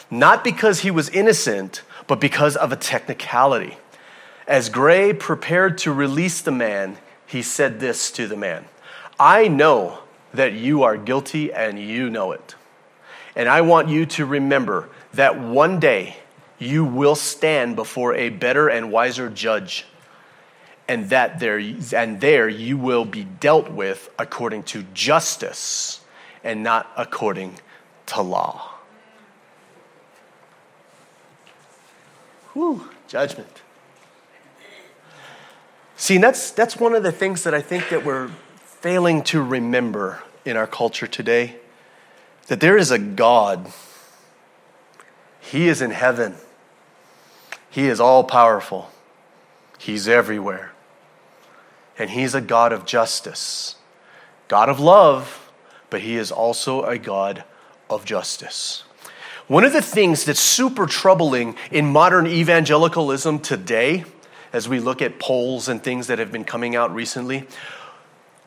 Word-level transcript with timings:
not 0.09 0.43
because 0.43 0.79
he 0.79 0.89
was 0.89 1.09
innocent, 1.09 1.83
but 2.07 2.19
because 2.19 2.55
of 2.55 2.71
a 2.71 2.75
technicality. 2.75 3.77
As 4.47 4.69
Gray 4.69 5.13
prepared 5.13 5.77
to 5.79 5.91
release 5.91 6.41
the 6.41 6.51
man, 6.51 6.97
he 7.27 7.41
said 7.41 7.79
this 7.79 8.11
to 8.11 8.27
the 8.27 8.37
man 8.37 8.65
I 9.19 9.47
know 9.47 9.99
that 10.33 10.53
you 10.53 10.83
are 10.83 10.97
guilty 10.97 11.53
and 11.53 11.79
you 11.79 12.09
know 12.09 12.31
it. 12.31 12.55
And 13.35 13.47
I 13.47 13.61
want 13.61 13.87
you 13.87 14.05
to 14.07 14.25
remember 14.25 14.89
that 15.13 15.39
one 15.39 15.79
day 15.79 16.17
you 16.59 16.85
will 16.85 17.15
stand 17.15 17.75
before 17.75 18.13
a 18.15 18.29
better 18.29 18.67
and 18.67 18.91
wiser 18.91 19.29
judge 19.29 19.85
and 20.87 21.09
that 21.09 21.39
there 21.39 21.57
and 21.93 22.21
there 22.21 22.47
you 22.47 22.77
will 22.77 23.05
be 23.05 23.23
dealt 23.23 23.71
with 23.71 24.09
according 24.19 24.63
to 24.63 24.83
justice 24.93 26.01
and 26.43 26.61
not 26.61 26.91
according 26.95 27.55
to 28.05 28.21
law. 28.21 28.71
Whew, 32.53 32.89
judgment. 33.07 33.61
See, 35.97 36.17
that's, 36.17 36.51
that's 36.51 36.77
one 36.77 36.93
of 36.93 37.03
the 37.03 37.11
things 37.11 37.43
that 37.43 37.53
I 37.53 37.61
think 37.61 37.89
that 37.89 38.05
we're 38.05 38.29
failing 38.57 39.23
to 39.23 39.41
remember 39.41 40.21
in 40.43 40.55
our 40.55 40.67
culture 40.67 41.07
today. 41.07 41.55
That 42.47 42.59
there 42.59 42.77
is 42.77 42.91
a 42.91 42.99
God. 42.99 43.71
He 45.39 45.67
is 45.67 45.81
in 45.81 45.91
heaven. 45.91 46.35
He 47.69 47.87
is 47.87 47.99
all 47.99 48.23
powerful. 48.23 48.91
He's 49.79 50.07
everywhere 50.07 50.74
and 51.97 52.09
He's 52.09 52.35
a 52.35 52.41
God 52.41 52.73
of 52.73 52.85
justice, 52.85 53.75
God 54.47 54.69
of 54.69 54.79
love, 54.79 55.51
but 55.89 56.01
He 56.01 56.15
is 56.15 56.31
also 56.31 56.83
a 56.83 56.97
God 56.97 57.43
of 57.89 58.05
justice. 58.05 58.83
One 59.47 59.63
of 59.63 59.73
the 59.73 59.81
things 59.81 60.25
that's 60.25 60.39
super 60.39 60.87
troubling 60.87 61.55
in 61.71 61.85
modern 61.85 62.25
evangelicalism 62.25 63.39
today, 63.39 64.05
as 64.51 64.67
we 64.67 64.79
look 64.79 65.01
at 65.01 65.19
polls 65.19 65.67
and 65.67 65.83
things 65.83 66.07
that 66.07 66.17
have 66.17 66.31
been 66.31 66.45
coming 66.45 66.75
out 66.75 66.93
recently, 66.93 67.47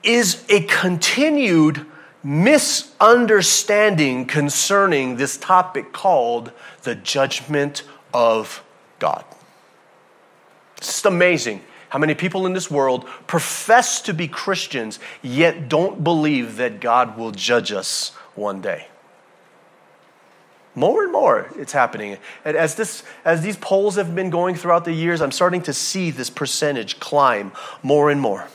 is 0.03 0.45
a 0.49 0.63
continued 0.63 1.87
misunderstanding 2.25 4.27
concerning 4.27 5.17
this 5.17 5.37
topic 5.37 5.93
called 5.93 6.51
the 6.83 6.97
judgment 6.97 7.85
of 8.13 8.65
God. 8.99 9.25
It's 10.79 11.05
amazing 11.05 11.63
how 11.89 11.99
many 11.99 12.15
people 12.15 12.47
in 12.47 12.53
this 12.53 12.71
world 12.71 13.07
profess 13.27 14.01
to 14.03 14.15
be 14.15 14.29
Christians 14.29 14.99
yet 15.23 15.69
don't 15.69 16.05
believe 16.05 16.57
that 16.57 16.81
God 16.81 17.17
will 17.17 17.31
judge 17.31 17.73
us 17.73 18.11
one 18.35 18.61
day? 18.61 18.89
More 20.75 21.03
and 21.03 21.13
more 21.13 21.51
it's 21.57 21.73
happening. 21.73 22.19
And 22.45 22.57
as, 22.57 22.77
this, 22.77 23.03
as 23.25 23.43
these 23.43 23.57
polls 23.57 23.97
have 23.97 24.15
been 24.15 24.31
going 24.31 24.55
throughout 24.55 24.85
the 24.85 24.93
years, 24.93 25.21
I'm 25.21 25.33
starting 25.33 25.63
to 25.63 25.73
see 25.73 26.11
this 26.11 26.31
percentage 26.31 27.01
climb 27.01 27.53
more 27.83 28.11
and 28.11 28.21
more. 28.21 28.47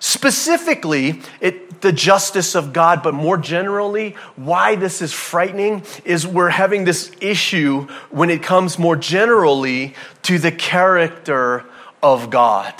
Specifically, 0.00 1.20
it, 1.40 1.82
the 1.82 1.92
justice 1.92 2.54
of 2.54 2.72
God, 2.72 3.02
but 3.02 3.14
more 3.14 3.36
generally, 3.36 4.16
why 4.36 4.74
this 4.74 5.02
is 5.02 5.12
frightening 5.12 5.82
is 6.04 6.26
we're 6.26 6.48
having 6.48 6.84
this 6.84 7.12
issue 7.20 7.86
when 8.10 8.30
it 8.30 8.42
comes 8.42 8.78
more 8.78 8.96
generally 8.96 9.94
to 10.22 10.38
the 10.38 10.52
character 10.52 11.64
of 12.02 12.30
God. 12.30 12.74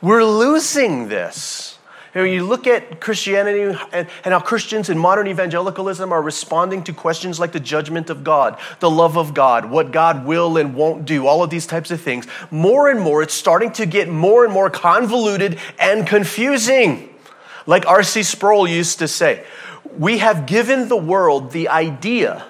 We're 0.00 0.24
losing 0.24 1.08
this. 1.08 1.78
When 2.12 2.32
you 2.32 2.46
look 2.46 2.66
at 2.66 2.98
Christianity 2.98 3.78
and, 3.92 4.08
and, 4.24 4.32
how 4.32 4.40
Christians 4.40 4.88
in 4.88 4.96
modern 4.96 5.26
evangelicalism 5.26 6.12
are 6.12 6.22
responding 6.22 6.82
to 6.84 6.94
questions 6.94 7.38
like 7.38 7.52
the 7.52 7.60
judgment 7.60 8.08
of 8.08 8.24
God, 8.24 8.58
the 8.80 8.88
love 8.88 9.18
of 9.18 9.34
God, 9.34 9.66
what 9.66 9.92
God 9.92 10.24
will 10.24 10.56
and 10.56 10.74
won't 10.74 11.04
do, 11.04 11.26
all 11.26 11.42
of 11.42 11.50
these 11.50 11.66
types 11.66 11.90
of 11.90 12.00
things, 12.00 12.26
more 12.50 12.88
and 12.88 13.00
more 13.00 13.22
it's 13.22 13.34
starting 13.34 13.70
to 13.72 13.84
get 13.84 14.08
more 14.08 14.44
and 14.44 14.52
more 14.54 14.70
convoluted 14.70 15.58
and 15.78 16.06
confusing. 16.06 17.14
Like 17.66 17.86
R.C. 17.86 18.22
Sproul 18.22 18.66
used 18.66 18.98
to 19.00 19.08
say, 19.08 19.44
we 19.98 20.18
have 20.18 20.46
given 20.46 20.88
the 20.88 20.96
world 20.96 21.52
the 21.52 21.68
idea 21.68 22.46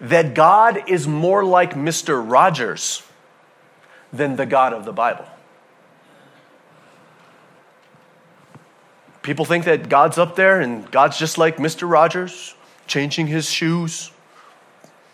that 0.00 0.34
God 0.34 0.88
is 0.88 1.06
more 1.06 1.44
like 1.44 1.74
Mr. 1.74 2.28
Rogers 2.28 3.02
than 4.12 4.34
the 4.34 4.46
God 4.46 4.72
of 4.72 4.84
the 4.84 4.92
Bible. 4.92 5.26
People 9.24 9.46
think 9.46 9.64
that 9.64 9.88
God's 9.88 10.18
up 10.18 10.36
there 10.36 10.60
and 10.60 10.88
God's 10.90 11.18
just 11.18 11.38
like 11.38 11.56
Mr. 11.56 11.90
Rogers, 11.90 12.54
changing 12.86 13.26
his 13.26 13.50
shoes, 13.50 14.12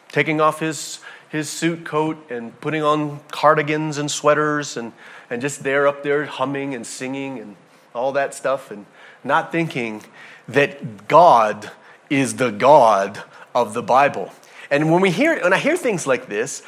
taking 0.09 0.41
off 0.41 0.59
his, 0.59 0.99
his 1.29 1.49
suit 1.49 1.85
coat 1.85 2.19
and 2.29 2.61
putting 2.61 2.83
on 2.83 3.21
cardigans 3.31 3.99
and 3.99 4.11
sweaters 4.11 4.77
and, 4.77 4.93
and 5.31 5.41
just 5.41 5.63
there 5.63 5.87
up 5.87 6.03
there 6.03 6.27
humming 6.27 6.75
and 6.75 6.85
singing 6.85 7.39
and 7.39 7.55
all 7.95 8.11
that 8.11 8.35
stuff 8.35 8.73
and 8.73 8.85
not 9.23 9.53
thinking 9.53 10.03
that 10.49 11.07
God 11.07 11.71
is 12.11 12.35
the 12.35 12.51
God 12.51 13.23
of 13.55 13.75
the 13.75 13.83
Bible. 13.83 14.33
And 14.73 14.91
when 14.91 15.03
we 15.03 15.13
hear 15.13 15.41
when 15.41 15.53
I 15.53 15.59
hear 15.59 15.77
things 15.77 16.05
like 16.05 16.27
this, 16.27 16.65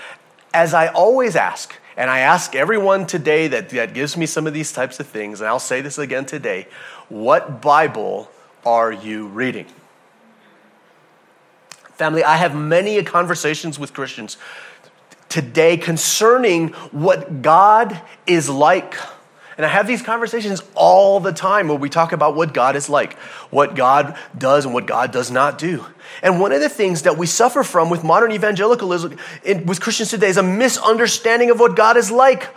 as 0.54 0.74
I 0.74 0.86
always 0.88 1.34
ask, 1.34 1.74
and 1.96 2.08
I 2.08 2.20
ask 2.20 2.54
everyone 2.54 3.06
today 3.06 3.48
that, 3.48 3.70
that 3.70 3.94
gives 3.94 4.16
me 4.16 4.26
some 4.26 4.46
of 4.46 4.54
these 4.54 4.72
types 4.72 4.98
of 5.00 5.06
things, 5.06 5.40
and 5.40 5.48
I'll 5.48 5.58
say 5.58 5.80
this 5.80 5.98
again 5.98 6.24
today 6.24 6.68
what 7.12 7.60
Bible 7.60 8.30
are 8.64 8.90
you 8.90 9.26
reading? 9.26 9.66
Family, 11.92 12.24
I 12.24 12.38
have 12.38 12.56
many 12.56 13.02
conversations 13.02 13.78
with 13.78 13.92
Christians 13.92 14.38
today 15.28 15.76
concerning 15.76 16.68
what 16.90 17.42
God 17.42 18.00
is 18.26 18.48
like. 18.48 18.96
And 19.58 19.66
I 19.66 19.68
have 19.68 19.86
these 19.86 20.00
conversations 20.00 20.62
all 20.74 21.20
the 21.20 21.32
time 21.32 21.68
where 21.68 21.76
we 21.76 21.90
talk 21.90 22.12
about 22.12 22.34
what 22.34 22.54
God 22.54 22.76
is 22.76 22.88
like, 22.88 23.12
what 23.50 23.74
God 23.76 24.16
does 24.36 24.64
and 24.64 24.72
what 24.72 24.86
God 24.86 25.12
does 25.12 25.30
not 25.30 25.58
do. 25.58 25.84
And 26.22 26.40
one 26.40 26.52
of 26.52 26.62
the 26.62 26.70
things 26.70 27.02
that 27.02 27.18
we 27.18 27.26
suffer 27.26 27.62
from 27.62 27.90
with 27.90 28.02
modern 28.02 28.32
evangelicalism, 28.32 29.18
with 29.66 29.82
Christians 29.82 30.08
today, 30.08 30.28
is 30.28 30.38
a 30.38 30.42
misunderstanding 30.42 31.50
of 31.50 31.60
what 31.60 31.76
God 31.76 31.98
is 31.98 32.10
like. 32.10 32.48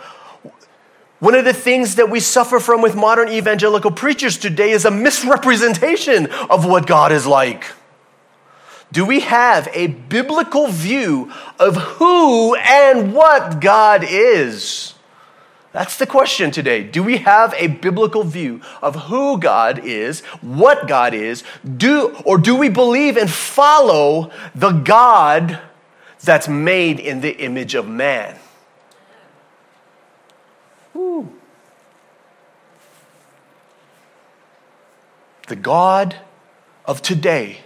One 1.18 1.34
of 1.34 1.44
the 1.46 1.54
things 1.54 1.94
that 1.94 2.10
we 2.10 2.20
suffer 2.20 2.60
from 2.60 2.82
with 2.82 2.94
modern 2.94 3.28
evangelical 3.28 3.90
preachers 3.90 4.36
today 4.36 4.70
is 4.70 4.84
a 4.84 4.90
misrepresentation 4.90 6.26
of 6.26 6.66
what 6.66 6.86
God 6.86 7.10
is 7.10 7.26
like. 7.26 7.64
Do 8.92 9.04
we 9.04 9.20
have 9.20 9.68
a 9.72 9.88
biblical 9.88 10.68
view 10.68 11.32
of 11.58 11.76
who 11.76 12.54
and 12.56 13.14
what 13.14 13.60
God 13.60 14.04
is? 14.06 14.94
That's 15.72 15.96
the 15.96 16.06
question 16.06 16.50
today. 16.50 16.82
Do 16.82 17.02
we 17.02 17.18
have 17.18 17.54
a 17.58 17.66
biblical 17.66 18.22
view 18.22 18.60
of 18.80 18.94
who 18.94 19.38
God 19.38 19.80
is, 19.84 20.20
what 20.40 20.88
God 20.88 21.12
is, 21.12 21.44
do 21.76 22.16
or 22.24 22.38
do 22.38 22.56
we 22.56 22.68
believe 22.68 23.16
and 23.16 23.30
follow 23.30 24.30
the 24.54 24.72
God 24.72 25.60
that's 26.22 26.48
made 26.48 27.00
in 27.00 27.20
the 27.20 27.36
image 27.38 27.74
of 27.74 27.88
man? 27.88 28.38
The 35.48 35.56
God 35.56 36.16
of 36.84 37.02
today, 37.02 37.60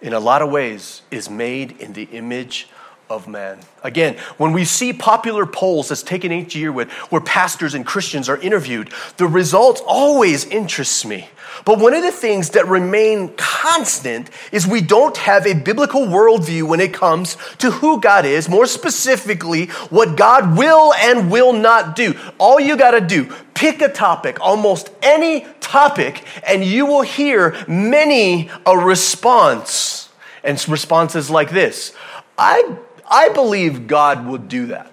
in 0.00 0.12
a 0.12 0.20
lot 0.20 0.42
of 0.42 0.50
ways, 0.50 1.02
is 1.10 1.30
made 1.30 1.72
in 1.80 1.94
the 1.94 2.04
image 2.04 2.68
of 3.08 3.28
man. 3.28 3.58
Again, 3.82 4.16
when 4.36 4.52
we 4.52 4.64
see 4.64 4.92
popular 4.92 5.46
polls 5.46 5.88
that's 5.88 6.02
taken 6.02 6.32
each 6.32 6.56
year 6.56 6.72
with, 6.72 6.90
where 7.10 7.20
pastors 7.20 7.74
and 7.74 7.86
Christians 7.86 8.28
are 8.28 8.38
interviewed, 8.38 8.90
the 9.16 9.28
results 9.28 9.80
always 9.86 10.44
interests 10.44 11.04
me. 11.04 11.28
But 11.64 11.78
one 11.78 11.94
of 11.94 12.02
the 12.02 12.12
things 12.12 12.50
that 12.50 12.66
remain 12.66 13.34
constant 13.36 14.30
is 14.52 14.66
we 14.66 14.80
don't 14.80 15.16
have 15.16 15.46
a 15.46 15.54
biblical 15.54 16.02
worldview 16.02 16.64
when 16.64 16.80
it 16.80 16.92
comes 16.92 17.36
to 17.58 17.70
who 17.70 18.00
God 18.00 18.24
is, 18.24 18.48
more 18.48 18.66
specifically, 18.66 19.66
what 19.88 20.16
God 20.16 20.58
will 20.58 20.92
and 20.94 21.30
will 21.30 21.52
not 21.52 21.96
do. 21.96 22.14
All 22.38 22.60
you 22.60 22.76
got 22.76 22.92
to 22.92 23.00
do, 23.00 23.32
pick 23.54 23.80
a 23.80 23.88
topic, 23.88 24.40
almost 24.40 24.90
any 25.02 25.46
topic, 25.60 26.24
and 26.46 26.64
you 26.64 26.86
will 26.86 27.02
hear 27.02 27.56
many 27.68 28.50
a 28.66 28.76
response. 28.76 30.08
And 30.44 30.68
responses 30.68 31.28
like 31.28 31.50
this 31.50 31.92
I, 32.38 32.76
I 33.08 33.28
believe 33.30 33.86
God 33.86 34.26
would 34.26 34.48
do 34.48 34.66
that. 34.66 34.90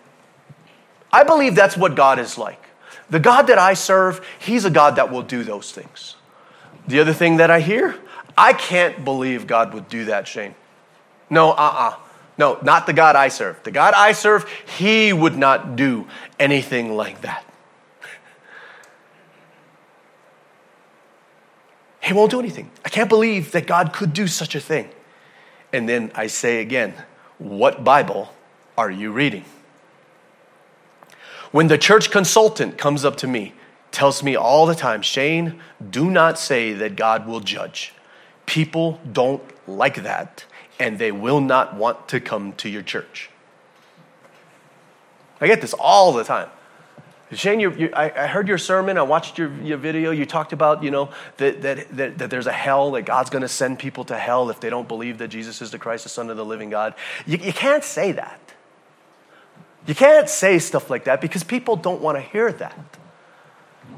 I 1.12 1.24
believe 1.24 1.56
that's 1.56 1.78
what 1.78 1.96
God 1.96 2.20
is 2.20 2.38
like. 2.38 2.60
The 3.10 3.20
God 3.20 3.44
that 3.44 3.60
I 3.60 3.74
serve, 3.74 4.26
He's 4.40 4.66
a 4.66 4.70
God 4.70 4.96
that 4.96 5.12
will 5.12 5.22
do 5.22 5.44
those 5.44 5.72
things. 5.72 6.16
The 6.88 7.00
other 7.00 7.14
thing 7.14 7.38
that 7.38 7.52
I 7.52 7.60
hear, 7.60 7.96
I 8.38 8.54
can't 8.54 9.06
believe 9.06 9.48
God 9.48 9.74
would 9.74 9.88
do 9.88 10.06
that, 10.06 10.28
Shane. 10.28 10.56
No, 11.30 11.52
uh 11.52 11.54
uh-uh. 11.54 11.90
uh 11.90 11.96
No, 12.38 12.60
not 12.64 12.88
the 12.88 12.94
God 12.94 13.16
I 13.16 13.28
serve. 13.28 13.62
The 13.64 13.72
God 13.72 13.94
I 13.96 14.12
serve, 14.14 14.50
He 14.78 15.14
would 15.14 15.38
not 15.38 15.76
do 15.76 16.08
anything 16.40 16.96
like 16.96 17.22
that. 17.22 17.46
He 22.02 22.12
won't 22.12 22.32
do 22.32 22.40
anything. 22.40 22.70
I 22.84 22.90
can't 22.90 23.08
believe 23.08 23.52
that 23.54 23.66
God 23.66 23.94
could 23.94 24.12
do 24.12 24.28
such 24.28 24.56
a 24.56 24.60
thing. 24.60 24.90
And 25.72 25.88
then 25.88 26.12
I 26.16 26.28
say 26.28 26.60
again, 26.60 26.94
what 27.38 27.84
Bible 27.84 28.34
are 28.78 28.92
you 28.92 29.12
reading? 29.12 29.46
When 31.52 31.68
the 31.68 31.78
church 31.78 32.10
consultant 32.10 32.78
comes 32.78 33.06
up 33.06 33.16
to 33.18 33.28
me, 33.28 33.54
tells 33.92 34.24
me 34.24 34.36
all 34.36 34.66
the 34.66 34.76
time, 34.76 35.02
Shane, 35.02 35.62
do 35.92 36.10
not 36.10 36.40
say 36.40 36.74
that 36.74 36.96
God 36.96 37.28
will 37.28 37.42
judge. 37.42 37.94
People 38.46 39.00
don't 39.12 39.44
like 39.68 40.02
that, 40.04 40.46
and 40.80 40.98
they 40.98 41.12
will 41.12 41.40
not 41.40 41.76
want 41.76 42.08
to 42.10 42.20
come 42.20 42.54
to 42.54 42.70
your 42.70 42.82
church. 42.82 43.30
I 45.40 45.48
get 45.48 45.62
this 45.62 45.74
all 45.74 46.12
the 46.12 46.24
time. 46.24 46.50
Shane, 47.36 47.60
you, 47.60 47.72
you, 47.74 47.90
I, 47.94 48.12
I, 48.12 48.28
heard 48.28 48.48
your 48.48 48.58
sermon. 48.58 48.98
I 48.98 49.04
watched 49.04 49.38
your, 49.38 49.54
your 49.62 49.78
video. 49.78 50.12
You 50.12 50.26
talked 50.26 50.54
about, 50.54 50.84
you 50.84 50.92
know, 50.92 51.10
that, 51.38 51.62
that, 51.62 51.90
that, 51.96 52.18
that 52.18 52.30
there's 52.30 52.48
a 52.48 52.52
hell, 52.52 52.92
that 52.92 53.04
God's 53.04 53.30
going 53.30 53.42
to 53.42 53.48
send 53.48 53.80
people 53.80 54.04
to 54.06 54.18
hell 54.18 54.50
if 54.50 54.60
they 54.60 54.70
don't 54.70 54.88
believe 54.88 55.18
that 55.20 55.30
Jesus 55.30 55.62
is 55.62 55.72
the 55.72 55.78
Christ, 55.78 56.04
the 56.04 56.10
Son 56.10 56.30
of 56.30 56.38
the 56.38 56.46
living 56.46 56.70
God. 56.70 56.96
You, 57.26 57.38
you 57.38 57.54
can't 57.54 57.84
say 57.84 58.12
that. 58.14 58.40
You 59.86 59.96
can't 59.96 60.30
say 60.30 60.60
stuff 60.60 60.90
like 60.90 61.06
that 61.06 61.22
because 61.22 61.44
people 61.44 61.76
don't 61.76 62.02
want 62.02 62.18
to 62.18 62.22
hear 62.22 62.52
that. 62.54 62.98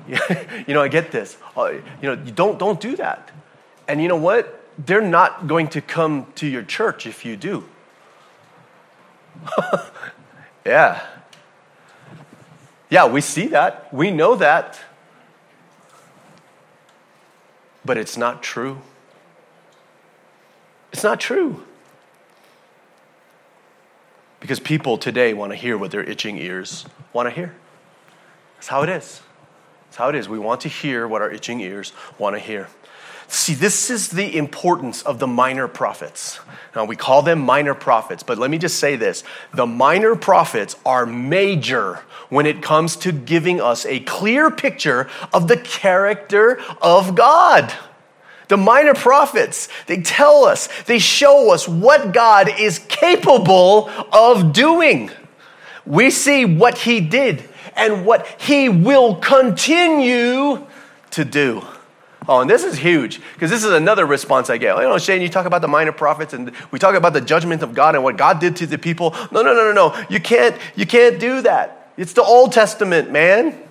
you 0.68 0.74
know, 0.74 0.82
I 0.82 0.88
get 0.88 1.12
this. 1.12 1.38
Uh, 1.56 1.74
you 1.74 1.82
know, 2.04 2.14
you 2.14 2.32
don't, 2.32 2.60
don't 2.60 2.80
do 2.80 2.96
that. 2.98 3.32
And 3.88 4.02
you 4.02 4.08
know 4.08 4.18
what? 4.18 4.62
They're 4.78 5.02
not 5.02 5.48
going 5.48 5.70
to 5.70 5.82
come 5.82 6.28
to 6.36 6.48
your 6.48 6.64
church 6.64 7.06
if 7.06 7.26
you 7.26 7.36
do. 7.36 7.66
yeah. 10.66 11.06
Yeah, 12.90 13.08
we 13.08 13.22
see 13.22 13.48
that. 13.48 13.94
We 13.94 14.12
know 14.12 14.36
that. 14.36 14.80
But 17.84 17.98
it's 17.98 18.18
not 18.18 18.42
true. 18.42 18.82
It's 20.92 21.04
not 21.04 21.20
true. 21.20 21.64
Because 24.40 24.60
people 24.60 24.98
today 24.98 25.34
want 25.34 25.52
to 25.52 25.56
hear 25.56 25.78
what 25.78 25.92
their 25.92 26.04
itching 26.04 26.38
ears 26.38 26.86
want 27.14 27.28
to 27.28 27.32
hear. 27.34 27.56
That's 28.56 28.68
how 28.68 28.84
it 28.84 28.90
is. 28.90 29.22
That's 29.86 29.98
how 29.98 30.10
it 30.10 30.16
is. 30.16 30.30
We 30.30 30.40
want 30.40 30.62
to 30.62 30.70
hear 30.70 31.08
what 31.08 31.22
our 31.22 31.32
itching 31.32 31.60
ears 31.62 31.94
want 32.18 32.36
to 32.36 32.40
hear. 32.40 32.68
See, 33.28 33.54
this 33.54 33.90
is 33.90 34.10
the 34.10 34.38
importance 34.38 35.02
of 35.02 35.20
the 35.20 35.28
minor 35.28 35.68
prophets. 35.68 36.40
Now, 36.76 36.86
we 36.86 36.96
call 36.96 37.22
them 37.22 37.40
minor 37.40 37.74
prophets, 37.74 38.22
but 38.22 38.38
let 38.38 38.52
me 38.52 38.58
just 38.58 38.80
say 38.80 38.96
this 38.96 39.24
the 39.54 39.66
minor 39.66 40.16
prophets 40.16 40.76
are 40.86 41.06
major 41.06 42.04
when 42.30 42.46
it 42.46 42.62
comes 42.62 42.96
to 42.98 43.12
giving 43.12 43.62
us 43.62 43.86
a 43.86 44.00
clear 44.02 44.52
picture 44.52 45.10
of 45.34 45.48
the 45.48 45.58
character 45.58 46.60
of 46.82 47.16
God. 47.16 47.74
The 48.48 48.58
minor 48.58 48.94
prophets, 48.94 49.70
they 49.88 50.02
tell 50.02 50.46
us, 50.46 50.70
they 50.84 51.00
show 51.00 51.52
us 51.52 51.68
what 51.68 52.14
God 52.14 52.60
is 52.60 52.78
capable 52.78 53.90
of 54.12 54.54
doing. 54.54 55.10
We 55.84 56.12
see 56.12 56.46
what 56.46 56.78
he 56.78 57.00
did 57.02 57.44
and 57.76 58.06
what 58.06 58.28
he 58.40 58.70
will 58.70 59.16
continue 59.16 60.66
to 61.12 61.26
do. 61.26 61.64
Oh, 62.28 62.42
and 62.42 62.50
this 62.50 62.64
is 62.64 62.78
huge 62.78 63.22
because 63.34 63.52
this 63.52 63.64
is 63.64 63.72
another 63.72 64.06
response 64.06 64.50
I 64.50 64.58
get. 64.58 64.76
You 64.76 64.84
oh, 64.84 64.90
know, 64.90 64.98
Shane, 64.98 65.22
you 65.22 65.30
talk 65.30 65.46
about 65.46 65.62
the 65.62 65.68
minor 65.68 65.92
prophets 65.92 66.34
and 66.34 66.52
we 66.72 66.80
talk 66.80 66.96
about 66.96 67.14
the 67.14 67.22
judgment 67.22 67.62
of 67.62 67.74
God 67.74 67.96
and 67.96 68.04
what 68.04 68.18
God 68.18 68.40
did 68.40 68.56
to 68.58 68.68
the 68.68 68.78
people. 68.78 69.12
No, 69.32 69.42
no, 69.42 69.54
no, 69.54 69.72
no, 69.72 69.74
no. 69.74 70.06
You 70.10 70.20
can't, 70.20 70.56
you 70.76 70.86
can't 70.86 71.20
do 71.20 71.42
that. 71.42 71.92
It's 71.98 72.14
the 72.14 72.24
Old 72.24 72.52
Testament, 72.52 73.12
man. 73.12 73.62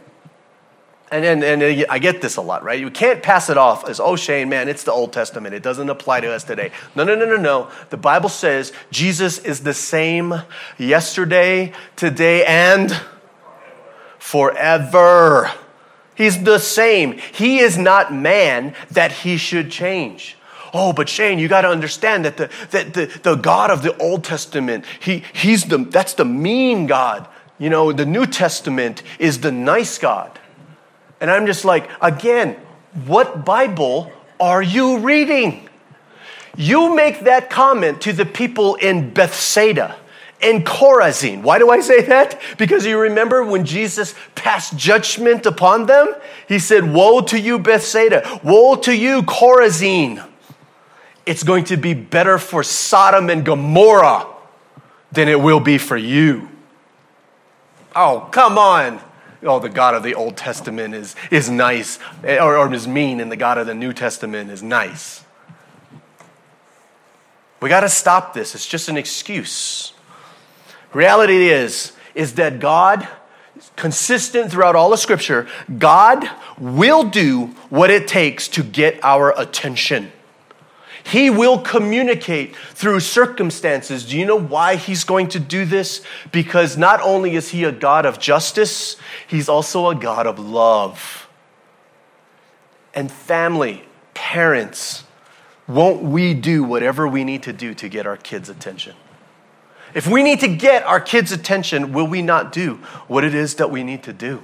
And, 1.11 1.25
and, 1.25 1.63
and 1.63 1.87
I 1.91 1.99
get 1.99 2.23
this 2.23 2.37
a 2.37 2.41
lot, 2.41 2.65
right? 2.65 2.79
You 2.79 2.91
can't 2.91 3.23
pass 3.23 3.51
it 3.51 3.59
off 3.59 3.89
as, 3.89 4.01
oh, 4.01 4.17
Shane, 4.17 4.49
man, 4.49 4.69
it's 4.69 4.85
the 4.85 4.93
Old 4.93 5.13
Testament. 5.13 5.55
It 5.55 5.63
doesn't 5.63 5.89
apply 5.89 6.21
to 6.21 6.33
us 6.33 6.45
today. 6.45 6.73
No, 6.97 7.05
no, 7.05 7.15
no, 7.15 7.25
no, 7.25 7.37
no. 7.37 7.71
The 7.91 7.97
Bible 7.97 8.29
says 8.29 8.73
Jesus 8.91 9.39
is 9.39 9.61
the 9.61 9.75
same 9.75 10.35
yesterday, 10.79 11.73
today, 11.95 12.45
and 12.45 12.99
forever. 14.19 15.53
He's 16.15 16.43
the 16.43 16.59
same. 16.59 17.19
He 17.33 17.59
is 17.59 17.77
not 17.77 18.15
man 18.15 18.75
that 18.91 19.13
he 19.13 19.37
should 19.37 19.71
change. 19.71 20.37
Oh, 20.73 20.93
but 20.93 21.09
Shane, 21.09 21.39
you 21.39 21.47
got 21.47 21.63
to 21.63 21.69
understand 21.69 22.25
that 22.25 22.37
the, 22.37 22.51
that 22.71 22.95
the, 22.95 23.07
the 23.23 23.37
God 23.37 23.71
of 23.71 23.83
the 23.83 23.97
Old 23.99 24.25
Testament, 24.25 24.85
he, 25.01 25.23
he's 25.33 25.65
the, 25.65 25.79
that's 25.79 26.15
the 26.15 26.25
mean 26.25 26.87
God. 26.87 27.29
You 27.59 27.71
know, 27.71 27.93
the 27.93 28.07
New 28.07 28.27
Testament 28.27 29.03
is 29.21 29.41
the 29.41 29.53
nice 29.53 29.99
God. 29.99 30.37
And 31.21 31.31
I'm 31.31 31.47
just 31.47 31.65
like, 31.65 31.89
again, 32.03 32.57
what 33.07 33.45
Bible 33.45 34.13
are 34.41 34.63
you 34.63 34.99
reading? 34.99 35.69
You 36.57 36.95
make 36.95 37.21
that 37.21 37.51
comment 37.51 38.01
to 38.03 38.13
the 38.13 38.27
people 38.27 38.75
in 38.75 39.15
Bethsaida 39.15 39.97
and 40.45 40.65
Chorazin. 40.65 41.43
Why 41.43 41.59
do 41.59 41.71
I 41.71 41.81
say 41.81 42.03
that? 42.03 42.41
Because 42.59 42.87
you 42.87 42.99
remember 42.99 43.43
when 43.43 43.65
Jesus 43.65 44.15
passed 44.35 44.77
judgment 44.77 45.47
upon 45.47 45.87
them? 45.87 46.15
He 46.47 46.59
said, 46.59 46.93
Woe 46.93 47.23
to 47.23 47.41
you, 47.41 47.59
Bethsaida! 47.59 48.41
Woe 48.45 48.77
to 48.77 48.95
you, 48.95 49.23
Chorazin! 49.23 50.25
It's 51.27 51.43
going 51.43 51.65
to 51.65 51.77
be 51.77 51.95
better 51.95 52.39
for 52.39 52.63
Sodom 52.63 53.31
and 53.31 53.45
Gomorrah 53.45 54.27
than 55.11 55.29
it 55.29 55.41
will 55.41 55.61
be 55.61 55.79
for 55.79 55.97
you. 55.97 56.49
Oh, 57.97 58.29
come 58.31 58.59
on 58.59 59.01
oh, 59.45 59.59
the 59.59 59.69
God 59.69 59.95
of 59.95 60.03
the 60.03 60.15
Old 60.15 60.37
Testament 60.37 60.95
is, 60.95 61.15
is 61.31 61.51
nice 61.51 61.99
eh, 62.25 62.39
or, 62.39 62.57
or 62.57 62.73
is 62.73 62.89
mean, 62.89 63.21
and 63.21 63.31
the 63.31 63.37
God 63.37 63.59
of 63.59 63.67
the 63.67 63.75
New 63.75 63.93
Testament 63.93 64.51
is 64.51 64.63
nice. 64.63 65.25
We 67.61 67.69
got 67.69 67.81
to 67.81 67.89
stop 67.89 68.35
this. 68.35 68.55
It's 68.55 68.67
just 68.67 68.89
an 68.89 68.97
excuse. 68.97 69.94
Reality 70.95 71.49
is, 71.49 71.93
is 72.15 72.35
that 72.35 72.61
God, 72.61 73.07
consistent 73.77 74.51
throughout 74.51 74.77
all 74.77 74.93
of 74.93 75.01
Scripture, 75.01 75.49
God 75.79 76.29
will 76.59 77.03
do 77.03 77.47
what 77.69 77.91
it 77.91 78.07
takes 78.07 78.49
to 78.49 78.63
get 78.63 79.03
our 79.03 79.35
attention. 79.37 80.13
He 81.03 81.29
will 81.29 81.59
communicate 81.59 82.57
through 82.57 83.01
circumstances. 83.01 84.07
Do 84.07 84.19
you 84.19 84.25
know 84.25 84.39
why 84.39 84.77
he's 84.77 85.05
going 85.05 85.29
to 85.29 85.41
do 85.41 85.67
this? 85.67 86.01
Because 86.33 86.79
not 86.79 87.01
only 87.03 87.35
is 87.35 87.51
he 87.51 87.65
a 87.65 87.73
God 87.73 88.07
of 88.07 88.19
justice, 88.19 88.97
he's 89.27 89.49
also 89.49 89.89
a 89.89 89.95
God 89.95 90.27
of 90.27 90.39
love. 90.39 91.29
And 92.95 93.11
family, 93.11 93.85
parents, 94.15 95.05
won't 95.67 96.03
we 96.03 96.33
do 96.33 96.65
whatever 96.65 97.07
we 97.07 97.25
need 97.25 97.43
to 97.43 97.53
do 97.53 97.75
to 97.75 97.89
get 97.89 98.07
our 98.07 98.17
kids' 98.17 98.49
attention? 98.49 98.95
If 99.95 100.07
we 100.09 100.23
need 100.23 100.41
to 100.41 100.49
get 100.49 100.83
our 100.85 101.01
kids' 101.01 101.33
attention, 101.33 101.93
will 101.93 102.07
we 102.07 102.21
not 102.21 102.53
do 102.53 102.75
what 103.07 103.25
it 103.25 103.35
is 103.35 103.55
that 103.57 103.71
we 103.71 103.83
need 103.83 104.03
to 104.05 104.13
do? 104.13 104.43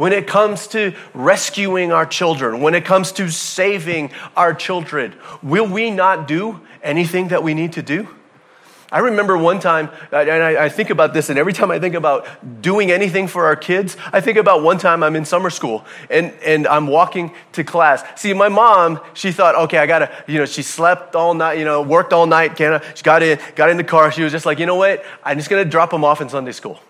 when 0.00 0.14
it 0.14 0.26
comes 0.26 0.66
to 0.66 0.94
rescuing 1.12 1.92
our 1.92 2.06
children, 2.06 2.62
when 2.62 2.74
it 2.74 2.86
comes 2.86 3.12
to 3.12 3.28
saving 3.28 4.10
our 4.34 4.54
children, 4.54 5.14
will 5.42 5.66
we 5.66 5.90
not 5.90 6.26
do 6.26 6.58
anything 6.82 7.28
that 7.28 7.42
we 7.42 7.52
need 7.52 7.74
to 7.74 7.82
do? 7.82 8.08
I 8.92 8.98
remember 8.98 9.38
one 9.38 9.60
time, 9.60 9.88
and 10.10 10.30
I 10.30 10.68
think 10.68 10.90
about 10.90 11.14
this, 11.14 11.30
and 11.30 11.38
every 11.38 11.52
time 11.52 11.70
I 11.70 11.78
think 11.78 11.94
about 11.94 12.60
doing 12.60 12.90
anything 12.90 13.28
for 13.28 13.46
our 13.46 13.54
kids, 13.54 13.96
I 14.12 14.20
think 14.20 14.36
about 14.36 14.64
one 14.64 14.78
time 14.78 15.04
I'm 15.04 15.14
in 15.14 15.24
summer 15.24 15.50
school 15.50 15.84
and, 16.08 16.32
and 16.44 16.66
I'm 16.66 16.88
walking 16.88 17.32
to 17.52 17.62
class. 17.62 18.02
See, 18.20 18.32
my 18.32 18.48
mom, 18.48 19.00
she 19.14 19.30
thought, 19.30 19.54
okay, 19.54 19.78
I 19.78 19.86
gotta, 19.86 20.10
you 20.26 20.38
know, 20.38 20.44
she 20.44 20.62
slept 20.62 21.14
all 21.14 21.34
night, 21.34 21.58
you 21.58 21.64
know, 21.64 21.82
worked 21.82 22.12
all 22.12 22.26
night, 22.26 22.58
she 22.58 23.02
got 23.04 23.22
in, 23.22 23.38
got 23.54 23.70
in 23.70 23.76
the 23.76 23.84
car. 23.84 24.10
She 24.10 24.22
was 24.22 24.32
just 24.32 24.44
like, 24.44 24.58
you 24.58 24.66
know 24.66 24.74
what? 24.74 25.04
I'm 25.22 25.38
just 25.38 25.48
gonna 25.50 25.64
drop 25.64 25.90
them 25.90 26.04
off 26.04 26.20
in 26.20 26.28
Sunday 26.28 26.52
school. 26.52 26.80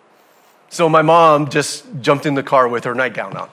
So 0.70 0.88
my 0.88 1.02
mom 1.02 1.50
just 1.50 1.84
jumped 2.00 2.24
in 2.24 2.34
the 2.34 2.42
car 2.42 2.66
with 2.66 2.84
her 2.84 2.94
nightgown 2.94 3.36
on 3.36 3.50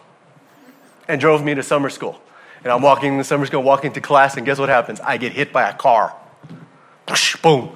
and 1.10 1.20
drove 1.20 1.44
me 1.44 1.54
to 1.56 1.64
summer 1.64 1.90
school. 1.90 2.22
And 2.64 2.72
I'm 2.72 2.82
walking 2.82 3.18
to 3.18 3.24
summer 3.26 3.46
school, 3.46 3.62
walking 3.62 3.92
to 3.94 4.02
class, 4.02 4.38
and 4.38 4.46
guess 4.46 4.58
what 4.58 4.70
happens? 4.70 5.00
I 5.02 5.18
get 5.18 5.34
hit 5.34 5.52
by 5.52 5.70
a 5.70 5.74
car. 5.74 6.16
Boom. 7.42 7.76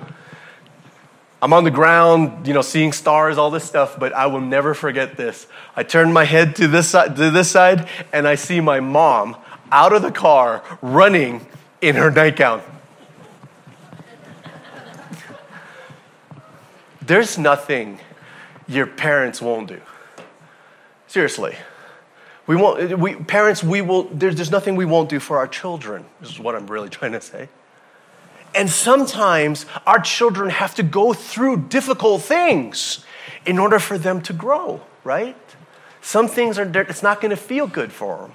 I'm 1.42 1.54
on 1.54 1.64
the 1.64 1.72
ground, 1.72 2.46
you 2.48 2.54
know, 2.54 2.62
seeing 2.62 2.92
stars, 2.92 3.38
all 3.40 3.50
this 3.50 3.64
stuff, 3.64 3.98
but 4.00 4.14
I 4.14 4.28
will 4.28 4.42
never 4.42 4.76
forget 4.76 5.18
this. 5.18 5.48
I 5.76 5.82
turn 5.82 6.14
my 6.14 6.24
head 6.24 6.56
to 6.58 6.68
this 6.68 6.90
side, 6.90 7.16
to 7.16 7.32
this 7.32 7.50
side 7.50 7.88
and 8.14 8.28
I 8.28 8.36
see 8.36 8.62
my 8.62 8.80
mom 8.80 9.36
out 9.72 9.92
of 9.92 10.04
the 10.04 10.12
car 10.12 10.64
running 10.82 11.46
in 11.82 11.96
her 11.96 12.12
nightgown. 12.12 12.62
there's 17.02 17.38
nothing 17.38 18.00
your 18.68 18.88
parents 18.88 19.42
won't 19.42 19.68
do. 19.68 19.82
Seriously. 21.08 21.56
We 22.48 22.56
won't, 22.56 23.00
we, 23.00 23.16
parents, 23.16 23.64
we 23.64 23.82
will, 23.82 24.04
there's, 24.04 24.36
there's 24.36 24.52
nothing 24.52 24.76
we 24.76 24.86
won't 24.86 25.10
do 25.10 25.20
for 25.20 25.38
our 25.38 25.48
children, 25.48 26.06
is 26.22 26.40
what 26.40 26.56
I'm 26.56 26.68
really 26.68 26.90
trying 26.90 27.12
to 27.14 27.22
say. 27.22 27.50
And 28.54 28.70
sometimes 28.70 29.66
our 29.88 30.00
children 30.00 30.50
have 30.50 30.76
to 30.76 30.84
go 30.84 31.14
through 31.14 31.68
difficult 31.70 32.22
things 32.22 33.06
in 33.46 33.58
order 33.58 33.80
for 33.80 33.98
them 33.98 34.22
to 34.24 34.34
grow, 34.34 34.82
right? 35.04 35.38
Some 36.02 36.28
things 36.28 36.60
are, 36.60 36.70
it's 36.82 37.04
not 37.04 37.22
going 37.22 37.30
to 37.30 37.38
feel 37.38 37.68
good 37.68 37.92
for 37.92 38.18
them. 38.18 38.34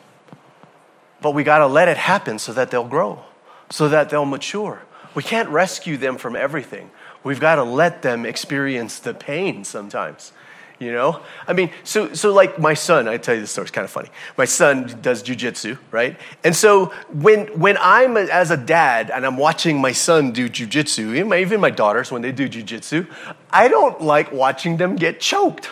But 1.20 1.32
we 1.32 1.44
got 1.44 1.58
to 1.58 1.66
let 1.66 1.88
it 1.88 1.96
happen 1.96 2.38
so 2.38 2.52
that 2.52 2.70
they'll 2.70 2.84
grow, 2.88 3.24
so 3.70 3.88
that 3.88 4.10
they'll 4.10 4.24
mature. 4.24 4.82
We 5.14 5.22
can't 5.22 5.48
rescue 5.48 5.96
them 5.96 6.18
from 6.18 6.36
everything. 6.36 6.90
We've 7.24 7.40
got 7.40 7.56
to 7.56 7.64
let 7.64 8.02
them 8.02 8.24
experience 8.24 8.98
the 8.98 9.14
pain 9.14 9.64
sometimes 9.64 10.32
you 10.78 10.92
know 10.92 11.20
i 11.46 11.52
mean 11.52 11.70
so 11.84 12.12
so 12.12 12.32
like 12.32 12.58
my 12.58 12.74
son 12.74 13.08
i 13.08 13.16
tell 13.16 13.34
you 13.34 13.40
this 13.40 13.50
story 13.50 13.64
it's 13.64 13.70
kind 13.70 13.84
of 13.84 13.90
funny 13.90 14.08
my 14.36 14.44
son 14.44 14.86
does 15.00 15.22
jujitsu 15.22 15.78
right 15.90 16.18
and 16.44 16.54
so 16.54 16.86
when 17.12 17.46
when 17.58 17.76
i'm 17.80 18.16
a, 18.16 18.24
as 18.24 18.50
a 18.50 18.56
dad 18.56 19.10
and 19.10 19.24
i'm 19.24 19.36
watching 19.36 19.80
my 19.80 19.92
son 19.92 20.32
do 20.32 20.48
jujitsu 20.48 21.14
even 21.14 21.28
my, 21.28 21.38
even 21.38 21.60
my 21.60 21.70
daughters 21.70 22.12
when 22.12 22.22
they 22.22 22.32
do 22.32 22.48
jujitsu 22.48 23.06
i 23.50 23.68
don't 23.68 24.02
like 24.02 24.30
watching 24.32 24.76
them 24.76 24.96
get 24.96 25.18
choked 25.18 25.70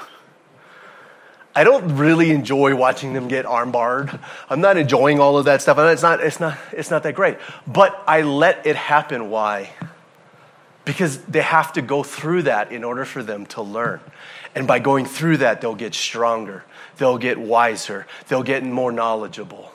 I 1.56 1.62
don't 1.62 1.96
really 1.96 2.32
enjoy 2.32 2.74
watching 2.74 3.12
them 3.12 3.28
get 3.28 3.46
armbarred. 3.46 4.18
I'm 4.50 4.60
not 4.60 4.76
enjoying 4.76 5.20
all 5.20 5.38
of 5.38 5.44
that 5.44 5.62
stuff. 5.62 5.78
It's 5.78 6.02
not, 6.02 6.20
it's 6.20 6.40
not, 6.40 6.58
it's 6.72 6.90
not 6.90 7.04
that 7.04 7.14
great. 7.14 7.38
But 7.66 8.02
I 8.08 8.22
let 8.22 8.66
it 8.66 8.74
happen. 8.74 9.30
Why? 9.30 9.70
Because 10.84 11.18
they 11.22 11.42
have 11.42 11.72
to 11.74 11.82
go 11.82 12.02
through 12.02 12.42
that 12.42 12.72
in 12.72 12.82
order 12.82 13.04
for 13.04 13.22
them 13.22 13.46
to 13.46 13.62
learn. 13.62 14.00
And 14.54 14.66
by 14.66 14.78
going 14.78 15.04
through 15.04 15.38
that, 15.38 15.60
they'll 15.60 15.74
get 15.74 15.94
stronger, 15.94 16.64
they'll 16.96 17.18
get 17.18 17.38
wiser, 17.38 18.06
they'll 18.28 18.42
get 18.42 18.62
more 18.62 18.92
knowledgeable. 18.92 19.72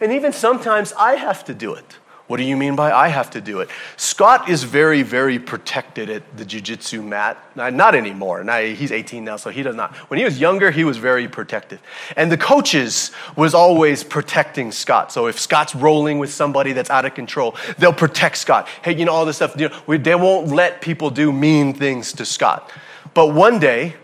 And 0.00 0.12
even 0.12 0.32
sometimes 0.32 0.92
I 0.94 1.16
have 1.16 1.44
to 1.44 1.54
do 1.54 1.74
it. 1.74 1.96
What 2.26 2.38
do 2.38 2.42
you 2.42 2.56
mean 2.56 2.74
by 2.74 2.90
I 2.90 3.06
have 3.06 3.30
to 3.30 3.40
do 3.40 3.60
it? 3.60 3.70
Scott 3.96 4.48
is 4.48 4.64
very, 4.64 5.02
very 5.02 5.38
protected 5.38 6.10
at 6.10 6.36
the 6.36 6.44
jiu-jitsu 6.44 7.00
mat. 7.00 7.38
Not 7.54 7.94
anymore. 7.94 8.42
Now, 8.42 8.60
he's 8.60 8.90
18 8.90 9.24
now, 9.24 9.36
so 9.36 9.50
he 9.50 9.62
does 9.62 9.76
not. 9.76 9.94
When 10.10 10.18
he 10.18 10.24
was 10.24 10.40
younger, 10.40 10.72
he 10.72 10.82
was 10.82 10.96
very 10.96 11.28
protective. 11.28 11.80
And 12.16 12.30
the 12.32 12.36
coaches 12.36 13.12
was 13.36 13.54
always 13.54 14.02
protecting 14.02 14.72
Scott. 14.72 15.12
So 15.12 15.28
if 15.28 15.38
Scott's 15.38 15.76
rolling 15.76 16.18
with 16.18 16.32
somebody 16.32 16.72
that's 16.72 16.90
out 16.90 17.04
of 17.04 17.14
control, 17.14 17.54
they'll 17.78 17.92
protect 17.92 18.38
Scott. 18.38 18.66
Hey, 18.82 18.96
you 18.96 19.04
know, 19.04 19.12
all 19.12 19.24
this 19.24 19.36
stuff. 19.36 19.54
You 19.56 19.68
know, 19.68 19.78
we, 19.86 19.96
they 19.96 20.16
won't 20.16 20.48
let 20.48 20.80
people 20.80 21.10
do 21.10 21.32
mean 21.32 21.74
things 21.74 22.12
to 22.14 22.24
Scott. 22.24 22.72
But 23.14 23.34
one 23.34 23.60
day, 23.60 23.94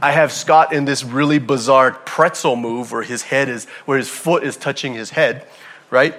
I 0.00 0.12
have 0.12 0.32
Scott 0.32 0.72
in 0.72 0.84
this 0.84 1.02
really 1.04 1.38
bizarre 1.38 1.92
pretzel 1.92 2.56
move 2.56 2.92
where 2.92 3.02
his 3.02 3.22
head 3.22 3.48
is, 3.48 3.66
where 3.84 3.98
his 3.98 4.08
foot 4.08 4.44
is 4.44 4.56
touching 4.56 4.94
his 4.94 5.10
head, 5.10 5.46
right? 5.90 6.14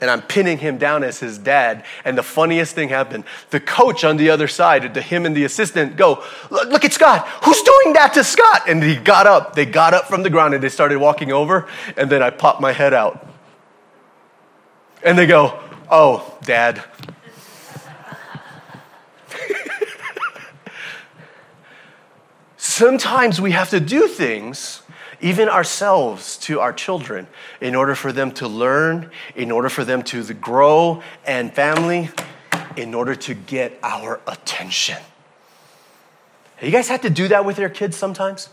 And 0.00 0.10
I'm 0.10 0.22
pinning 0.22 0.58
him 0.58 0.78
down 0.78 1.04
as 1.04 1.20
his 1.20 1.36
dad. 1.36 1.84
And 2.04 2.16
the 2.16 2.22
funniest 2.22 2.74
thing 2.74 2.88
happened. 2.88 3.24
The 3.50 3.60
coach 3.60 4.02
on 4.02 4.16
the 4.16 4.30
other 4.30 4.48
side, 4.48 4.94
to 4.94 5.02
him 5.02 5.26
and 5.26 5.36
the 5.36 5.44
assistant, 5.44 5.96
go, 5.96 6.24
look 6.50 6.84
at 6.84 6.92
Scott. 6.92 7.28
Who's 7.44 7.60
doing 7.62 7.92
that 7.94 8.14
to 8.14 8.24
Scott? 8.24 8.62
And 8.66 8.82
he 8.82 8.96
got 8.96 9.26
up. 9.26 9.54
They 9.54 9.66
got 9.66 9.92
up 9.92 10.06
from 10.06 10.22
the 10.22 10.30
ground 10.30 10.54
and 10.54 10.62
they 10.62 10.70
started 10.70 10.98
walking 10.98 11.32
over. 11.32 11.68
And 11.96 12.10
then 12.10 12.22
I 12.22 12.30
popped 12.30 12.60
my 12.60 12.72
head 12.72 12.94
out. 12.94 13.28
And 15.04 15.18
they 15.18 15.26
go, 15.26 15.60
oh, 15.90 16.38
dad. 16.44 16.82
Sometimes 22.80 23.42
we 23.42 23.50
have 23.50 23.68
to 23.68 23.78
do 23.78 24.08
things, 24.08 24.80
even 25.20 25.50
ourselves, 25.50 26.38
to 26.38 26.60
our 26.60 26.72
children 26.72 27.26
in 27.60 27.74
order 27.74 27.94
for 27.94 28.10
them 28.10 28.32
to 28.32 28.48
learn, 28.48 29.10
in 29.36 29.50
order 29.50 29.68
for 29.68 29.84
them 29.84 30.02
to 30.04 30.32
grow, 30.32 31.02
and 31.26 31.52
family, 31.52 32.08
in 32.78 32.94
order 32.94 33.14
to 33.14 33.34
get 33.34 33.78
our 33.82 34.18
attention. 34.26 34.96
You 36.62 36.70
guys 36.70 36.88
have 36.88 37.02
to 37.02 37.10
do 37.10 37.28
that 37.28 37.44
with 37.44 37.58
your 37.58 37.68
kids 37.68 37.98
sometimes? 37.98 38.48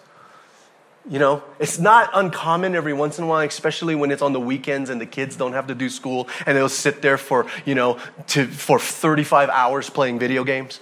You 1.09 1.19
know, 1.19 1.41
it's 1.57 1.79
not 1.79 2.09
uncommon 2.13 2.75
every 2.75 2.91
once 2.91 3.17
in 3.17 3.23
a 3.23 3.27
while, 3.27 3.47
especially 3.47 3.95
when 3.95 4.11
it's 4.11 4.21
on 4.21 4.33
the 4.33 4.41
weekends 4.41 4.89
and 4.89 4.99
the 4.99 5.05
kids 5.05 5.37
don't 5.37 5.53
have 5.53 5.67
to 5.67 5.73
do 5.73 5.87
school 5.87 6.27
and 6.45 6.57
they'll 6.57 6.67
sit 6.67 7.01
there 7.01 7.17
for, 7.17 7.47
you 7.63 7.75
know, 7.75 7.97
to, 8.27 8.45
for 8.45 8.77
35 8.77 9.47
hours 9.47 9.89
playing 9.89 10.19
video 10.19 10.43
games. 10.43 10.81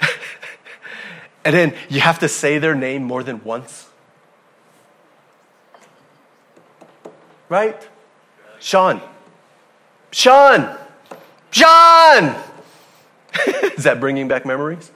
And 1.48 1.54
then 1.54 1.74
you 1.88 2.02
have 2.02 2.18
to 2.18 2.28
say 2.28 2.58
their 2.58 2.74
name 2.74 3.04
more 3.04 3.22
than 3.22 3.42
once. 3.42 3.88
Right? 7.48 7.88
Sean. 8.60 9.00
Sean. 10.10 10.76
Sean. 11.50 12.36
Is 13.78 13.84
that 13.84 13.98
bringing 13.98 14.28
back 14.28 14.44
memories? 14.44 14.92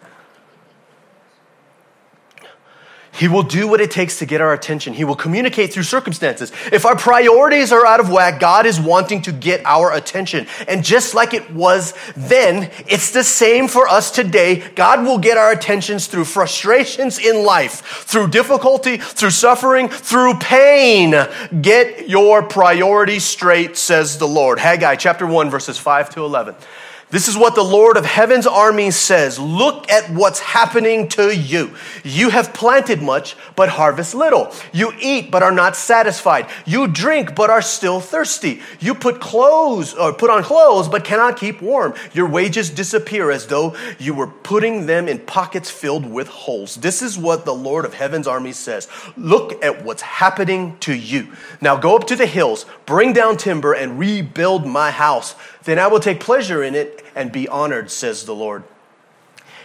He 3.14 3.28
will 3.28 3.42
do 3.42 3.69
what 3.69 3.83
it 3.83 3.90
takes 3.90 4.19
to 4.21 4.26
get 4.26 4.40
our 4.40 4.54
attention. 4.54 4.95
He 4.95 5.04
will 5.04 5.16
communicate 5.16 5.71
through 5.71 5.83
circumstances. 5.83 6.50
If 6.73 6.87
our 6.87 6.97
priorities 6.97 7.71
are 7.71 7.85
out 7.85 8.00
of 8.00 8.09
whack, 8.09 8.40
God 8.40 8.64
is 8.64 8.81
wanting 8.81 9.21
to 9.23 9.33
get 9.33 9.61
our 9.66 9.92
attention. 9.92 10.47
And 10.66 10.83
just 10.83 11.14
like 11.14 11.35
it 11.35 11.50
was 11.50 11.92
then, 12.16 12.71
it's 12.87 13.11
the 13.11 13.23
same 13.23 13.69
for 13.69 13.87
us 13.87 14.11
today. 14.11 14.66
God 14.75 15.04
will 15.04 15.19
get 15.19 15.37
our 15.37 15.52
attentions 15.52 16.07
through 16.07 16.25
frustrations 16.25 17.19
in 17.19 17.45
life, 17.45 17.83
through 18.07 18.28
difficulty, 18.28 18.97
through 18.97 19.31
suffering, 19.31 19.90
through 19.90 20.38
pain. 20.38 21.14
Get 21.61 22.09
your 22.09 22.42
priorities 22.42 23.25
straight, 23.25 23.76
says 23.76 24.16
the 24.16 24.28
Lord. 24.28 24.59
Haggai 24.59 24.97
chapter 24.97 25.26
1, 25.26 25.50
verses 25.50 25.76
5 25.76 26.09
to 26.14 26.25
11. 26.25 26.54
This 27.12 27.28
is 27.28 27.37
what 27.37 27.54
the 27.54 27.62
Lord 27.62 27.99
of 27.99 28.07
heaven's 28.07 28.47
armies 28.47 28.97
says. 28.97 29.38
Look 29.38 29.90
at 29.90 30.09
what's 30.09 30.40
happening 30.40 31.09
to 31.09 31.31
you. 31.31 31.75
You 32.02 32.31
have 32.31 32.54
planted 32.54 33.02
much, 33.02 33.37
but 33.54 33.69
harvest 33.69 34.14
little. 34.14 34.50
You 34.73 34.95
eat, 34.99 35.31
but 35.31 35.42
are 35.42 35.52
not 35.52 35.76
satisfied. 35.76 36.47
You 36.64 36.88
drink, 36.88 37.35
but 37.35 37.50
are 37.50 37.61
still 37.61 38.00
thirsty. 38.00 38.62
You 38.81 38.95
put 38.95 39.21
clothes, 39.21 39.92
or 39.92 40.14
put 40.14 40.31
on 40.31 40.42
clothes, 40.42 40.88
but 40.88 41.04
cannot 41.04 41.37
keep 41.37 41.61
warm. 41.61 41.92
Your 42.14 42.26
wages 42.26 42.71
disappear 42.71 43.31
as 43.31 43.47
though 43.47 43.76
you 43.99 44.14
were 44.14 44.28
putting 44.28 44.87
them 44.87 45.07
in 45.07 45.19
pockets 45.19 45.71
filled 45.71 46.07
with 46.11 46.28
holes. 46.28 46.76
This 46.76 47.02
is 47.02 47.19
what 47.19 47.45
the 47.45 47.52
Lord 47.52 47.85
of 47.85 47.92
heaven's 47.92 48.26
armies 48.26 48.57
says. 48.57 48.88
Look 49.19 49.62
at 49.62 49.85
what's 49.85 50.00
happening 50.00 50.78
to 50.78 50.95
you. 50.95 51.28
Now 51.61 51.76
go 51.76 51.95
up 51.95 52.07
to 52.07 52.16
the 52.16 52.25
hills, 52.25 52.64
bring 52.87 53.12
down 53.12 53.37
timber, 53.37 53.75
and 53.75 53.99
rebuild 53.99 54.66
my 54.66 54.90
house 54.90 55.35
then 55.64 55.78
I 55.78 55.87
will 55.87 56.00
take 56.00 56.21
pleasure 56.21 56.62
in 56.62 56.75
it 56.75 57.04
and 57.14 57.31
be 57.33 57.49
honored, 57.49 57.90
says 57.90 58.25
the 58.25 58.35
Lord. 58.35 58.64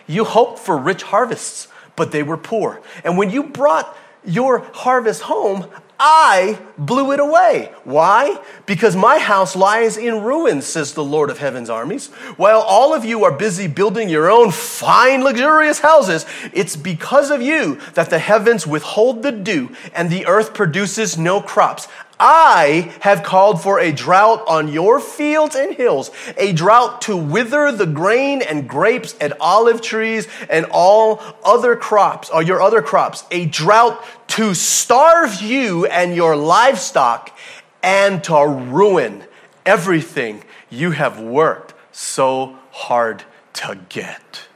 You 0.08 0.24
hoped 0.24 0.60
for 0.60 0.78
rich 0.78 1.04
harvests, 1.04 1.68
but 1.96 2.12
they 2.12 2.24
were 2.24 2.38
poor. 2.38 2.82
And 3.04 3.18
when 3.18 3.30
you 3.30 3.44
brought 3.44 3.96
your 4.24 4.60
harvest 4.74 5.24
home, 5.24 5.68
I 6.00 6.60
blew 6.78 7.12
it 7.12 7.20
away. 7.20 7.72
Why? 7.84 8.40
Because 8.68 8.96
my 8.96 9.18
house 9.18 9.56
lies 9.56 9.98
in 9.98 10.22
ruins, 10.22 10.66
says 10.68 10.94
the 10.94 11.04
Lord 11.04 11.32
of 11.32 11.40
heaven's 11.40 11.72
armies. 11.72 12.10
While 12.38 12.60
all 12.60 12.94
of 12.94 13.04
you 13.04 13.24
are 13.24 13.32
busy 13.32 13.68
building 13.68 14.08
your 14.08 14.30
own 14.30 14.52
fine, 14.52 15.24
luxurious 15.24 15.80
houses, 15.80 16.26
it's 16.54 16.76
because 16.76 17.32
of 17.32 17.42
you 17.42 17.80
that 17.96 18.12
the 18.12 18.20
heavens 18.20 18.68
withhold 18.68 19.24
the 19.24 19.32
dew 19.32 19.72
and 19.96 20.10
the 20.10 20.28
earth 20.28 20.54
produces 20.54 21.18
no 21.18 21.42
crops. 21.42 21.88
I 22.20 22.94
have 23.02 23.22
called 23.24 23.62
for 23.62 23.80
a 23.80 23.92
drought 23.92 24.44
on 24.48 24.68
your 24.68 25.00
fields 25.00 25.56
and 25.56 25.76
hills, 25.76 26.10
a 26.36 26.52
drought 26.52 27.02
to 27.04 27.16
wither 27.16 27.72
the 27.72 27.86
grain 27.86 28.42
and 28.42 28.68
grapes 28.68 29.16
and 29.22 29.34
olive 29.40 29.82
trees 29.82 30.28
and 30.50 30.66
all 30.72 31.22
other 31.44 31.76
crops, 31.76 32.30
or 32.30 32.42
your 32.42 32.62
other 32.62 32.82
crops, 32.82 33.24
a 33.30 33.46
drought 33.46 34.04
to 34.30 34.54
starve 34.54 35.42
you 35.42 35.86
and 35.86 36.16
your 36.16 36.36
livestock 36.36 37.38
and 37.84 38.24
to 38.24 38.46
ruin 38.46 39.24
everything 39.66 40.44
you 40.70 40.92
have 40.92 41.20
worked 41.20 41.74
so 41.92 42.58
hard 42.72 43.24
to 43.54 43.78
get. 43.90 44.48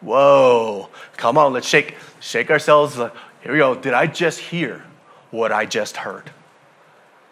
Whoa. 0.00 0.88
Come 1.16 1.38
on, 1.38 1.52
let's 1.52 1.68
shake, 1.68 1.96
shake 2.20 2.50
ourselves. 2.50 2.96
Here 2.96 3.52
we 3.52 3.58
go. 3.58 3.74
Did 3.74 3.94
I 3.94 4.06
just 4.06 4.40
hear 4.40 4.84
what 5.30 5.52
I 5.52 5.66
just 5.66 5.98
heard? 5.98 6.30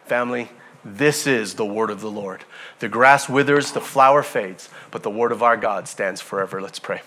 Family, 0.06 0.50
this 0.84 1.26
is 1.26 1.54
the 1.54 1.64
word 1.64 1.90
of 1.90 2.00
the 2.00 2.10
Lord. 2.10 2.44
The 2.78 2.88
grass 2.88 3.28
withers, 3.28 3.72
the 3.72 3.80
flower 3.80 4.22
fades, 4.22 4.68
but 4.90 5.02
the 5.02 5.10
word 5.10 5.32
of 5.32 5.42
our 5.42 5.56
God 5.56 5.88
stands 5.88 6.20
forever. 6.20 6.60
Let's 6.60 6.78
pray. 6.78 7.00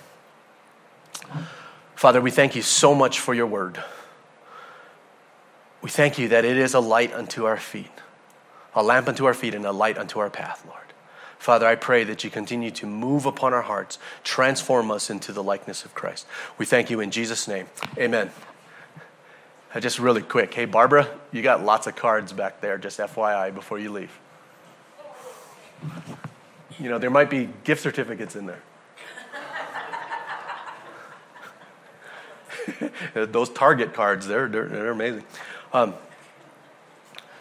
Father, 1.95 2.21
we 2.21 2.31
thank 2.31 2.55
you 2.55 2.61
so 2.61 2.95
much 2.95 3.19
for 3.19 3.33
your 3.33 3.47
word. 3.47 3.83
We 5.81 5.89
thank 5.89 6.17
you 6.17 6.27
that 6.29 6.45
it 6.45 6.57
is 6.57 6.73
a 6.73 6.79
light 6.79 7.13
unto 7.13 7.45
our 7.45 7.57
feet, 7.57 7.91
a 8.73 8.83
lamp 8.83 9.07
unto 9.07 9.25
our 9.25 9.33
feet, 9.33 9.53
and 9.53 9.65
a 9.65 9.71
light 9.71 9.97
unto 9.97 10.19
our 10.19 10.29
path, 10.29 10.63
Lord. 10.67 10.81
Father, 11.37 11.67
I 11.67 11.75
pray 11.75 12.03
that 12.03 12.23
you 12.23 12.31
continue 12.31 12.71
to 12.71 12.87
move 12.87 13.27
upon 13.27 13.53
our 13.53 13.61
hearts, 13.61 13.99
transform 14.23 14.89
us 14.89 15.09
into 15.09 15.31
the 15.31 15.43
likeness 15.43 15.85
of 15.85 15.93
Christ. 15.93 16.25
We 16.57 16.65
thank 16.65 16.89
you 16.89 16.99
in 16.99 17.11
Jesus' 17.11 17.47
name. 17.47 17.67
Amen. 17.97 18.31
Uh, 19.73 19.79
just 19.79 19.99
really 19.99 20.21
quick. 20.21 20.53
Hey, 20.53 20.65
Barbara, 20.65 21.09
you 21.31 21.41
got 21.41 21.63
lots 21.63 21.87
of 21.87 21.95
cards 21.95 22.31
back 22.31 22.61
there, 22.61 22.77
just 22.77 22.99
FYI, 22.99 23.53
before 23.53 23.79
you 23.79 23.91
leave. 23.91 24.17
You 26.79 26.89
know, 26.89 26.97
there 26.97 27.09
might 27.09 27.29
be 27.29 27.49
gift 27.63 27.83
certificates 27.83 28.35
in 28.35 28.45
there. 28.45 28.61
Those 33.25 33.49
Target 33.49 33.93
cards, 33.93 34.27
they're, 34.27 34.47
they're, 34.47 34.67
they're 34.67 34.91
amazing. 34.91 35.23
Um, 35.73 35.95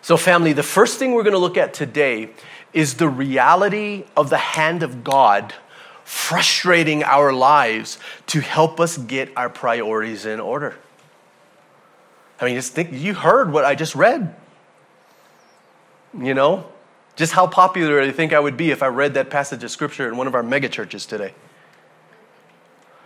so, 0.03 0.17
family, 0.17 0.53
the 0.53 0.63
first 0.63 0.99
thing 0.99 1.13
we're 1.13 1.23
going 1.23 1.33
to 1.33 1.39
look 1.39 1.57
at 1.57 1.75
today 1.75 2.31
is 2.73 2.95
the 2.95 3.09
reality 3.09 4.05
of 4.17 4.31
the 4.31 4.39
hand 4.39 4.83
of 4.83 5.05
God 5.05 5.55
frustrating 6.05 7.03
our 7.03 7.33
lives 7.33 7.99
to 8.29 8.41
help 8.41 8.79
us 8.81 8.97
get 8.99 9.31
our 9.37 9.49
priorities 9.49 10.27
in 10.27 10.41
order. 10.41 10.77
I 12.41 12.45
mean, 12.45 12.55
just 12.55 12.73
think, 12.73 12.93
you 12.93 13.15
heard 13.15 13.53
what 13.53 13.65
I 13.65 13.75
just 13.75 13.95
read. 13.95 14.35
You 16.19 16.35
know, 16.35 16.67
just 17.15 17.33
how 17.33 17.47
popular 17.47 18.01
I 18.01 18.11
think 18.11 18.33
I 18.33 18.41
would 18.41 18.57
be 18.57 18.71
if 18.71 18.83
I 18.83 18.87
read 18.87 19.15
that 19.15 19.31
passage 19.31 19.65
of 19.65 19.71
scripture 19.71 20.09
in 20.09 20.17
one 20.17 20.27
of 20.27 20.35
our 20.35 20.43
megachurches 20.43 21.07
today. 21.09 21.35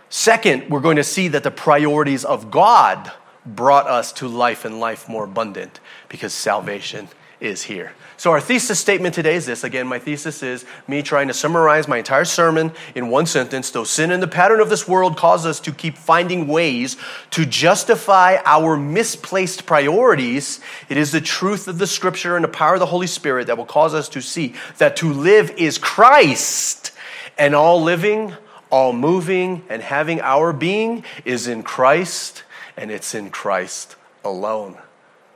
Second, 0.09 0.69
we're 0.69 0.81
going 0.81 0.97
to 0.97 1.03
see 1.03 1.29
that 1.29 1.43
the 1.43 1.51
priorities 1.51 2.25
of 2.25 2.51
God 2.51 3.11
brought 3.45 3.87
us 3.87 4.11
to 4.13 4.27
life 4.27 4.65
and 4.65 4.79
life 4.79 5.07
more 5.07 5.23
abundant 5.23 5.79
because 6.09 6.33
salvation 6.33 7.07
is 7.41 7.63
here. 7.63 7.91
So, 8.15 8.31
our 8.31 8.39
thesis 8.39 8.79
statement 8.79 9.15
today 9.15 9.33
is 9.33 9.47
this. 9.47 9.63
Again, 9.63 9.87
my 9.87 9.97
thesis 9.97 10.43
is 10.43 10.63
me 10.87 11.01
trying 11.01 11.27
to 11.27 11.33
summarize 11.33 11.87
my 11.87 11.97
entire 11.97 12.23
sermon 12.23 12.71
in 12.93 13.09
one 13.09 13.25
sentence. 13.25 13.71
Though 13.71 13.83
sin 13.83 14.11
and 14.11 14.21
the 14.21 14.27
pattern 14.27 14.59
of 14.59 14.69
this 14.69 14.87
world 14.87 15.17
cause 15.17 15.43
us 15.43 15.59
to 15.61 15.71
keep 15.71 15.97
finding 15.97 16.47
ways 16.47 16.97
to 17.31 17.45
justify 17.47 18.37
our 18.45 18.77
misplaced 18.77 19.65
priorities, 19.65 20.59
it 20.87 20.97
is 20.97 21.11
the 21.11 21.19
truth 21.19 21.67
of 21.67 21.79
the 21.79 21.87
scripture 21.87 22.35
and 22.35 22.43
the 22.43 22.49
power 22.49 22.75
of 22.75 22.79
the 22.79 22.85
Holy 22.85 23.07
Spirit 23.07 23.47
that 23.47 23.57
will 23.57 23.65
cause 23.65 23.95
us 23.95 24.07
to 24.09 24.21
see 24.21 24.53
that 24.77 24.95
to 24.97 25.11
live 25.11 25.49
is 25.57 25.79
Christ, 25.79 26.91
and 27.39 27.55
all 27.55 27.81
living, 27.81 28.33
all 28.69 28.93
moving, 28.93 29.63
and 29.67 29.81
having 29.81 30.21
our 30.21 30.53
being 30.53 31.03
is 31.25 31.47
in 31.47 31.63
Christ 31.63 32.43
and 32.77 32.91
it's 32.91 33.15
in 33.15 33.31
Christ 33.31 33.95
alone. 34.23 34.77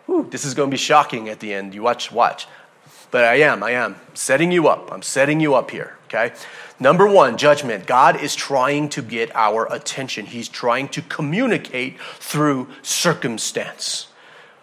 Whew, 0.05 0.27
this 0.29 0.45
is 0.45 0.53
going 0.53 0.69
to 0.69 0.73
be 0.73 0.77
shocking 0.77 1.29
at 1.29 1.39
the 1.39 1.53
end. 1.53 1.73
You 1.73 1.81
watch, 1.81 2.11
watch. 2.11 2.47
But 3.11 3.23
I 3.23 3.35
am, 3.35 3.63
I 3.63 3.71
am 3.71 3.95
setting 4.13 4.51
you 4.51 4.67
up. 4.67 4.91
I'm 4.91 5.01
setting 5.01 5.39
you 5.39 5.55
up 5.55 5.71
here, 5.71 5.97
okay? 6.05 6.33
Number 6.79 7.07
one, 7.07 7.37
judgment. 7.37 7.85
God 7.87 8.21
is 8.21 8.35
trying 8.35 8.89
to 8.89 9.01
get 9.01 9.33
our 9.35 9.71
attention, 9.73 10.25
He's 10.25 10.49
trying 10.49 10.89
to 10.89 11.01
communicate 11.01 11.99
through 12.19 12.67
circumstance. 12.81 14.07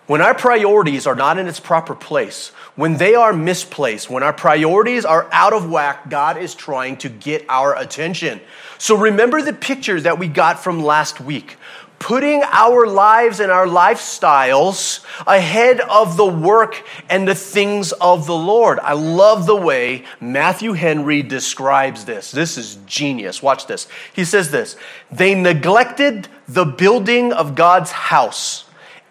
When 0.07 0.21
our 0.21 0.35
priorities 0.35 1.07
are 1.07 1.15
not 1.15 1.39
in 1.39 1.47
its 1.47 1.61
proper 1.61 1.95
place, 1.95 2.49
when 2.75 2.97
they 2.97 3.15
are 3.15 3.33
misplaced, 3.33 4.11
when 4.11 4.23
our 4.23 4.33
priorities 4.33 5.05
are 5.05 5.29
out 5.33 5.53
of 5.53 5.71
whack, 5.71 6.11
God 6.11 6.37
is 6.37 6.55
trying 6.55 6.97
to 6.99 7.09
get 7.09 7.47
our 7.49 7.79
attention. 7.79 8.41
So 8.79 8.97
remember 8.97 9.41
the 9.41 9.53
picture 9.53 10.01
that 10.01 10.19
we 10.19 10.27
got 10.27 10.63
from 10.63 10.83
last 10.83 11.21
week 11.21 11.57
putting 12.03 12.43
our 12.43 12.85
lives 12.85 13.39
and 13.39 13.53
our 13.53 13.67
lifestyles 13.67 15.05
ahead 15.25 15.81
of 15.83 16.17
the 16.17 16.27
work 16.27 16.83
and 17.09 17.29
the 17.29 17.35
things 17.35 17.93
of 17.93 18.27
the 18.27 18.35
Lord. 18.35 18.81
I 18.81 18.95
love 18.95 19.47
the 19.47 19.55
way 19.55 20.05
Matthew 20.21 20.73
Henry 20.73 21.23
describes 21.23 22.05
this. 22.05 22.33
This 22.33 22.59
is 22.59 22.77
genius. 22.87 23.41
Watch 23.41 23.69
this. 23.69 23.87
He 24.13 24.25
says 24.25 24.51
this 24.51 24.77
They 25.13 25.37
neglected 25.37 26.27
the 26.49 26.65
building 26.65 27.33
of 27.33 27.55
God's 27.55 27.93
house 27.93 28.65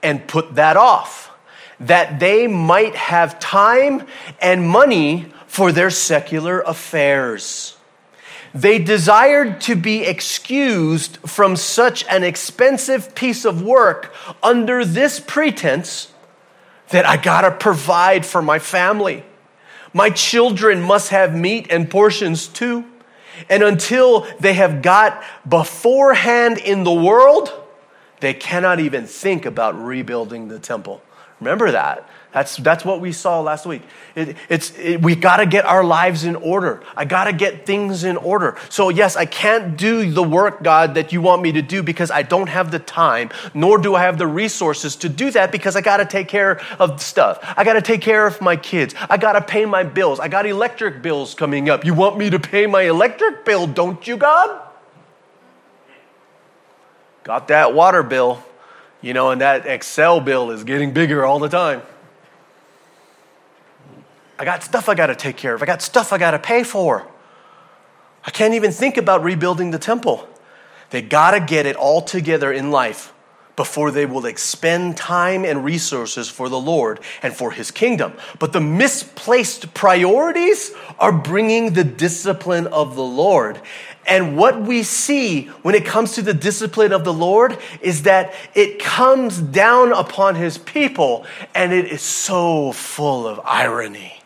and 0.04 0.28
put 0.28 0.56
that 0.56 0.76
off, 0.76 1.32
that 1.80 2.20
they 2.20 2.46
might 2.46 2.96
have 2.96 3.40
time 3.40 4.06
and 4.42 4.68
money 4.68 5.28
for 5.48 5.72
their 5.72 5.90
secular 5.90 6.60
affairs. 6.60 7.78
They 8.54 8.80
desired 8.80 9.62
to 9.62 9.76
be 9.76 10.04
excused 10.04 11.18
from 11.26 11.56
such 11.56 12.06
an 12.08 12.24
expensive 12.24 13.16
piece 13.16 13.46
of 13.46 13.62
work 13.62 14.14
under 14.44 14.84
this 14.84 15.20
pretense 15.20 16.12
that 16.90 17.06
I 17.06 17.16
gotta 17.18 17.52
provide 17.52 18.26
for 18.26 18.42
my 18.42 18.60
family. 18.60 19.24
My 19.94 20.10
children 20.10 20.82
must 20.82 21.10
have 21.10 21.36
meat 21.36 21.68
and 21.70 21.90
portions 21.90 22.48
too. 22.48 22.86
And 23.50 23.64
until 23.64 24.28
they 24.40 24.54
have 24.54 24.82
got 24.82 25.24
beforehand 25.48 26.58
in 26.58 26.84
the 26.84 26.94
world, 26.94 27.52
they 28.20 28.34
cannot 28.34 28.80
even 28.80 29.06
think 29.06 29.46
about 29.46 29.82
rebuilding 29.82 30.48
the 30.48 30.60
temple. 30.60 31.02
Remember 31.40 31.72
that. 31.72 32.08
That's, 32.32 32.56
that's 32.56 32.86
what 32.86 33.02
we 33.02 33.12
saw 33.12 33.42
last 33.42 33.66
week. 33.66 33.82
It, 34.16 34.38
it's, 34.48 34.78
it, 34.80 35.02
we 35.02 35.16
got 35.16 35.38
to 35.38 35.46
get 35.46 35.66
our 35.66 35.84
lives 35.84 36.24
in 36.24 36.38
order. 36.38 36.82
I 36.96 37.04
got 37.04 37.26
to 37.26 37.34
get 37.34 37.66
things 37.66 38.06
in 38.06 38.16
order. 38.16 38.58
So, 38.70 38.88
yes, 38.88 39.18
I 39.18 39.26
can't 39.26 39.76
do 39.76 40.10
the 40.10 40.24
work, 40.24 40.64
God, 40.64 40.96
that 40.96 41.12
you 41.12 41.22
want 41.22 41.42
me 41.42 41.52
to 41.52 41.62
do 41.62 41.84
because 41.84 42.10
I 42.10 42.22
don't 42.22 42.48
have 42.48 42.72
the 42.72 42.80
time, 42.80 43.32
nor 43.54 43.78
do 43.78 43.96
I 43.96 44.04
have 44.04 44.18
the 44.18 44.28
resources 44.28 44.96
to 44.98 45.10
do 45.10 45.30
that 45.32 45.52
because 45.52 45.76
I 45.76 45.82
got 45.82 45.98
to 45.98 46.06
take 46.06 46.30
care 46.30 46.62
of 46.80 47.02
stuff. 47.02 47.40
I 47.58 47.66
got 47.66 47.74
to 47.74 47.82
take 47.82 48.00
care 48.00 48.26
of 48.26 48.40
my 48.40 48.56
kids. 48.56 48.96
I 49.10 49.18
got 49.18 49.34
to 49.34 49.42
pay 49.42 49.66
my 49.66 49.84
bills. 49.84 50.22
I 50.22 50.30
got 50.30 50.46
electric 50.46 51.02
bills 51.02 51.34
coming 51.34 51.70
up. 51.70 51.84
You 51.84 51.94
want 51.94 52.18
me 52.18 52.30
to 52.30 52.40
pay 52.40 52.66
my 52.66 52.84
electric 52.84 53.44
bill, 53.44 53.68
don't 53.68 54.08
you, 54.08 54.16
God? 54.16 54.70
Got 57.24 57.50
that 57.50 57.74
water 57.74 58.04
bill, 58.04 58.42
you 59.02 59.14
know, 59.14 59.32
and 59.32 59.42
that 59.42 59.66
Xcel 59.66 60.24
bill 60.24 60.50
is 60.50 60.64
getting 60.64 60.94
bigger 60.94 61.26
all 61.26 61.38
the 61.38 61.50
time. 61.50 61.82
I 64.42 64.44
got 64.44 64.64
stuff 64.64 64.90
I 64.90 64.96
got 64.96 65.06
to 65.06 65.16
take 65.16 65.38
care 65.38 65.54
of. 65.54 65.62
I 65.62 65.68
got 65.68 65.84
stuff 65.84 66.12
I 66.12 66.18
got 66.18 66.32
to 66.32 66.40
pay 66.40 66.64
for. 66.64 67.08
I 68.26 68.32
can't 68.32 68.56
even 68.56 68.72
think 68.72 68.98
about 68.98 69.24
rebuilding 69.24 69.70
the 69.70 69.78
temple. 69.78 70.28
They 70.90 71.04
got 71.04 71.32
to 71.32 71.40
get 71.40 71.68
it 71.68 71.76
all 71.76 72.02
together 72.02 72.52
in 72.52 72.72
life 72.72 73.14
before 73.56 73.92
they 73.92 74.08
will 74.08 74.26
expend 74.26 74.98
time 74.98 75.46
and 75.46 75.64
resources 75.64 76.28
for 76.28 76.50
the 76.50 76.60
Lord 76.60 77.02
and 77.22 77.36
for 77.36 77.52
His 77.52 77.70
kingdom. 77.70 78.14
But 78.40 78.52
the 78.52 78.60
misplaced 78.60 79.76
priorities 79.76 80.72
are 80.98 81.12
bringing 81.12 81.74
the 81.74 81.84
discipline 81.84 82.66
of 82.66 82.96
the 82.96 83.04
Lord. 83.04 83.62
And 84.08 84.38
what 84.38 84.60
we 84.60 84.82
see 84.82 85.50
when 85.62 85.76
it 85.76 85.86
comes 85.86 86.14
to 86.14 86.24
the 86.24 86.34
discipline 86.34 86.94
of 86.94 87.04
the 87.04 87.14
Lord 87.14 87.60
is 87.80 88.02
that 88.04 88.34
it 88.56 88.80
comes 88.80 89.40
down 89.40 89.92
upon 89.92 90.34
His 90.34 90.58
people 90.58 91.28
and 91.54 91.72
it 91.72 91.86
is 91.86 92.02
so 92.02 92.72
full 92.72 93.28
of 93.28 93.40
irony. 93.44 94.21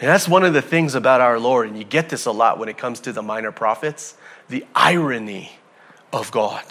And 0.00 0.08
that's 0.08 0.28
one 0.28 0.44
of 0.44 0.54
the 0.54 0.62
things 0.62 0.94
about 0.94 1.20
our 1.20 1.40
Lord, 1.40 1.68
and 1.68 1.76
you 1.76 1.84
get 1.84 2.08
this 2.08 2.26
a 2.26 2.30
lot 2.30 2.58
when 2.58 2.68
it 2.68 2.78
comes 2.78 3.00
to 3.00 3.12
the 3.12 3.22
minor 3.22 3.52
prophets 3.52 4.16
the 4.48 4.64
irony 4.74 5.52
of 6.12 6.30
God. 6.30 6.64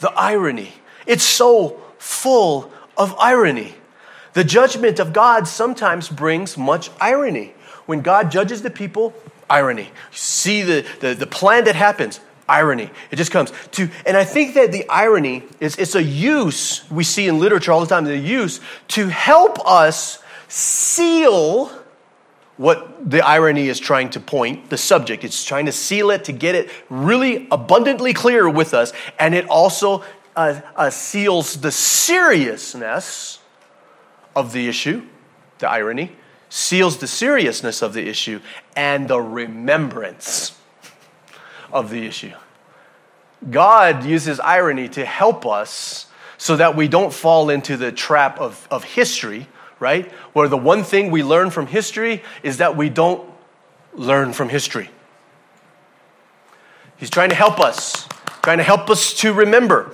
The 0.00 0.10
irony. 0.10 0.72
It's 1.06 1.22
so 1.22 1.80
full 1.98 2.72
of 2.96 3.14
irony. 3.18 3.74
The 4.32 4.44
judgment 4.44 4.98
of 4.98 5.12
God 5.12 5.46
sometimes 5.46 6.08
brings 6.08 6.56
much 6.56 6.90
irony. 7.00 7.54
When 7.86 8.00
God 8.00 8.30
judges 8.30 8.62
the 8.62 8.70
people, 8.70 9.14
irony. 9.48 9.84
You 9.84 9.90
see 10.12 10.62
the, 10.62 10.86
the, 11.00 11.14
the 11.14 11.26
plan 11.26 11.64
that 11.64 11.74
happens, 11.74 12.20
irony. 12.48 12.90
It 13.10 13.16
just 13.16 13.30
comes 13.30 13.52
to, 13.72 13.88
and 14.06 14.16
I 14.16 14.24
think 14.24 14.54
that 14.54 14.72
the 14.72 14.88
irony 14.88 15.42
is 15.60 15.76
it's 15.76 15.94
a 15.94 16.02
use 16.02 16.88
we 16.90 17.04
see 17.04 17.28
in 17.28 17.38
literature 17.38 17.72
all 17.72 17.80
the 17.80 17.86
time, 17.86 18.04
the 18.04 18.16
use 18.16 18.60
to 18.88 19.08
help 19.08 19.58
us 19.66 20.22
seal 20.48 21.70
what 22.60 23.10
the 23.10 23.22
irony 23.22 23.68
is 23.68 23.80
trying 23.80 24.10
to 24.10 24.20
point, 24.20 24.68
the 24.68 24.76
subject. 24.76 25.24
It's 25.24 25.42
trying 25.44 25.64
to 25.64 25.72
seal 25.72 26.10
it 26.10 26.24
to 26.24 26.32
get 26.32 26.54
it 26.54 26.70
really 26.90 27.48
abundantly 27.50 28.12
clear 28.12 28.50
with 28.50 28.74
us. 28.74 28.92
And 29.18 29.34
it 29.34 29.48
also 29.48 30.04
uh, 30.36 30.60
uh, 30.76 30.90
seals 30.90 31.62
the 31.62 31.72
seriousness 31.72 33.38
of 34.36 34.52
the 34.52 34.68
issue, 34.68 35.06
the 35.58 35.70
irony, 35.70 36.14
seals 36.50 36.98
the 36.98 37.06
seriousness 37.06 37.80
of 37.80 37.94
the 37.94 38.06
issue 38.06 38.40
and 38.76 39.08
the 39.08 39.22
remembrance 39.22 40.54
of 41.72 41.88
the 41.88 42.04
issue. 42.04 42.34
God 43.50 44.04
uses 44.04 44.38
irony 44.38 44.90
to 44.90 45.06
help 45.06 45.46
us 45.46 46.08
so 46.36 46.56
that 46.56 46.76
we 46.76 46.88
don't 46.88 47.14
fall 47.14 47.48
into 47.48 47.78
the 47.78 47.90
trap 47.90 48.38
of, 48.38 48.68
of 48.70 48.84
history 48.84 49.46
right? 49.80 50.10
Where 50.34 50.46
the 50.46 50.56
one 50.56 50.84
thing 50.84 51.10
we 51.10 51.24
learn 51.24 51.50
from 51.50 51.66
history 51.66 52.22
is 52.42 52.58
that 52.58 52.76
we 52.76 52.88
don't 52.88 53.28
learn 53.94 54.32
from 54.32 54.48
history. 54.48 54.90
He's 56.98 57.10
trying 57.10 57.30
to 57.30 57.34
help 57.34 57.58
us, 57.58 58.06
trying 58.42 58.58
to 58.58 58.64
help 58.64 58.90
us 58.90 59.14
to 59.14 59.32
remember. 59.32 59.92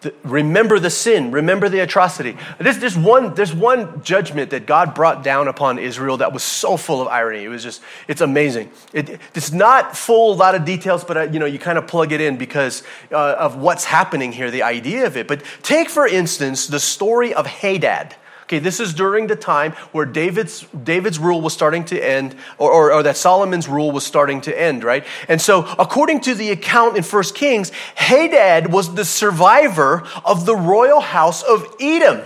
The, 0.00 0.14
remember 0.22 0.78
the 0.78 0.90
sin, 0.90 1.32
remember 1.32 1.68
the 1.68 1.80
atrocity. 1.80 2.36
There's, 2.58 2.78
there's, 2.78 2.96
one, 2.96 3.34
there's 3.34 3.52
one 3.52 4.00
judgment 4.04 4.50
that 4.50 4.64
God 4.64 4.94
brought 4.94 5.24
down 5.24 5.48
upon 5.48 5.80
Israel 5.80 6.18
that 6.18 6.32
was 6.32 6.44
so 6.44 6.76
full 6.76 7.02
of 7.02 7.08
irony. 7.08 7.42
It 7.42 7.48
was 7.48 7.64
just, 7.64 7.82
it's 8.06 8.20
amazing. 8.20 8.70
It, 8.92 9.20
it's 9.34 9.50
not 9.50 9.96
full, 9.96 10.34
a 10.34 10.36
lot 10.36 10.54
of 10.54 10.64
details, 10.64 11.02
but 11.02 11.16
uh, 11.16 11.22
you 11.22 11.40
know, 11.40 11.46
you 11.46 11.58
kind 11.58 11.78
of 11.78 11.88
plug 11.88 12.12
it 12.12 12.20
in 12.20 12.36
because 12.36 12.84
uh, 13.10 13.34
of 13.38 13.56
what's 13.56 13.84
happening 13.84 14.30
here, 14.30 14.52
the 14.52 14.62
idea 14.62 15.04
of 15.04 15.16
it. 15.16 15.26
But 15.26 15.42
take, 15.62 15.90
for 15.90 16.06
instance, 16.06 16.68
the 16.68 16.80
story 16.80 17.34
of 17.34 17.46
Hadad. 17.46 18.14
Okay, 18.48 18.60
this 18.60 18.80
is 18.80 18.94
during 18.94 19.26
the 19.26 19.36
time 19.36 19.72
where 19.92 20.06
David's, 20.06 20.62
David's 20.82 21.18
rule 21.18 21.42
was 21.42 21.52
starting 21.52 21.84
to 21.84 22.02
end, 22.02 22.34
or, 22.56 22.72
or, 22.72 22.92
or, 22.94 23.02
that 23.02 23.18
Solomon's 23.18 23.68
rule 23.68 23.92
was 23.92 24.06
starting 24.06 24.40
to 24.40 24.58
end, 24.58 24.84
right? 24.84 25.04
And 25.28 25.38
so, 25.38 25.66
according 25.78 26.22
to 26.22 26.34
the 26.34 26.48
account 26.48 26.96
in 26.96 27.02
First 27.02 27.34
Kings, 27.34 27.72
Hadad 27.96 28.72
was 28.72 28.94
the 28.94 29.04
survivor 29.04 30.02
of 30.24 30.46
the 30.46 30.56
royal 30.56 31.00
house 31.00 31.42
of 31.42 31.66
Edom. 31.78 32.22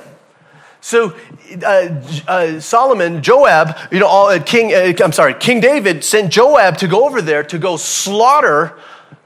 So, 0.80 1.16
uh, 1.60 2.00
uh, 2.28 2.60
Solomon, 2.60 3.20
Joab, 3.20 3.76
you 3.90 3.98
know, 3.98 4.06
all, 4.06 4.28
uh, 4.28 4.40
King, 4.40 4.72
uh, 4.72 4.92
I'm 5.02 5.10
sorry, 5.10 5.34
King 5.34 5.58
David 5.58 6.04
sent 6.04 6.32
Joab 6.32 6.76
to 6.76 6.86
go 6.86 7.04
over 7.04 7.20
there 7.20 7.42
to 7.42 7.58
go 7.58 7.76
slaughter 7.76 8.78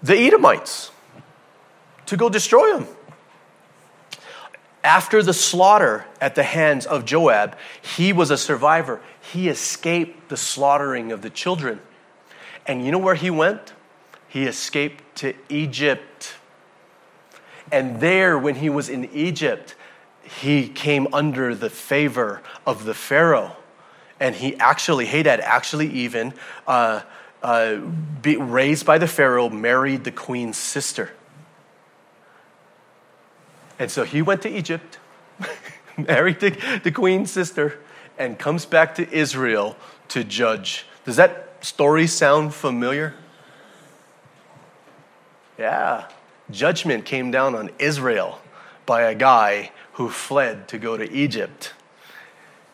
the 0.02 0.16
Edomites, 0.16 0.90
to 2.06 2.16
go 2.16 2.30
destroy 2.30 2.72
them 2.72 2.88
after 4.86 5.20
the 5.20 5.34
slaughter 5.34 6.06
at 6.20 6.36
the 6.36 6.44
hands 6.44 6.86
of 6.86 7.04
Joab, 7.04 7.56
he 7.82 8.12
was 8.12 8.30
a 8.30 8.38
survivor. 8.38 9.00
He 9.32 9.48
escaped 9.48 10.28
the 10.28 10.36
slaughtering 10.36 11.10
of 11.10 11.22
the 11.22 11.28
children. 11.28 11.80
And 12.66 12.84
you 12.86 12.92
know 12.92 12.98
where 12.98 13.16
he 13.16 13.28
went? 13.28 13.72
He 14.28 14.44
escaped 14.44 15.16
to 15.16 15.34
Egypt. 15.48 16.34
And 17.72 18.00
there, 18.00 18.38
when 18.38 18.54
he 18.54 18.70
was 18.70 18.88
in 18.88 19.06
Egypt, 19.06 19.74
he 20.22 20.68
came 20.68 21.08
under 21.12 21.52
the 21.52 21.68
favor 21.68 22.40
of 22.64 22.84
the 22.84 22.94
Pharaoh. 22.94 23.56
And 24.20 24.36
he 24.36 24.54
actually, 24.58 25.06
Hadad 25.06 25.40
actually 25.40 25.88
even, 25.88 26.32
uh, 26.64 27.02
uh, 27.42 27.78
be, 28.22 28.36
raised 28.36 28.86
by 28.86 28.98
the 28.98 29.08
Pharaoh, 29.08 29.48
married 29.48 30.04
the 30.04 30.12
queen's 30.12 30.56
sister. 30.56 31.10
And 33.78 33.90
so 33.90 34.04
he 34.04 34.22
went 34.22 34.42
to 34.42 34.48
Egypt, 34.48 34.98
married 35.96 36.40
the, 36.40 36.80
the 36.82 36.90
queen's 36.90 37.30
sister, 37.30 37.78
and 38.18 38.38
comes 38.38 38.64
back 38.64 38.94
to 38.96 39.10
Israel 39.12 39.76
to 40.08 40.24
judge. 40.24 40.86
Does 41.04 41.16
that 41.16 41.64
story 41.64 42.06
sound 42.06 42.54
familiar? 42.54 43.14
Yeah. 45.58 46.08
Judgment 46.50 47.04
came 47.04 47.30
down 47.30 47.54
on 47.54 47.70
Israel 47.78 48.40
by 48.86 49.02
a 49.02 49.14
guy 49.14 49.72
who 49.94 50.08
fled 50.08 50.68
to 50.68 50.78
go 50.78 50.96
to 50.96 51.10
Egypt 51.10 51.72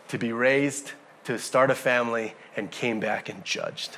to 0.08 0.18
be 0.18 0.30
raised, 0.30 0.92
to 1.24 1.38
start 1.38 1.70
a 1.70 1.74
family, 1.74 2.34
and 2.54 2.70
came 2.70 3.00
back 3.00 3.30
and 3.30 3.42
judged. 3.46 3.96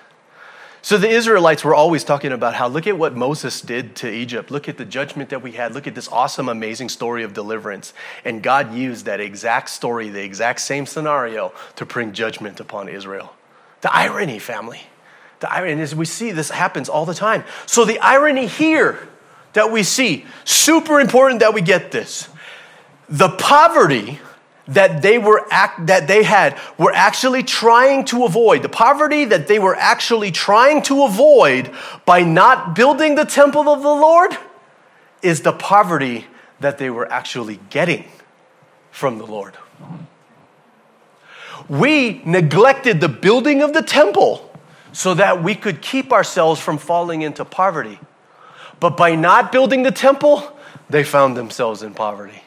So 0.84 0.98
the 0.98 1.08
Israelites 1.08 1.64
were 1.64 1.74
always 1.74 2.04
talking 2.04 2.30
about 2.30 2.52
how 2.52 2.68
look 2.68 2.86
at 2.86 2.98
what 2.98 3.16
Moses 3.16 3.62
did 3.62 3.96
to 3.96 4.10
Egypt. 4.10 4.50
Look 4.50 4.68
at 4.68 4.76
the 4.76 4.84
judgment 4.84 5.30
that 5.30 5.40
we 5.40 5.52
had. 5.52 5.72
Look 5.72 5.86
at 5.86 5.94
this 5.94 6.08
awesome, 6.08 6.46
amazing 6.46 6.90
story 6.90 7.22
of 7.22 7.32
deliverance. 7.32 7.94
And 8.22 8.42
God 8.42 8.74
used 8.74 9.06
that 9.06 9.18
exact 9.18 9.70
story, 9.70 10.10
the 10.10 10.22
exact 10.22 10.60
same 10.60 10.84
scenario, 10.84 11.54
to 11.76 11.86
bring 11.86 12.12
judgment 12.12 12.60
upon 12.60 12.90
Israel. 12.90 13.34
The 13.80 13.90
irony, 13.96 14.38
family. 14.38 14.82
The 15.40 15.50
irony 15.50 15.80
is 15.80 15.94
we 15.94 16.04
see 16.04 16.32
this 16.32 16.50
happens 16.50 16.90
all 16.90 17.06
the 17.06 17.14
time. 17.14 17.44
So 17.64 17.86
the 17.86 17.98
irony 18.00 18.46
here 18.46 19.08
that 19.54 19.72
we 19.72 19.84
see, 19.84 20.26
super 20.44 21.00
important 21.00 21.40
that 21.40 21.54
we 21.54 21.62
get 21.62 21.92
this. 21.92 22.28
The 23.08 23.30
poverty 23.30 24.20
that 24.68 25.02
they 25.02 25.18
were 25.18 25.46
act, 25.50 25.86
that 25.86 26.08
they 26.08 26.22
had 26.22 26.58
were 26.78 26.92
actually 26.92 27.42
trying 27.42 28.04
to 28.06 28.24
avoid 28.24 28.62
the 28.62 28.68
poverty 28.68 29.26
that 29.26 29.46
they 29.46 29.58
were 29.58 29.76
actually 29.76 30.30
trying 30.30 30.82
to 30.82 31.04
avoid 31.04 31.70
by 32.06 32.22
not 32.22 32.74
building 32.74 33.14
the 33.14 33.24
temple 33.24 33.68
of 33.68 33.82
the 33.82 33.88
Lord 33.88 34.36
is 35.22 35.42
the 35.42 35.52
poverty 35.52 36.26
that 36.60 36.78
they 36.78 36.88
were 36.88 37.10
actually 37.10 37.60
getting 37.68 38.04
from 38.90 39.18
the 39.18 39.26
Lord. 39.26 39.54
We 41.68 42.22
neglected 42.24 43.00
the 43.00 43.08
building 43.08 43.62
of 43.62 43.72
the 43.72 43.82
temple 43.82 44.50
so 44.92 45.14
that 45.14 45.42
we 45.42 45.54
could 45.54 45.82
keep 45.82 46.12
ourselves 46.12 46.60
from 46.60 46.78
falling 46.78 47.22
into 47.22 47.44
poverty. 47.44 47.98
But 48.80 48.96
by 48.96 49.14
not 49.14 49.50
building 49.50 49.82
the 49.82 49.90
temple, 49.90 50.56
they 50.88 51.02
found 51.02 51.36
themselves 51.36 51.82
in 51.82 51.94
poverty. 51.94 52.43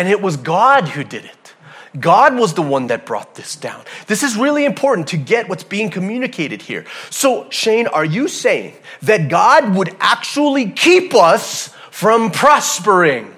And 0.00 0.08
it 0.08 0.22
was 0.22 0.38
God 0.38 0.88
who 0.88 1.04
did 1.04 1.26
it. 1.26 1.54
God 2.00 2.34
was 2.34 2.54
the 2.54 2.62
one 2.62 2.86
that 2.86 3.04
brought 3.04 3.34
this 3.34 3.54
down. 3.54 3.84
This 4.06 4.22
is 4.22 4.34
really 4.34 4.64
important 4.64 5.08
to 5.08 5.18
get 5.18 5.46
what's 5.46 5.62
being 5.62 5.90
communicated 5.90 6.62
here. 6.62 6.86
So, 7.10 7.50
Shane, 7.50 7.86
are 7.86 8.06
you 8.06 8.26
saying 8.26 8.76
that 9.02 9.28
God 9.28 9.76
would 9.76 9.94
actually 10.00 10.70
keep 10.70 11.14
us 11.14 11.68
from 11.90 12.30
prospering? 12.30 13.36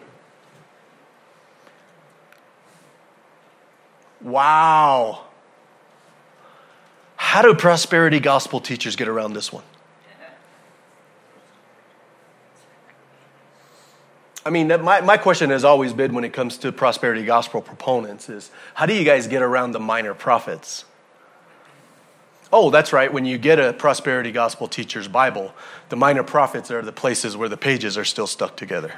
Wow. 4.21 5.25
How 7.17 7.43
do 7.43 7.57
prosperity 7.57 8.21
gospel 8.21 8.61
teachers 8.61 8.95
get 8.95 9.09
around 9.09 9.33
this 9.33 9.53
one? 9.53 9.65
I 14.45 14.51
mean, 14.51 14.69
my, 14.69 15.01
my 15.01 15.17
question 15.17 15.51
has 15.51 15.65
always 15.65 15.93
been 15.93 16.15
when 16.15 16.25
it 16.25 16.33
comes 16.33 16.59
to 16.59 16.73
prosperity 16.73 17.25
gospel 17.25 17.61
proponents 17.61 18.29
is 18.29 18.51
how 18.75 18.87
do 18.87 18.95
you 18.95 19.05
guys 19.05 19.29
get 19.29 19.41
around 19.41 19.73
the 19.73 19.81
minor 19.81 20.15
prophets? 20.15 20.85
Oh, 22.53 22.69
that's 22.69 22.93
right. 22.93 23.11
When 23.13 23.25
you 23.25 23.39
get 23.39 23.59
a 23.59 23.73
prosperity 23.73 24.33
gospel 24.33 24.69
teacher's 24.69 25.09
Bible, 25.09 25.55
the 25.89 25.97
minor 25.97 26.23
prophets 26.23 26.71
are 26.71 26.83
the 26.83 26.93
places 26.93 27.37
where 27.37 27.49
the 27.49 27.57
pages 27.57 27.97
are 27.97 28.05
still 28.05 28.27
stuck 28.27 28.57
together. 28.57 28.95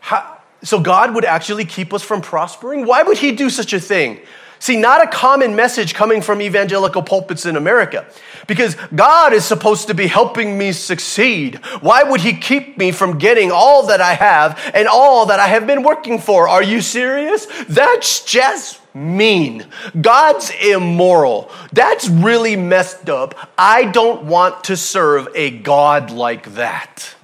How, 0.00 0.38
so, 0.64 0.80
God 0.80 1.14
would 1.14 1.24
actually 1.24 1.64
keep 1.64 1.94
us 1.94 2.02
from 2.02 2.22
prospering? 2.22 2.86
Why 2.86 3.02
would 3.02 3.18
He 3.18 3.32
do 3.32 3.48
such 3.48 3.72
a 3.72 3.80
thing? 3.80 4.20
See, 4.62 4.76
not 4.76 5.02
a 5.02 5.08
common 5.08 5.56
message 5.56 5.92
coming 5.92 6.22
from 6.22 6.40
evangelical 6.40 7.02
pulpits 7.02 7.46
in 7.46 7.56
America. 7.56 8.06
Because 8.46 8.76
God 8.94 9.32
is 9.32 9.44
supposed 9.44 9.88
to 9.88 9.94
be 9.94 10.06
helping 10.06 10.56
me 10.56 10.70
succeed. 10.70 11.56
Why 11.80 12.04
would 12.04 12.20
He 12.20 12.34
keep 12.34 12.78
me 12.78 12.92
from 12.92 13.18
getting 13.18 13.50
all 13.50 13.86
that 13.88 14.00
I 14.00 14.14
have 14.14 14.56
and 14.72 14.86
all 14.86 15.26
that 15.26 15.40
I 15.40 15.48
have 15.48 15.66
been 15.66 15.82
working 15.82 16.20
for? 16.20 16.46
Are 16.48 16.62
you 16.62 16.80
serious? 16.80 17.48
That's 17.68 18.24
just 18.24 18.80
mean. 18.94 19.66
God's 20.00 20.52
immoral. 20.62 21.50
That's 21.72 22.08
really 22.08 22.54
messed 22.54 23.10
up. 23.10 23.34
I 23.58 23.86
don't 23.86 24.26
want 24.26 24.62
to 24.66 24.76
serve 24.76 25.26
a 25.34 25.50
God 25.50 26.12
like 26.12 26.54
that. 26.54 27.16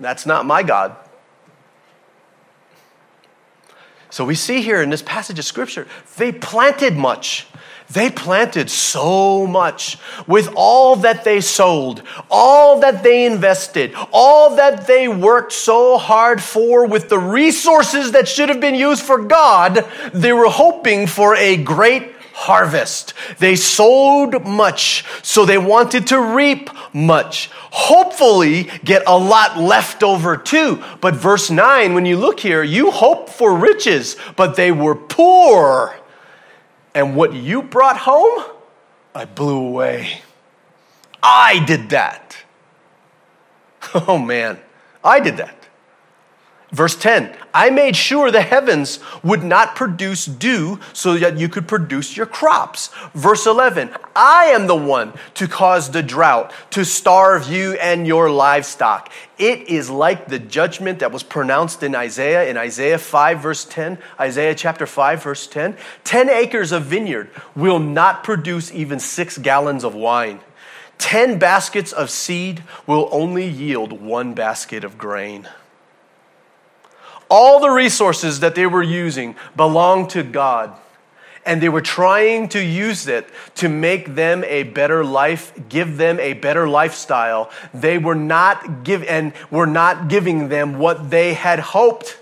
That's 0.00 0.24
not 0.24 0.46
my 0.46 0.62
God. 0.62 0.96
So 4.12 4.26
we 4.26 4.34
see 4.34 4.60
here 4.60 4.82
in 4.82 4.90
this 4.90 5.00
passage 5.00 5.38
of 5.38 5.44
scripture, 5.46 5.86
they 6.18 6.32
planted 6.32 6.94
much. 6.98 7.46
They 7.88 8.10
planted 8.10 8.68
so 8.68 9.46
much 9.46 9.96
with 10.26 10.52
all 10.54 10.96
that 10.96 11.24
they 11.24 11.40
sold, 11.40 12.02
all 12.30 12.80
that 12.80 13.02
they 13.02 13.24
invested, 13.24 13.94
all 14.12 14.56
that 14.56 14.86
they 14.86 15.08
worked 15.08 15.52
so 15.52 15.96
hard 15.96 16.42
for 16.42 16.86
with 16.86 17.08
the 17.08 17.18
resources 17.18 18.12
that 18.12 18.28
should 18.28 18.50
have 18.50 18.60
been 18.60 18.74
used 18.74 19.02
for 19.02 19.18
God. 19.18 19.86
They 20.12 20.34
were 20.34 20.48
hoping 20.48 21.06
for 21.06 21.34
a 21.34 21.56
great 21.56 22.12
harvest. 22.34 23.14
They 23.38 23.56
sowed 23.56 24.46
much, 24.46 25.04
so 25.22 25.44
they 25.44 25.58
wanted 25.58 26.08
to 26.08 26.20
reap 26.20 26.70
much. 26.92 27.50
Hopefully, 27.70 28.70
get 28.84 29.02
a 29.06 29.16
lot 29.16 29.58
left 29.58 30.02
over 30.02 30.36
too. 30.36 30.82
But 31.00 31.14
verse 31.14 31.50
9, 31.50 31.94
when 31.94 32.06
you 32.06 32.18
look 32.18 32.40
here, 32.40 32.62
you 32.62 32.90
hope 32.90 33.28
for 33.28 33.56
riches, 33.56 34.16
but 34.36 34.56
they 34.56 34.72
were 34.72 34.94
poor. 34.94 35.96
And 36.94 37.16
what 37.16 37.32
you 37.32 37.62
brought 37.62 37.96
home, 37.96 38.44
I 39.14 39.24
blew 39.24 39.56
away. 39.56 40.22
I 41.22 41.64
did 41.64 41.90
that. 41.90 42.36
Oh 43.94 44.16
man, 44.16 44.58
I 45.02 45.18
did 45.20 45.38
that. 45.38 45.61
Verse 46.72 46.96
10 46.96 47.36
I 47.54 47.68
made 47.68 47.96
sure 47.96 48.30
the 48.30 48.40
heavens 48.40 48.98
would 49.22 49.44
not 49.44 49.76
produce 49.76 50.24
dew 50.24 50.80
so 50.94 51.18
that 51.18 51.36
you 51.36 51.48
could 51.50 51.68
produce 51.68 52.16
your 52.16 52.24
crops. 52.24 52.88
Verse 53.14 53.46
11 53.46 53.90
I 54.16 54.46
am 54.46 54.66
the 54.66 54.76
one 54.76 55.12
to 55.34 55.46
cause 55.46 55.90
the 55.90 56.02
drought, 56.02 56.52
to 56.70 56.84
starve 56.84 57.46
you 57.46 57.74
and 57.74 58.06
your 58.06 58.30
livestock. 58.30 59.12
It 59.38 59.68
is 59.68 59.90
like 59.90 60.28
the 60.28 60.38
judgment 60.38 61.00
that 61.00 61.12
was 61.12 61.22
pronounced 61.22 61.82
in 61.82 61.94
Isaiah, 61.94 62.48
in 62.48 62.56
Isaiah 62.56 62.98
5, 62.98 63.40
verse 63.40 63.64
10, 63.66 63.98
Isaiah 64.18 64.54
chapter 64.54 64.86
5, 64.86 65.22
verse 65.22 65.46
10. 65.46 65.76
10 66.04 66.30
acres 66.30 66.72
of 66.72 66.84
vineyard 66.84 67.28
will 67.54 67.80
not 67.80 68.24
produce 68.24 68.72
even 68.72 68.98
six 68.98 69.36
gallons 69.36 69.84
of 69.84 69.94
wine. 69.94 70.40
10 70.96 71.38
baskets 71.38 71.92
of 71.92 72.08
seed 72.08 72.62
will 72.86 73.08
only 73.10 73.46
yield 73.46 73.92
one 73.92 74.32
basket 74.32 74.84
of 74.84 74.96
grain. 74.96 75.48
All 77.28 77.60
the 77.60 77.70
resources 77.70 78.40
that 78.40 78.54
they 78.54 78.66
were 78.66 78.82
using 78.82 79.36
belonged 79.56 80.10
to 80.10 80.22
God. 80.22 80.78
And 81.44 81.60
they 81.60 81.68
were 81.68 81.80
trying 81.80 82.48
to 82.50 82.62
use 82.62 83.08
it 83.08 83.28
to 83.56 83.68
make 83.68 84.14
them 84.14 84.44
a 84.44 84.62
better 84.62 85.04
life, 85.04 85.52
give 85.68 85.96
them 85.96 86.20
a 86.20 86.34
better 86.34 86.68
lifestyle. 86.68 87.50
They 87.74 87.98
were 87.98 88.14
not 88.14 88.84
give 88.84 89.02
and 89.04 89.32
were 89.50 89.66
not 89.66 90.08
giving 90.08 90.48
them 90.48 90.78
what 90.78 91.10
they 91.10 91.34
had 91.34 91.58
hoped. 91.58 92.18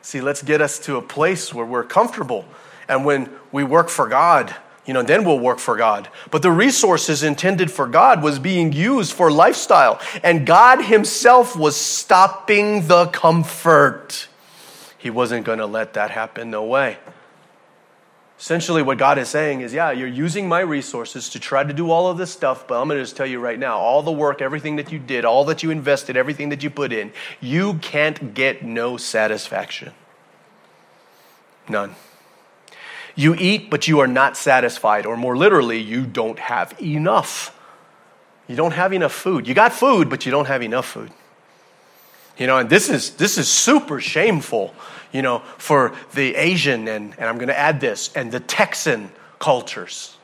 See, 0.00 0.22
let's 0.22 0.42
get 0.42 0.62
us 0.62 0.78
to 0.80 0.96
a 0.96 1.02
place 1.02 1.52
where 1.52 1.66
we're 1.66 1.84
comfortable. 1.84 2.46
And 2.88 3.04
when 3.04 3.30
we 3.52 3.62
work 3.62 3.90
for 3.90 4.08
God, 4.08 4.54
you 4.90 4.94
know, 4.94 5.04
then 5.04 5.22
we'll 5.22 5.38
work 5.38 5.60
for 5.60 5.76
God. 5.76 6.08
But 6.32 6.42
the 6.42 6.50
resources 6.50 7.22
intended 7.22 7.70
for 7.70 7.86
God 7.86 8.24
was 8.24 8.40
being 8.40 8.72
used 8.72 9.12
for 9.12 9.30
lifestyle, 9.30 10.00
and 10.24 10.44
God 10.44 10.82
Himself 10.82 11.54
was 11.54 11.76
stopping 11.76 12.88
the 12.88 13.06
comfort. 13.06 14.26
He 14.98 15.08
wasn't 15.08 15.46
going 15.46 15.60
to 15.60 15.66
let 15.66 15.92
that 15.92 16.10
happen, 16.10 16.50
no 16.50 16.64
way. 16.64 16.98
Essentially, 18.36 18.82
what 18.82 18.98
God 18.98 19.16
is 19.16 19.28
saying 19.28 19.60
is, 19.60 19.72
yeah, 19.72 19.92
you're 19.92 20.08
using 20.08 20.48
my 20.48 20.58
resources 20.58 21.28
to 21.28 21.38
try 21.38 21.62
to 21.62 21.72
do 21.72 21.92
all 21.92 22.10
of 22.10 22.18
this 22.18 22.32
stuff, 22.32 22.66
but 22.66 22.80
I'm 22.80 22.88
going 22.88 22.98
to 22.98 23.04
just 23.04 23.16
tell 23.16 23.26
you 23.26 23.38
right 23.38 23.60
now 23.60 23.78
all 23.78 24.02
the 24.02 24.10
work, 24.10 24.42
everything 24.42 24.74
that 24.74 24.90
you 24.90 24.98
did, 24.98 25.24
all 25.24 25.44
that 25.44 25.62
you 25.62 25.70
invested, 25.70 26.16
everything 26.16 26.48
that 26.48 26.64
you 26.64 26.70
put 26.70 26.92
in, 26.92 27.12
you 27.40 27.74
can't 27.74 28.34
get 28.34 28.64
no 28.64 28.96
satisfaction. 28.96 29.92
None. 31.68 31.94
You 33.14 33.34
eat, 33.34 33.70
but 33.70 33.88
you 33.88 34.00
are 34.00 34.06
not 34.06 34.36
satisfied, 34.36 35.06
or 35.06 35.16
more 35.16 35.36
literally, 35.36 35.78
you 35.78 36.06
don't 36.06 36.38
have 36.38 36.80
enough. 36.80 37.56
You 38.48 38.56
don't 38.56 38.72
have 38.72 38.92
enough 38.92 39.12
food. 39.12 39.46
You 39.46 39.54
got 39.54 39.72
food, 39.72 40.08
but 40.08 40.26
you 40.26 40.32
don't 40.32 40.46
have 40.46 40.62
enough 40.62 40.86
food. 40.86 41.10
You 42.36 42.46
know, 42.46 42.58
and 42.58 42.70
this 42.70 42.88
is 42.88 43.10
this 43.16 43.36
is 43.36 43.48
super 43.48 44.00
shameful, 44.00 44.74
you 45.12 45.22
know, 45.22 45.40
for 45.58 45.94
the 46.14 46.34
Asian 46.36 46.88
and, 46.88 47.14
and 47.18 47.28
I'm 47.28 47.38
gonna 47.38 47.52
add 47.52 47.80
this, 47.80 48.10
and 48.14 48.32
the 48.32 48.40
Texan 48.40 49.10
cultures. 49.38 50.16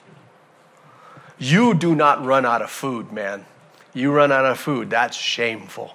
You 1.38 1.74
do 1.74 1.94
not 1.94 2.24
run 2.24 2.46
out 2.46 2.62
of 2.62 2.70
food, 2.70 3.12
man. 3.12 3.44
You 3.92 4.12
run 4.12 4.32
out 4.32 4.46
of 4.46 4.58
food. 4.58 4.90
That's 4.90 5.16
shameful. 5.16 5.94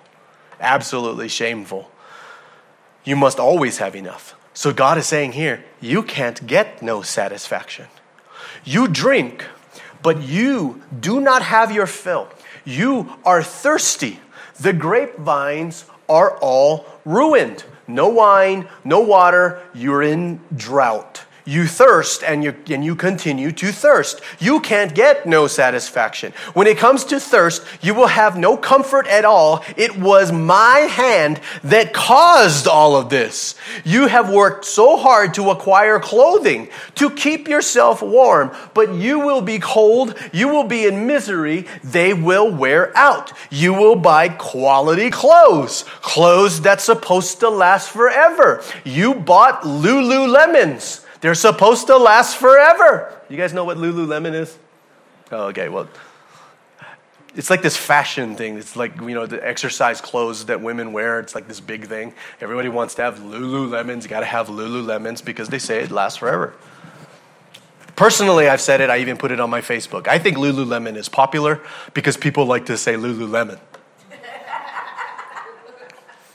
Absolutely 0.59 1.27
shameful. 1.27 1.89
You 3.03 3.15
must 3.15 3.39
always 3.39 3.79
have 3.79 3.95
enough. 3.95 4.35
So 4.53 4.73
God 4.73 4.97
is 4.97 5.07
saying 5.07 5.33
here, 5.33 5.63
you 5.79 6.03
can't 6.03 6.45
get 6.45 6.81
no 6.81 7.01
satisfaction. 7.01 7.87
You 8.63 8.87
drink, 8.87 9.45
but 10.03 10.21
you 10.21 10.81
do 10.99 11.21
not 11.21 11.41
have 11.41 11.71
your 11.71 11.87
fill. 11.87 12.27
You 12.65 13.13
are 13.23 13.41
thirsty. 13.41 14.19
The 14.59 14.73
grapevines 14.73 15.85
are 16.07 16.37
all 16.37 16.85
ruined. 17.05 17.63
No 17.87 18.09
wine, 18.09 18.67
no 18.83 18.99
water, 18.99 19.61
you're 19.73 20.03
in 20.03 20.39
drought. 20.55 21.25
You 21.43 21.65
thirst 21.65 22.23
and 22.23 22.43
you, 22.43 22.55
and 22.69 22.85
you 22.85 22.95
continue 22.95 23.51
to 23.53 23.71
thirst. 23.71 24.21
You 24.39 24.59
can't 24.59 24.93
get 24.93 25.25
no 25.25 25.47
satisfaction. 25.47 26.33
When 26.53 26.67
it 26.67 26.77
comes 26.77 27.03
to 27.05 27.19
thirst, 27.19 27.65
you 27.81 27.95
will 27.95 28.07
have 28.07 28.37
no 28.37 28.57
comfort 28.57 29.07
at 29.07 29.25
all. 29.25 29.63
It 29.75 29.97
was 29.97 30.31
my 30.31 30.79
hand 30.91 31.39
that 31.63 31.93
caused 31.93 32.67
all 32.67 32.95
of 32.95 33.09
this. 33.09 33.55
You 33.83 34.07
have 34.07 34.29
worked 34.29 34.65
so 34.65 34.97
hard 34.97 35.33
to 35.35 35.49
acquire 35.49 35.99
clothing, 35.99 36.69
to 36.95 37.09
keep 37.09 37.47
yourself 37.47 38.03
warm, 38.03 38.51
but 38.73 38.93
you 38.93 39.19
will 39.19 39.41
be 39.41 39.57
cold. 39.57 40.15
You 40.31 40.47
will 40.47 40.65
be 40.65 40.85
in 40.85 41.07
misery. 41.07 41.65
They 41.83 42.13
will 42.13 42.51
wear 42.51 42.95
out. 42.95 43.33
You 43.49 43.73
will 43.73 43.95
buy 43.95 44.29
quality 44.29 45.09
clothes, 45.09 45.85
clothes 46.01 46.61
that's 46.61 46.83
supposed 46.83 47.39
to 47.39 47.49
last 47.49 47.89
forever. 47.89 48.63
You 48.83 49.15
bought 49.15 49.63
Lululemons 49.63 51.05
they're 51.21 51.35
supposed 51.35 51.87
to 51.87 51.97
last 51.97 52.37
forever. 52.37 53.13
You 53.29 53.37
guys 53.37 53.53
know 53.53 53.63
what 53.63 53.77
Lululemon 53.77 54.33
is? 54.33 54.57
Oh, 55.31 55.47
okay, 55.47 55.69
well, 55.69 55.87
it's 57.35 57.49
like 57.49 57.61
this 57.61 57.77
fashion 57.77 58.35
thing. 58.35 58.57
It's 58.57 58.75
like, 58.75 58.99
you 58.99 59.13
know, 59.13 59.25
the 59.25 59.45
exercise 59.47 60.01
clothes 60.01 60.45
that 60.45 60.59
women 60.59 60.91
wear. 60.91 61.19
It's 61.19 61.33
like 61.33 61.47
this 61.47 61.61
big 61.61 61.87
thing. 61.87 62.13
Everybody 62.41 62.67
wants 62.67 62.95
to 62.95 63.03
have 63.03 63.19
Lululemons. 63.19 64.03
You 64.03 64.09
got 64.09 64.19
to 64.19 64.25
have 64.25 64.47
Lululemons 64.47 65.23
because 65.23 65.47
they 65.47 65.59
say 65.59 65.79
it 65.79 65.91
lasts 65.91 66.17
forever. 66.17 66.53
Personally, 67.95 68.49
I've 68.49 68.61
said 68.61 68.81
it. 68.81 68.89
I 68.89 68.97
even 68.97 69.17
put 69.17 69.31
it 69.31 69.39
on 69.39 69.49
my 69.49 69.61
Facebook. 69.61 70.07
I 70.07 70.19
think 70.19 70.37
Lululemon 70.37 70.97
is 70.97 71.07
popular 71.07 71.61
because 71.93 72.17
people 72.17 72.45
like 72.45 72.65
to 72.65 72.77
say 72.77 72.95
Lululemon. 72.95 73.59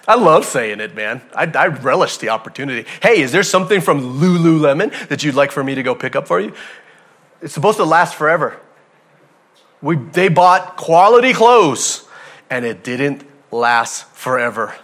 I 0.08 0.14
love 0.14 0.44
saying 0.44 0.80
it, 0.80 0.94
man. 0.94 1.20
I, 1.34 1.44
I, 1.44 1.66
relish 1.66 2.18
the 2.18 2.28
opportunity. 2.28 2.88
Hey, 3.02 3.20
is 3.20 3.32
there 3.32 3.42
something 3.42 3.80
from 3.80 4.20
Lululemon 4.20 5.08
that 5.08 5.24
you'd 5.24 5.34
like 5.34 5.50
for 5.50 5.64
me 5.64 5.74
to 5.74 5.82
go 5.82 5.96
pick 5.96 6.14
up 6.14 6.28
for 6.28 6.40
you? 6.40 6.54
It's 7.42 7.52
supposed 7.52 7.78
to 7.78 7.84
last 7.84 8.14
forever. 8.14 8.60
We, 9.82 9.96
they 9.96 10.28
bought 10.28 10.76
quality 10.76 11.32
clothes, 11.32 12.06
and 12.48 12.64
it 12.64 12.84
didn't 12.84 13.24
last 13.50 14.06
forever. 14.10 14.74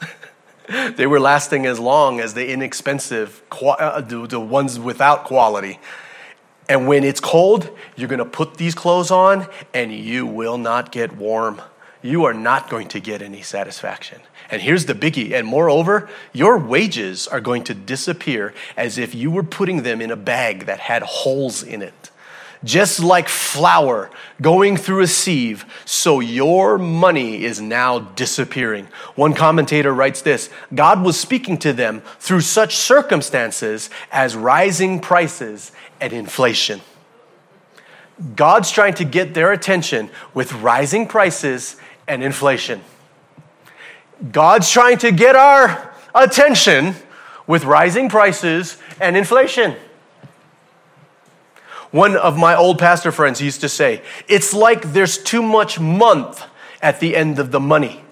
they 0.94 1.06
were 1.06 1.20
lasting 1.20 1.66
as 1.66 1.80
long 1.80 2.20
as 2.20 2.34
the 2.34 2.50
inexpensive, 2.50 3.42
uh, 3.60 4.00
the, 4.00 4.26
the 4.26 4.40
ones 4.40 4.78
without 4.78 5.24
quality. 5.24 5.80
And 6.68 6.86
when 6.86 7.04
it's 7.04 7.20
cold, 7.20 7.70
you're 7.96 8.08
going 8.08 8.18
to 8.18 8.24
put 8.24 8.56
these 8.56 8.74
clothes 8.74 9.10
on, 9.10 9.48
and 9.74 9.92
you 9.92 10.26
will 10.26 10.58
not 10.58 10.92
get 10.92 11.16
warm. 11.16 11.60
You 12.06 12.24
are 12.24 12.34
not 12.34 12.70
going 12.70 12.86
to 12.88 13.00
get 13.00 13.20
any 13.20 13.42
satisfaction. 13.42 14.20
And 14.48 14.62
here's 14.62 14.86
the 14.86 14.94
biggie. 14.94 15.32
And 15.32 15.46
moreover, 15.46 16.08
your 16.32 16.56
wages 16.56 17.26
are 17.26 17.40
going 17.40 17.64
to 17.64 17.74
disappear 17.74 18.54
as 18.76 18.96
if 18.96 19.12
you 19.12 19.30
were 19.30 19.42
putting 19.42 19.82
them 19.82 20.00
in 20.00 20.12
a 20.12 20.16
bag 20.16 20.66
that 20.66 20.78
had 20.78 21.02
holes 21.02 21.64
in 21.64 21.82
it. 21.82 22.10
Just 22.64 23.00
like 23.00 23.28
flour 23.28 24.10
going 24.40 24.76
through 24.76 25.00
a 25.00 25.06
sieve, 25.06 25.66
so 25.84 26.20
your 26.20 26.78
money 26.78 27.44
is 27.44 27.60
now 27.60 27.98
disappearing. 27.98 28.86
One 29.14 29.34
commentator 29.34 29.92
writes 29.92 30.22
this 30.22 30.48
God 30.74 31.02
was 31.02 31.18
speaking 31.18 31.58
to 31.58 31.72
them 31.72 32.02
through 32.18 32.40
such 32.40 32.76
circumstances 32.76 33.90
as 34.10 34.36
rising 34.36 35.00
prices 35.00 35.72
and 36.00 36.12
inflation. 36.12 36.80
God's 38.34 38.70
trying 38.70 38.94
to 38.94 39.04
get 39.04 39.34
their 39.34 39.52
attention 39.52 40.10
with 40.32 40.52
rising 40.54 41.06
prices 41.06 41.76
and 42.08 42.22
inflation. 42.22 42.82
God's 44.32 44.70
trying 44.70 44.98
to 44.98 45.12
get 45.12 45.36
our 45.36 45.94
attention 46.14 46.94
with 47.46 47.64
rising 47.64 48.08
prices 48.08 48.78
and 49.00 49.16
inflation. 49.16 49.76
One 51.90 52.16
of 52.16 52.36
my 52.36 52.54
old 52.54 52.78
pastor 52.78 53.12
friends 53.12 53.40
used 53.40 53.60
to 53.60 53.68
say, 53.68 54.02
It's 54.28 54.52
like 54.52 54.92
there's 54.92 55.18
too 55.18 55.42
much 55.42 55.78
month 55.78 56.44
at 56.82 57.00
the 57.00 57.16
end 57.16 57.38
of 57.38 57.52
the 57.52 57.60
money. 57.60 58.02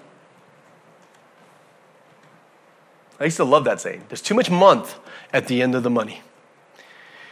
I 3.19 3.25
used 3.25 3.37
to 3.37 3.43
love 3.45 3.63
that 3.65 3.79
saying. 3.79 4.03
There's 4.09 4.21
too 4.21 4.33
much 4.33 4.49
month 4.49 4.97
at 5.31 5.47
the 5.47 5.61
end 5.61 5.75
of 5.75 5.83
the 5.83 5.89
money. 5.89 6.21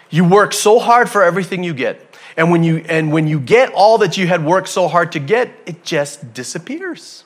You 0.09 0.23
work 0.23 0.53
so 0.53 0.79
hard 0.79 1.09
for 1.09 1.23
everything 1.23 1.63
you 1.63 1.73
get. 1.73 2.12
And 2.35 2.51
when 2.51 2.63
you, 2.63 2.77
and 2.89 3.11
when 3.11 3.27
you 3.27 3.39
get 3.39 3.71
all 3.73 3.99
that 3.99 4.17
you 4.17 4.27
had 4.27 4.43
worked 4.43 4.69
so 4.69 4.87
hard 4.87 5.11
to 5.13 5.19
get, 5.19 5.51
it 5.65 5.83
just 5.83 6.33
disappears 6.33 7.23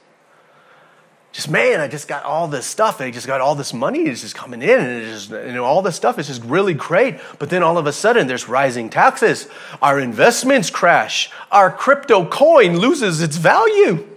just 1.37 1.51
man, 1.51 1.79
I 1.81 1.87
just 1.87 2.07
got 2.07 2.23
all 2.23 2.47
this 2.47 2.65
stuff. 2.65 2.99
I 2.99 3.11
just 3.11 3.27
got 3.27 3.41
all 3.41 3.53
this 3.53 3.71
money 3.71 4.07
is 4.07 4.21
just 4.21 4.33
coming 4.33 4.63
in, 4.63 4.79
and 4.79 5.03
it's 5.03 5.27
just 5.27 5.29
you 5.29 5.53
know 5.53 5.65
all 5.65 5.83
this 5.83 5.95
stuff 5.95 6.17
is 6.17 6.25
just 6.25 6.41
really 6.43 6.73
great. 6.73 7.19
But 7.37 7.51
then 7.51 7.61
all 7.61 7.77
of 7.77 7.85
a 7.85 7.93
sudden, 7.93 8.25
there's 8.25 8.49
rising 8.49 8.89
taxes. 8.89 9.47
Our 9.79 9.99
investments 9.99 10.71
crash. 10.71 11.29
Our 11.51 11.69
crypto 11.69 12.25
coin 12.25 12.79
loses 12.79 13.21
its 13.21 13.37
value. 13.37 14.07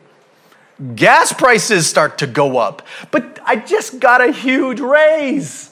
Gas 0.95 1.35
prices 1.35 1.87
start 1.87 2.17
to 2.19 2.27
go 2.27 2.57
up. 2.57 2.81
But 3.11 3.39
I 3.45 3.57
just 3.57 4.01
got 4.01 4.23
a 4.27 4.33
huge 4.33 4.81
raise. 4.81 5.70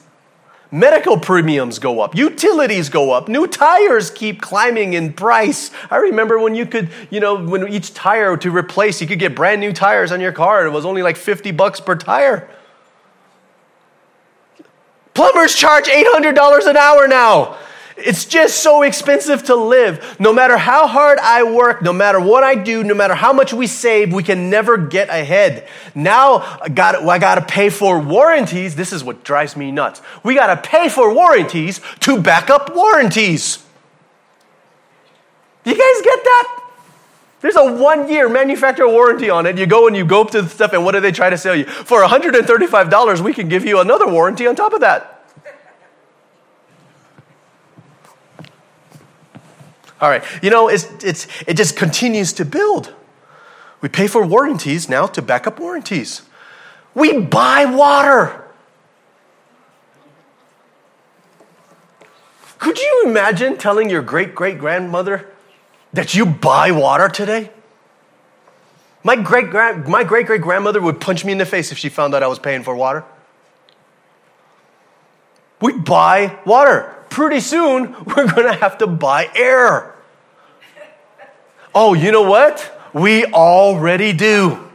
Medical 0.71 1.17
premiums 1.17 1.79
go 1.79 1.99
up, 1.99 2.15
utilities 2.15 2.89
go 2.89 3.11
up, 3.11 3.27
new 3.27 3.47
tires 3.47 4.11
keep 4.11 4.39
climbing 4.39 4.93
in 4.93 5.13
price. 5.13 5.71
I 5.89 5.97
remember 5.97 6.37
when 6.37 6.53
you 6.53 6.67
could, 6.67 6.89
you 7.09 7.19
know, 7.19 7.43
when 7.43 7.67
each 7.69 7.95
tire 7.95 8.37
to 8.37 8.51
replace, 8.51 9.01
you 9.01 9.07
could 9.07 9.17
get 9.17 9.35
brand 9.35 9.61
new 9.61 9.73
tires 9.73 10.11
on 10.11 10.21
your 10.21 10.31
car. 10.31 10.67
It 10.67 10.69
was 10.69 10.85
only 10.85 11.01
like 11.01 11.17
50 11.17 11.51
bucks 11.51 11.79
per 11.79 11.95
tire. 11.95 12.47
Plumbers 15.15 15.55
charge 15.55 15.87
$800 15.87 16.67
an 16.67 16.77
hour 16.77 17.07
now. 17.07 17.57
It's 17.99 18.25
just 18.25 18.61
so 18.63 18.81
expensive 18.81 19.43
to 19.45 19.55
live. 19.55 20.19
No 20.19 20.33
matter 20.33 20.57
how 20.57 20.87
hard 20.87 21.19
I 21.19 21.43
work, 21.43 21.81
no 21.81 21.93
matter 21.93 22.19
what 22.19 22.43
I 22.43 22.55
do, 22.55 22.83
no 22.83 22.93
matter 22.93 23.15
how 23.15 23.33
much 23.33 23.53
we 23.53 23.67
save, 23.67 24.13
we 24.13 24.23
can 24.23 24.49
never 24.49 24.77
get 24.77 25.09
ahead. 25.09 25.67
Now 25.93 26.59
I 26.61 26.69
got 26.69 26.95
I 26.95 27.19
got 27.19 27.35
to 27.35 27.41
pay 27.41 27.69
for 27.69 27.99
warranties. 27.99 28.75
This 28.75 28.93
is 28.93 29.03
what 29.03 29.23
drives 29.23 29.55
me 29.55 29.71
nuts. 29.71 30.01
We 30.23 30.35
got 30.35 30.53
to 30.53 30.69
pay 30.69 30.89
for 30.89 31.13
warranties 31.13 31.81
to 32.01 32.21
back 32.21 32.49
up 32.49 32.75
warranties. 32.75 33.63
You 35.65 35.73
guys 35.73 36.01
get 36.03 36.23
that? 36.23 36.59
There's 37.41 37.55
a 37.55 37.71
one 37.71 38.09
year 38.09 38.27
manufacturer 38.27 38.87
warranty 38.87 39.29
on 39.29 39.45
it. 39.45 39.57
You 39.57 39.65
go 39.65 39.87
and 39.87 39.95
you 39.95 40.05
go 40.05 40.21
up 40.21 40.31
to 40.31 40.41
the 40.41 40.49
stuff, 40.49 40.73
and 40.73 40.83
what 40.83 40.93
do 40.93 40.99
they 40.99 41.11
try 41.11 41.29
to 41.29 41.37
sell 41.37 41.55
you? 41.55 41.65
For 41.65 42.01
$135, 42.01 43.21
we 43.21 43.33
can 43.33 43.47
give 43.47 43.65
you 43.65 43.79
another 43.79 44.07
warranty 44.07 44.45
on 44.47 44.55
top 44.55 44.73
of 44.73 44.81
that. 44.81 45.18
All 50.01 50.09
right, 50.09 50.23
you 50.41 50.49
know, 50.49 50.69
it's, 50.69 50.87
it's, 51.03 51.27
it 51.45 51.57
just 51.57 51.75
continues 51.75 52.31
to 52.33 52.45
build. 52.45 52.93
We 53.81 53.89
pay 53.89 54.07
for 54.07 54.25
warranties 54.25 54.89
now 54.89 55.07
to 55.07 55.21
back 55.21 55.47
up 55.47 55.59
warranties. 55.59 56.21
We 56.93 57.19
buy 57.19 57.65
water. 57.65 58.45
Could 62.57 62.77
you 62.77 63.03
imagine 63.05 63.57
telling 63.57 63.89
your 63.89 64.01
great 64.01 64.35
great 64.35 64.59
grandmother 64.59 65.29
that 65.93 66.13
you 66.13 66.25
buy 66.25 66.71
water 66.71 67.07
today? 67.07 67.51
My 69.01 69.15
great 69.15 69.53
my 69.87 70.03
great 70.03 70.27
great 70.27 70.41
grandmother 70.41 70.81
would 70.81 70.99
punch 70.99 71.23
me 71.23 71.31
in 71.31 71.37
the 71.37 71.45
face 71.45 71.71
if 71.71 71.77
she 71.77 71.87
found 71.87 72.13
out 72.13 72.21
I 72.21 72.27
was 72.27 72.39
paying 72.39 72.63
for 72.63 72.75
water. 72.75 73.05
We 75.61 75.73
buy 75.73 76.37
water 76.45 76.98
pretty 77.09 77.39
soon 77.39 77.93
we're 78.05 78.31
going 78.31 78.51
to 78.51 78.53
have 78.59 78.77
to 78.79 78.87
buy 78.87 79.29
air. 79.35 79.95
Oh, 81.73 81.93
you 81.93 82.11
know 82.11 82.23
what? 82.23 82.75
We 82.93 83.25
already 83.25 84.13
do. 84.13 84.69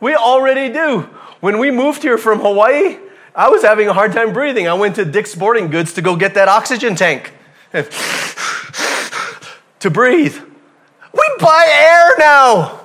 We 0.00 0.14
already 0.14 0.72
do. 0.72 1.08
When 1.40 1.58
we 1.58 1.70
moved 1.70 2.02
here 2.02 2.18
from 2.18 2.40
Hawaii, 2.40 2.98
I 3.34 3.48
was 3.48 3.62
having 3.62 3.88
a 3.88 3.92
hard 3.92 4.12
time 4.12 4.32
breathing. 4.32 4.68
I 4.68 4.74
went 4.74 4.94
to 4.96 5.04
Dick's 5.04 5.32
Sporting 5.32 5.70
Goods 5.70 5.94
to 5.94 6.02
go 6.02 6.14
get 6.14 6.34
that 6.34 6.48
oxygen 6.48 6.94
tank 6.94 7.32
to 9.80 9.90
breathe. 9.90 10.38
We 11.12 11.30
buy 11.40 11.66
air 11.68 12.12
now. 12.18 12.80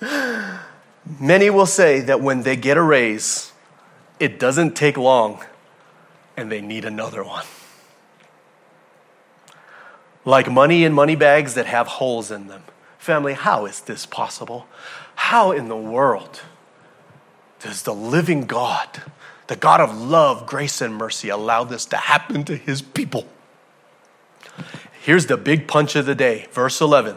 Many 1.20 1.50
will 1.50 1.66
say 1.66 2.00
that 2.00 2.20
when 2.20 2.42
they 2.42 2.56
get 2.56 2.76
a 2.76 2.82
raise, 2.82 3.52
it 4.18 4.38
doesn't 4.38 4.74
take 4.74 4.96
long 4.96 5.44
and 6.36 6.50
they 6.50 6.60
need 6.60 6.84
another 6.84 7.22
one. 7.22 7.44
Like 10.24 10.50
money 10.50 10.84
in 10.84 10.92
money 10.92 11.16
bags 11.16 11.54
that 11.54 11.66
have 11.66 11.86
holes 11.86 12.30
in 12.30 12.48
them. 12.48 12.62
Family, 12.98 13.34
how 13.34 13.66
is 13.66 13.80
this 13.80 14.06
possible? 14.06 14.66
How 15.16 15.52
in 15.52 15.68
the 15.68 15.76
world 15.76 16.40
does 17.60 17.82
the 17.82 17.94
living 17.94 18.46
God, 18.46 19.02
the 19.46 19.56
God 19.56 19.80
of 19.80 20.00
love, 20.00 20.46
grace, 20.46 20.80
and 20.80 20.94
mercy, 20.94 21.28
allow 21.28 21.64
this 21.64 21.84
to 21.86 21.96
happen 21.96 22.44
to 22.44 22.56
his 22.56 22.80
people? 22.80 23.28
Here's 25.02 25.26
the 25.26 25.36
big 25.36 25.68
punch 25.68 25.96
of 25.96 26.06
the 26.06 26.14
day, 26.14 26.46
verse 26.52 26.80
11. 26.80 27.16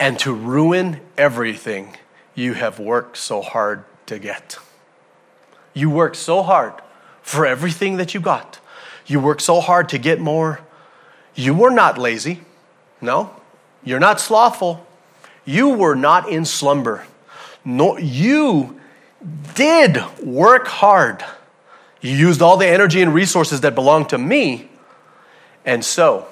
And 0.00 0.18
to 0.20 0.32
ruin 0.32 1.00
everything 1.18 1.96
you 2.34 2.54
have 2.54 2.78
worked 2.78 3.18
so 3.18 3.42
hard 3.42 3.84
to 4.06 4.18
get. 4.18 4.58
You 5.76 5.90
worked 5.90 6.16
so 6.16 6.42
hard 6.42 6.72
for 7.20 7.44
everything 7.44 7.98
that 7.98 8.14
you 8.14 8.20
got. 8.20 8.60
You 9.04 9.20
worked 9.20 9.42
so 9.42 9.60
hard 9.60 9.90
to 9.90 9.98
get 9.98 10.18
more. 10.18 10.60
You 11.34 11.52
were 11.52 11.70
not 11.70 11.98
lazy. 11.98 12.40
No, 13.02 13.36
you're 13.84 14.00
not 14.00 14.18
slothful. 14.18 14.86
You 15.44 15.68
were 15.68 15.94
not 15.94 16.30
in 16.30 16.46
slumber. 16.46 17.04
No, 17.62 17.98
you 17.98 18.80
did 19.54 20.02
work 20.24 20.66
hard. 20.66 21.22
You 22.00 22.12
used 22.12 22.40
all 22.40 22.56
the 22.56 22.66
energy 22.66 23.02
and 23.02 23.12
resources 23.12 23.60
that 23.60 23.74
belonged 23.74 24.08
to 24.08 24.18
me. 24.18 24.70
And 25.66 25.84
so, 25.84 26.26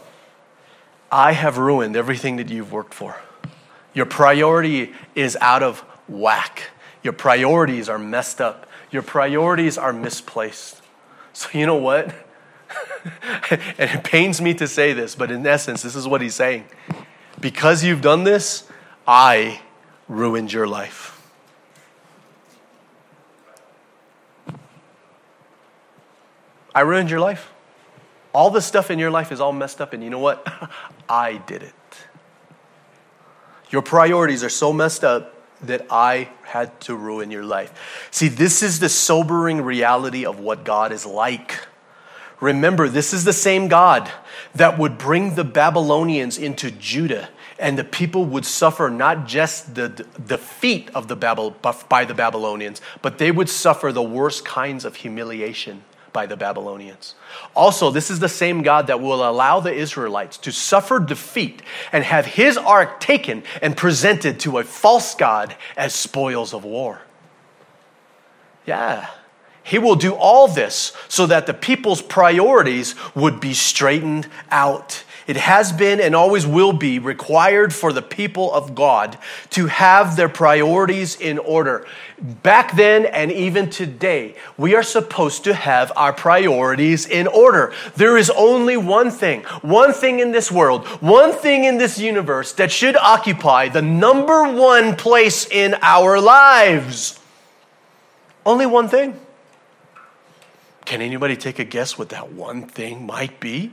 I 1.13 1.33
have 1.33 1.59
ruined 1.59 1.97
everything 1.97 2.37
that 2.37 2.49
you've 2.49 2.73
worked 2.73 2.95
for. 2.95 3.21
Your 3.93 4.07
priority 4.07 4.95
is 5.15 5.37
out 5.43 5.63
of 5.63 5.81
whack. 6.09 6.71
Your 7.03 7.13
priorities 7.13 7.91
are 7.91 7.99
messed 7.99 8.41
up. 8.41 8.67
Your 8.95 9.03
priorities 9.03 9.77
are 9.77 9.93
misplaced. 9.93 10.81
So, 11.33 11.49
you 11.53 11.67
know 11.67 11.75
what? 11.75 12.15
and 13.51 13.91
it 13.91 14.05
pains 14.05 14.41
me 14.41 14.55
to 14.55 14.69
say 14.69 14.93
this, 14.93 15.17
but 15.17 15.33
in 15.33 15.45
essence, 15.45 15.83
this 15.83 15.97
is 15.97 16.07
what 16.07 16.21
he's 16.21 16.37
saying. 16.37 16.65
Because 17.41 17.83
you've 17.83 18.03
done 18.03 18.23
this, 18.23 18.69
I 19.05 19.61
ruined 20.07 20.53
your 20.53 20.69
life. 20.69 21.21
I 26.73 26.83
ruined 26.83 27.11
your 27.11 27.19
life. 27.19 27.51
All 28.33 28.51
the 28.51 28.63
stuff 28.63 28.93
in 28.93 29.01
your 29.01 29.11
life 29.11 29.33
is 29.33 29.41
all 29.41 29.53
messed 29.53 29.81
up, 29.81 29.93
and 29.93 30.05
you 30.05 30.11
know 30.11 30.21
what? 30.21 30.47
I 31.09 31.39
did 31.39 31.65
it. 31.65 31.75
Your 33.71 33.83
priorities 33.83 34.45
are 34.45 34.49
so 34.49 34.73
messed 34.73 35.03
up 35.03 35.34
that 35.65 35.87
I 35.91 36.31
had 36.45 36.81
to 36.83 36.95
ruin 36.95 37.31
your 37.31 37.45
life. 37.45 38.09
See, 38.11 38.29
this 38.29 38.63
is 38.63 38.81
the 38.81 38.89
sobering 38.89 39.63
reality 39.63 40.25
of 40.25 40.39
what 40.39 40.65
God 40.65 40.93
is 40.93 41.05
like. 41.07 41.67
Remember, 42.41 42.89
this 42.89 43.13
is 43.13 43.25
the 43.25 43.33
same 43.33 43.69
God 43.69 44.11
that 44.55 44.79
would 44.79 44.99
bring 44.99 45.35
the 45.35 45.45
Babylonians 45.45 46.37
into 46.37 46.71
Judah, 46.71 47.29
and 47.59 47.79
the 47.79 47.85
people 47.85 48.25
would 48.27 48.45
suffer 48.45 48.91
not 48.91 49.27
just 49.27 49.75
the 49.75 49.89
defeat 49.89 50.91
of 50.95 51.09
the 51.09 51.17
Babel, 51.17 51.57
by 51.89 52.05
the 52.05 52.15
Babylonians, 52.15 52.81
but 53.03 53.19
they 53.19 53.31
would 53.31 53.49
suffer 53.49 53.93
the 53.93 54.03
worst 54.03 54.45
kinds 54.45 54.85
of 54.85 54.97
humiliation 54.97 55.85
by 56.15 56.25
the 56.25 56.37
Babylonians. 56.37 57.15
Also, 57.55 57.91
this 57.91 58.11
is 58.11 58.21
the 58.21 58.29
same 58.31 58.63
God 58.63 58.87
that 58.87 59.03
will 59.03 59.29
allow 59.29 59.61
the 59.61 59.75
Israelites 59.75 60.39
to 60.39 60.53
suffer 60.53 60.99
defeat 60.99 61.61
and 61.93 62.05
have 62.05 62.25
his 62.25 62.57
ark 62.57 63.01
taken 63.01 63.43
and 63.61 63.77
presented 63.77 64.41
to 64.41 64.57
a 64.59 64.65
false 64.65 65.15
God 65.15 65.55
as 65.77 65.95
spoils 65.95 66.55
of 66.55 66.65
war. 66.65 67.03
Yeah. 68.65 69.09
He 69.63 69.79
will 69.79 69.97
do 69.97 70.15
all 70.15 70.49
this 70.49 70.93
so 71.09 71.27
that 71.27 71.47
the 71.47 71.55
people's 71.55 72.03
priorities 72.03 72.95
would 73.15 73.41
be 73.41 73.55
straightened 73.55 74.29
out 74.51 75.04
it 75.27 75.37
has 75.37 75.73
been 75.73 76.01
and 76.01 76.15
always 76.15 76.47
will 76.47 76.73
be 76.73 76.99
required 76.99 77.73
for 77.73 77.93
the 77.93 78.03
people 78.03 78.53
of 78.53 78.75
God 78.75 79.19
to 79.51 79.67
have 79.67 80.17
their 80.17 80.29
priorities 80.29 81.19
in 81.19 81.39
order. 81.39 81.87
Back 82.21 82.77
then 82.77 83.07
and 83.07 83.33
even 83.33 83.71
today, 83.71 84.35
we 84.57 84.75
are 84.75 84.83
supposed 84.83 85.45
to 85.45 85.55
have 85.55 85.93
our 85.97 86.13
priorities 86.13 87.07
in 87.07 87.27
order. 87.27 87.73
There 87.97 88.17
is 88.17 88.31
only 88.31 88.77
one 88.77 89.11
thing, 89.11 89.43
one 89.63 89.93
thing 89.93 90.21
in 90.21 90.33
this 90.33 90.51
world, 90.53 90.87
one 91.03 91.33
thing 91.33 91.65
in 91.65 91.79
this 91.79 91.99
universe 91.99 92.53
that 92.53 92.71
should 92.71 92.97
occupy 92.97 93.69
the 93.69 93.83
number 93.83 94.53
one 94.53 94.97
place 94.97 95.47
in 95.47 95.75
our 95.83 96.21
lives. 96.21 97.19
Only 98.47 98.67
one 98.67 98.89
thing. 98.89 99.19
Can 100.85 101.01
anybody 101.01 101.37
take 101.37 101.59
a 101.59 101.65
guess 101.65 101.99
what 101.99 102.11
that 102.11 102.33
one 102.33 102.63
thing 102.67 103.07
might 103.07 103.41
be? 103.41 103.73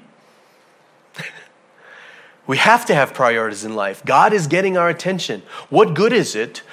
We 2.47 2.58
have 2.58 2.86
to 2.88 2.95
have 2.95 3.13
priorities 3.13 3.63
in 3.63 3.75
life. 3.75 4.04
God 4.06 4.34
is 4.34 4.47
getting 4.47 4.77
our 4.77 4.89
attention. 4.89 5.43
What 5.69 5.93
good 5.93 6.13
is 6.13 6.36
it? 6.36 6.63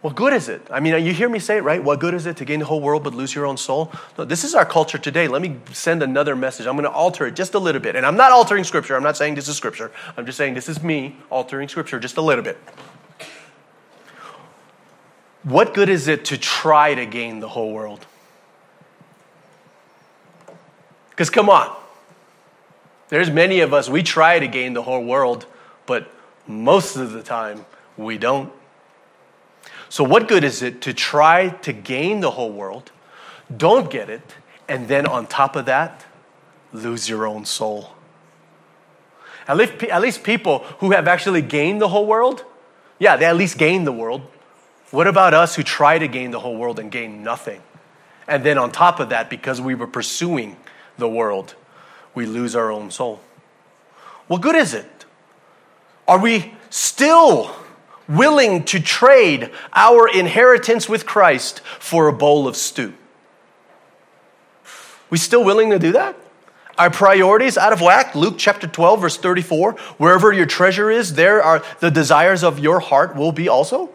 What 0.00 0.16
good 0.16 0.32
is 0.32 0.48
it? 0.48 0.66
I 0.70 0.80
mean, 0.80 1.04
you 1.04 1.12
hear 1.12 1.28
me 1.28 1.38
say 1.38 1.58
it, 1.58 1.62
right? 1.62 1.82
What 1.82 2.00
good 2.00 2.14
is 2.14 2.24
it 2.24 2.38
to 2.38 2.46
gain 2.46 2.60
the 2.60 2.64
whole 2.64 2.80
world 2.80 3.04
but 3.04 3.12
lose 3.12 3.34
your 3.34 3.44
own 3.44 3.58
soul? 3.58 3.92
No, 4.16 4.24
this 4.24 4.44
is 4.44 4.54
our 4.54 4.64
culture 4.64 4.96
today. 4.96 5.28
Let 5.28 5.42
me 5.42 5.58
send 5.72 6.02
another 6.02 6.34
message. 6.34 6.66
I'm 6.66 6.74
going 6.74 6.84
to 6.84 6.90
alter 6.90 7.26
it 7.26 7.34
just 7.34 7.52
a 7.52 7.58
little 7.58 7.82
bit. 7.82 7.96
And 7.96 8.06
I'm 8.06 8.16
not 8.16 8.32
altering 8.32 8.64
scripture. 8.64 8.96
I'm 8.96 9.02
not 9.02 9.18
saying 9.18 9.34
this 9.34 9.48
is 9.48 9.56
scripture. 9.56 9.92
I'm 10.16 10.24
just 10.24 10.38
saying 10.38 10.54
this 10.54 10.70
is 10.70 10.82
me 10.82 11.16
altering 11.28 11.68
scripture 11.68 12.00
just 12.00 12.16
a 12.16 12.22
little 12.22 12.42
bit. 12.42 12.56
What 15.42 15.74
good 15.74 15.90
is 15.90 16.08
it 16.08 16.24
to 16.26 16.38
try 16.38 16.94
to 16.94 17.04
gain 17.04 17.40
the 17.40 17.48
whole 17.48 17.72
world? 17.72 18.06
Because 21.10 21.28
come 21.28 21.50
on, 21.50 21.76
there's 23.10 23.30
many 23.30 23.60
of 23.60 23.74
us, 23.74 23.88
we 23.88 24.02
try 24.02 24.38
to 24.38 24.46
gain 24.46 24.72
the 24.72 24.82
whole 24.82 25.04
world, 25.04 25.46
but 25.86 26.10
most 26.46 26.96
of 26.96 27.12
the 27.12 27.22
time 27.22 27.66
we 27.96 28.16
don't. 28.16 28.52
So, 29.88 30.04
what 30.04 30.28
good 30.28 30.44
is 30.44 30.62
it 30.62 30.80
to 30.82 30.94
try 30.94 31.48
to 31.48 31.72
gain 31.72 32.20
the 32.20 32.30
whole 32.30 32.52
world, 32.52 32.92
don't 33.54 33.90
get 33.90 34.08
it, 34.08 34.34
and 34.68 34.86
then 34.86 35.06
on 35.06 35.26
top 35.26 35.56
of 35.56 35.66
that, 35.66 36.06
lose 36.72 37.08
your 37.08 37.26
own 37.26 37.44
soul? 37.44 37.94
At 39.48 39.56
least, 39.56 39.82
at 39.82 40.00
least 40.00 40.22
people 40.22 40.60
who 40.78 40.92
have 40.92 41.08
actually 41.08 41.42
gained 41.42 41.80
the 41.80 41.88
whole 41.88 42.06
world, 42.06 42.44
yeah, 43.00 43.16
they 43.16 43.24
at 43.24 43.36
least 43.36 43.58
gained 43.58 43.84
the 43.84 43.92
world. 43.92 44.22
What 44.92 45.08
about 45.08 45.34
us 45.34 45.56
who 45.56 45.64
try 45.64 45.98
to 45.98 46.06
gain 46.06 46.30
the 46.30 46.38
whole 46.38 46.56
world 46.56 46.78
and 46.78 46.90
gain 46.90 47.24
nothing? 47.24 47.60
And 48.28 48.44
then 48.44 48.58
on 48.58 48.70
top 48.70 49.00
of 49.00 49.08
that, 49.08 49.28
because 49.28 49.60
we 49.60 49.74
were 49.74 49.88
pursuing 49.88 50.56
the 50.98 51.08
world, 51.08 51.56
we 52.14 52.26
lose 52.26 52.56
our 52.56 52.70
own 52.70 52.90
soul. 52.90 53.20
What 54.26 54.42
good 54.42 54.56
is 54.56 54.74
it? 54.74 55.04
Are 56.06 56.18
we 56.18 56.54
still 56.70 57.54
willing 58.08 58.64
to 58.64 58.80
trade 58.80 59.50
our 59.72 60.08
inheritance 60.08 60.88
with 60.88 61.06
Christ 61.06 61.60
for 61.78 62.08
a 62.08 62.12
bowl 62.12 62.48
of 62.48 62.56
stew? 62.56 62.94
We 65.08 65.18
still 65.18 65.44
willing 65.44 65.70
to 65.70 65.78
do 65.78 65.92
that? 65.92 66.16
Our 66.78 66.90
priorities 66.90 67.58
out 67.58 67.72
of 67.72 67.80
whack? 67.80 68.14
Luke 68.14 68.36
chapter 68.38 68.66
12, 68.66 69.00
verse 69.00 69.16
34. 69.16 69.72
Wherever 69.98 70.32
your 70.32 70.46
treasure 70.46 70.90
is, 70.90 71.14
there 71.14 71.42
are 71.42 71.62
the 71.80 71.90
desires 71.90 72.42
of 72.42 72.58
your 72.58 72.80
heart 72.80 73.14
will 73.14 73.32
be 73.32 73.48
also. 73.48 73.90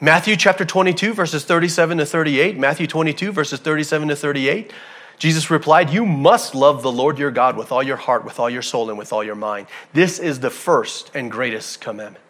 Matthew 0.00 0.36
chapter 0.36 0.64
22, 0.64 1.12
verses 1.14 1.44
37 1.44 1.98
to 1.98 2.06
38. 2.06 2.58
Matthew 2.58 2.86
22, 2.86 3.32
verses 3.32 3.60
37 3.60 4.08
to 4.08 4.16
38. 4.16 4.72
Jesus 5.20 5.50
replied, 5.50 5.90
You 5.90 6.06
must 6.06 6.54
love 6.54 6.82
the 6.82 6.90
Lord 6.90 7.18
your 7.18 7.30
God 7.30 7.58
with 7.58 7.70
all 7.70 7.82
your 7.82 7.98
heart, 7.98 8.24
with 8.24 8.40
all 8.40 8.48
your 8.48 8.62
soul, 8.62 8.88
and 8.88 8.98
with 8.98 9.12
all 9.12 9.22
your 9.22 9.34
mind. 9.34 9.66
This 9.92 10.18
is 10.18 10.40
the 10.40 10.48
first 10.48 11.10
and 11.14 11.30
greatest 11.30 11.82
commandment. 11.82 12.24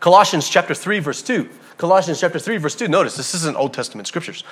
Colossians 0.00 0.48
chapter 0.48 0.74
3, 0.74 0.98
verse 0.98 1.22
2. 1.22 1.48
Colossians 1.76 2.20
chapter 2.20 2.40
3, 2.40 2.56
verse 2.56 2.74
2. 2.74 2.88
Notice, 2.88 3.16
this 3.16 3.32
isn't 3.32 3.56
Old 3.56 3.72
Testament 3.72 4.08
scriptures. 4.08 4.42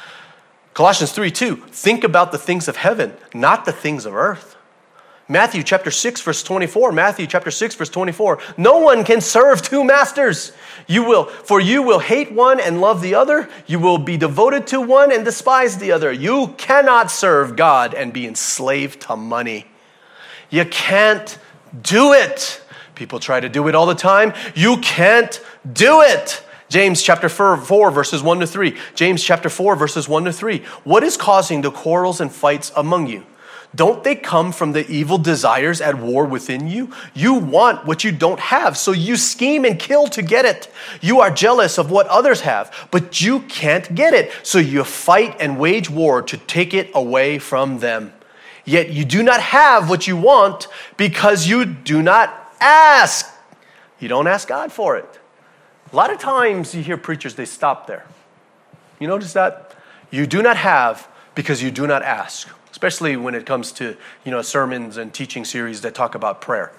Colossians 0.73 1.11
3 1.11 1.33
2, 1.33 1.57
think 1.57 2.05
about 2.05 2.31
the 2.31 2.39
things 2.39 2.69
of 2.69 2.77
heaven, 2.77 3.15
not 3.35 3.65
the 3.65 3.73
things 3.73 4.07
of 4.07 4.15
earth. 4.15 4.57
Matthew 5.31 5.63
chapter 5.63 5.93
6, 5.93 6.23
verse 6.23 6.43
24. 6.43 6.91
Matthew 6.91 7.25
chapter 7.25 7.53
6, 7.53 7.77
verse 7.77 7.89
24. 7.89 8.41
No 8.57 8.81
one 8.81 9.05
can 9.05 9.21
serve 9.21 9.63
two 9.63 9.85
masters. 9.85 10.51
You 10.89 11.05
will, 11.05 11.27
for 11.27 11.61
you 11.61 11.85
will 11.85 12.01
hate 12.01 12.33
one 12.33 12.59
and 12.59 12.81
love 12.81 13.01
the 13.01 13.15
other. 13.15 13.49
You 13.69 13.79
will 13.79 13.99
be 13.99 14.17
devoted 14.17 14.67
to 14.69 14.81
one 14.81 15.13
and 15.13 15.25
despise 15.25 15.79
the 15.79 15.93
other. 15.93 16.11
You 16.11 16.49
cannot 16.59 17.13
serve 17.13 17.55
God 17.55 17.95
and 17.95 18.13
be 18.13 18.27
enslaved 18.27 19.03
to 19.03 19.15
money. 19.15 19.67
You 20.51 20.65
can't 20.65 21.39
do 21.81 22.13
it. 22.13 22.61
People 22.97 23.21
try 23.21 23.39
to 23.39 23.49
do 23.49 23.69
it 23.69 23.77
all 23.77 23.87
the 23.87 23.95
time. 23.95 24.35
You 24.57 24.79
can't 24.79 25.41
do 25.73 26.01
it. 26.01 26.45
James 26.69 27.03
chapter 27.03 27.29
4, 27.29 27.59
4, 27.59 27.91
verses 27.93 28.21
1 28.21 28.41
to 28.41 28.49
3. 28.49 28.77
James 28.97 29.23
chapter 29.23 29.49
4, 29.49 29.77
verses 29.77 30.09
1 30.09 30.25
to 30.25 30.33
3. 30.33 30.59
What 30.83 31.05
is 31.05 31.17
causing 31.17 31.61
the 31.61 31.71
quarrels 31.71 32.21
and 32.21 32.33
fights 32.33 32.73
among 32.75 33.07
you? 33.07 33.25
Don't 33.75 34.03
they 34.03 34.17
come 34.17 34.51
from 34.51 34.73
the 34.73 34.89
evil 34.91 35.17
desires 35.17 35.81
at 35.81 35.97
war 35.97 36.25
within 36.25 36.67
you? 36.67 36.93
You 37.15 37.35
want 37.35 37.87
what 37.87 38.03
you 38.03 38.11
don't 38.11 38.41
have, 38.41 38.77
so 38.77 38.91
you 38.91 39.17
scheme 39.17 39.65
and 39.65 39.79
kill 39.79 40.09
to 40.09 40.23
get 40.23 40.45
it. 40.45 40.73
You 41.01 41.21
are 41.21 41.31
jealous 41.31 41.79
of 41.79 41.91
what 41.91 42.09
others 42.09 42.41
have, 42.41 42.89
but 42.91 43.21
you 43.21 43.41
can't 43.41 43.95
get 43.95 44.13
it, 44.13 44.33
so 44.43 44.59
you 44.59 44.83
fight 44.83 45.37
and 45.39 45.59
wage 45.59 45.89
war 45.89 46.21
to 46.23 46.37
take 46.37 46.75
it 46.75 46.91
away 46.95 47.39
from 47.39 47.79
them. 47.79 48.13
Yet 48.65 48.91
you 48.91 49.05
do 49.05 49.23
not 49.23 49.41
have 49.41 49.89
what 49.89 50.07
you 50.07 50.17
want 50.17 50.67
because 50.97 51.47
you 51.47 51.65
do 51.65 52.03
not 52.03 52.53
ask. 52.61 53.33
You 54.01 54.09
don't 54.09 54.27
ask 54.27 54.49
God 54.49 54.73
for 54.73 54.97
it. 54.97 55.19
A 55.93 55.97
lot 55.97 56.13
of 56.13 56.19
times 56.19 56.75
you 56.75 56.83
hear 56.83 56.97
preachers, 56.97 57.35
they 57.35 57.45
stop 57.45 57.87
there. 57.87 58.05
You 58.99 59.09
notice 59.09 59.33
that? 59.33 59.75
You 60.11 60.27
do 60.27 60.43
not 60.43 60.57
have 60.57 61.09
because 61.35 61.63
you 61.63 61.71
do 61.71 61.87
not 61.87 62.03
ask, 62.03 62.49
especially 62.81 63.15
when 63.15 63.35
it 63.35 63.45
comes 63.45 63.73
to 63.73 63.95
you 64.25 64.31
know, 64.31 64.41
sermons 64.41 64.97
and 64.97 65.13
teaching 65.13 65.45
series 65.45 65.83
that 65.83 65.95
talk 65.95 66.15
about 66.15 66.41
prayer. 66.41 66.73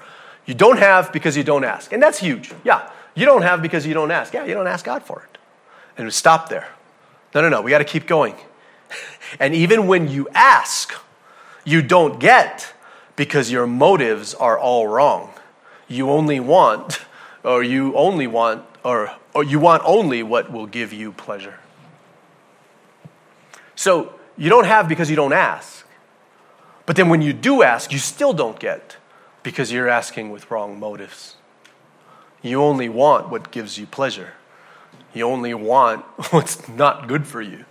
You 0.48 0.56
don't 0.56 0.80
have 0.80 1.14
because 1.14 1.38
you 1.38 1.44
don't 1.44 1.64
ask. 1.64 1.94
And 1.94 2.02
that's 2.02 2.18
huge. 2.18 2.52
Yeah. 2.64 2.90
You 3.14 3.28
don't 3.28 3.44
have 3.44 3.62
because 3.62 3.86
you 3.86 3.94
don't 3.94 4.10
ask. 4.10 4.34
Yeah, 4.34 4.46
you 4.46 4.56
don't 4.56 4.66
ask 4.66 4.84
God 4.84 5.04
for 5.04 5.22
it. 5.30 5.38
And 5.96 6.08
we 6.08 6.12
stop 6.12 6.50
there. 6.50 6.68
No, 7.36 7.42
no, 7.42 7.50
no. 7.50 7.62
We 7.62 7.70
got 7.70 7.78
to 7.78 7.84
keep 7.84 8.08
going. 8.08 8.34
and 9.40 9.54
even 9.54 9.86
when 9.86 10.08
you 10.08 10.28
ask, 10.34 10.92
you 11.66 11.84
don't 11.84 12.20
get 12.20 12.74
because 13.16 13.52
your 13.52 13.68
motives 13.68 14.34
are 14.34 14.58
all 14.58 14.88
wrong. 14.88 15.32
You 15.88 16.10
only 16.10 16.40
want, 16.40 17.02
or 17.44 17.62
you 17.62 17.96
only 17.96 18.26
want 18.26 18.66
or, 18.84 19.12
or 19.36 19.44
you 19.44 19.60
want 19.60 19.84
only 19.86 20.24
what 20.24 20.52
will 20.52 20.66
give 20.66 20.94
you 20.94 21.12
pleasure. 21.12 21.60
So 23.76 24.16
you 24.36 24.50
don't 24.50 24.66
have 24.66 24.90
because 24.90 25.12
you 25.12 25.16
don't 25.16 25.34
ask. 25.34 25.86
But 26.92 26.98
then 26.98 27.08
when 27.08 27.22
you 27.22 27.32
do 27.32 27.64
ask, 27.64 27.94
you 27.94 28.00
still 28.00 28.34
don't 28.34 28.60
get 28.60 28.98
because 29.44 29.72
you're 29.72 29.88
asking 29.88 30.30
with 30.30 30.52
wrong 30.52 30.78
motives. 30.78 31.38
You 32.42 32.62
only 32.62 32.90
want 32.90 33.30
what 33.30 33.50
gives 33.50 33.78
you 33.78 33.86
pleasure. 33.86 34.34
You 35.14 35.26
only 35.26 35.54
want 35.54 36.04
what's 36.32 36.68
not 36.68 37.08
good 37.08 37.26
for 37.26 37.42
you. 37.42 37.64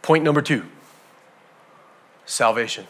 Point 0.00 0.24
number 0.24 0.40
two 0.40 0.64
salvation. 2.24 2.86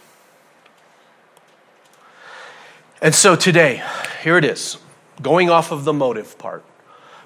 And 3.03 3.17
so 3.17 3.35
today, 3.35 3.83
here 4.23 4.39
it 4.39 4.45
is, 4.45 4.79
going 5.21 5.51
off 5.51 5.73
of 5.73 5.83
the 5.83 5.93
motive 5.93 6.39
part. 6.39 6.65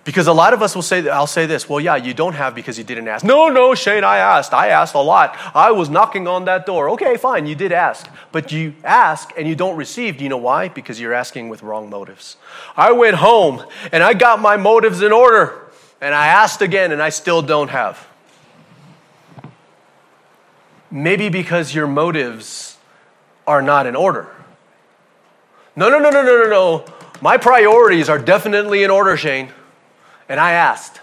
Because 0.05 0.27
a 0.27 0.33
lot 0.33 0.53
of 0.53 0.63
us 0.63 0.75
will 0.75 0.83
say, 0.83 1.09
I'll 1.09 1.29
say 1.29 1.47
this, 1.47 1.69
well, 1.69 1.79
yeah, 1.79 1.95
you 1.95 2.13
don't 2.13 2.33
have 2.35 2.57
because 2.57 2.77
you 2.77 2.83
didn't 2.83 3.07
ask. 3.07 3.25
No, 3.25 3.49
no, 3.49 3.73
Shane, 3.75 4.03
I 4.03 4.19
asked. 4.19 4.53
I 4.53 4.69
asked 4.69 4.95
a 4.95 5.01
lot. 5.01 5.39
I 5.55 5.71
was 5.71 5.89
knocking 5.89 6.27
on 6.27 6.45
that 6.47 6.67
door. 6.67 6.91
Okay, 6.91 7.17
fine, 7.17 7.47
you 7.47 7.55
did 7.55 7.71
ask. 7.71 8.09
But 8.33 8.51
you 8.51 8.75
ask 8.83 9.31
and 9.39 9.47
you 9.47 9.55
don't 9.55 9.77
receive. 9.77 10.19
Do 10.19 10.25
you 10.25 10.29
know 10.29 10.39
why? 10.39 10.69
Because 10.69 10.99
you're 10.99 11.15
asking 11.15 11.51
with 11.51 11.63
wrong 11.63 11.89
motives. 11.89 12.37
I 12.77 12.91
went 12.91 13.17
home 13.17 13.65
and 13.93 14.03
I 14.03 14.15
got 14.15 14.41
my 14.41 14.57
motives 14.57 15.03
in 15.03 15.13
order. 15.13 15.61
And 16.01 16.17
I 16.17 16.27
asked 16.27 16.63
again 16.63 16.91
and 16.91 17.01
I 17.01 17.11
still 17.11 17.41
don't 17.41 17.71
have. 17.71 18.05
Maybe 20.91 21.29
because 21.29 21.73
your 21.73 21.87
motives 21.87 22.77
are 23.47 23.63
not 23.63 23.87
in 23.87 23.95
order. 23.95 24.29
No, 25.77 25.89
no, 25.89 26.01
no, 26.01 26.11
no, 26.11 26.25
no, 26.25 26.43
no, 26.43 26.51
no. 26.51 26.85
My 27.21 27.37
priorities 27.37 28.09
are 28.09 28.19
definitely 28.19 28.83
in 28.83 28.91
order, 28.91 29.17
Shane. 29.17 29.51
And 30.33 30.41
I 30.41 30.53
asked, 30.53 31.03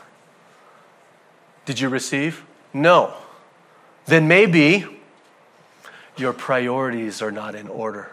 Did 1.65 1.79
you 1.79 1.87
receive? 1.87 2.43
No. 2.73 3.13
Then 4.07 4.27
maybe 4.27 4.87
your 6.17 6.33
priorities 6.33 7.21
are 7.21 7.29
not 7.29 7.53
in 7.53 7.67
order. 7.67 8.09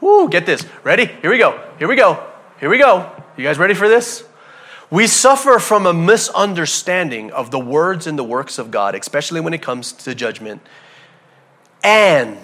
Woo, 0.00 0.30
get 0.30 0.46
this. 0.46 0.64
Ready? 0.82 1.04
Here 1.04 1.30
we 1.30 1.36
go. 1.36 1.62
Here 1.78 1.86
we 1.86 1.94
go. 1.94 2.26
Here 2.58 2.70
we 2.70 2.78
go. 2.78 3.12
You 3.36 3.44
guys 3.44 3.58
ready 3.58 3.74
for 3.74 3.86
this? 3.86 4.24
We 4.90 5.08
suffer 5.08 5.58
from 5.58 5.84
a 5.84 5.92
misunderstanding 5.92 7.30
of 7.30 7.50
the 7.50 7.60
words 7.60 8.06
and 8.06 8.18
the 8.18 8.24
works 8.24 8.58
of 8.58 8.70
God, 8.70 8.94
especially 8.94 9.42
when 9.42 9.52
it 9.52 9.60
comes 9.60 9.92
to 9.92 10.14
judgment. 10.14 10.62
And 11.82 12.38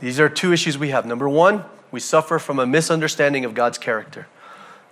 these 0.00 0.18
are 0.18 0.30
two 0.30 0.54
issues 0.54 0.78
we 0.78 0.88
have. 0.88 1.04
Number 1.04 1.28
one, 1.28 1.66
we 1.90 2.00
suffer 2.00 2.38
from 2.38 2.58
a 2.58 2.66
misunderstanding 2.66 3.44
of 3.44 3.52
God's 3.52 3.76
character. 3.76 4.26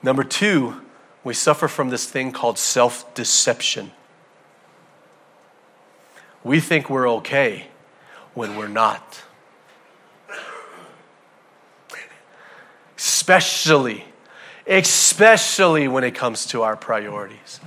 Number 0.02 0.22
two, 0.22 0.82
we 1.24 1.32
suffer 1.32 1.68
from 1.68 1.88
this 1.88 2.06
thing 2.06 2.30
called 2.30 2.58
self 2.58 3.12
deception. 3.14 3.90
We 6.44 6.60
think 6.60 6.90
we're 6.90 7.08
okay 7.10 7.68
when 8.34 8.56
we're 8.56 8.68
not. 8.68 9.22
Especially, 12.96 14.04
especially 14.66 15.88
when 15.88 16.04
it 16.04 16.14
comes 16.14 16.46
to 16.46 16.62
our 16.62 16.76
priorities. 16.76 17.60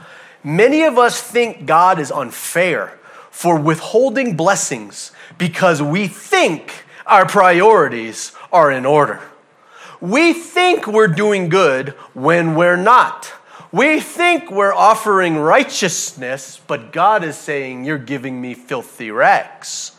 Many 0.44 0.84
of 0.84 0.98
us 0.98 1.20
think 1.20 1.66
God 1.66 2.00
is 2.00 2.12
unfair 2.12 3.00
for 3.32 3.60
withholding 3.60 4.38
blessings 4.38 5.12
because 5.38 5.82
we 5.82 6.08
think 6.08 6.86
our 7.06 7.26
priorities 7.28 8.32
are 8.52 8.72
in 8.72 8.86
order. 8.86 9.22
We 10.00 10.34
think 10.34 10.86
we're 10.86 11.08
doing 11.08 11.50
good 11.50 11.90
when 12.14 12.56
we're 12.56 12.76
not. 12.76 13.34
We 13.72 14.00
think 14.00 14.50
we're 14.50 14.74
offering 14.74 15.38
righteousness, 15.38 16.62
but 16.68 16.94
God 16.94 17.24
is 17.24 17.38
saying, 17.38 17.84
You're 17.84 17.98
giving 17.98 18.40
me 18.42 18.54
filthy 18.54 19.12
rags. 19.12 19.92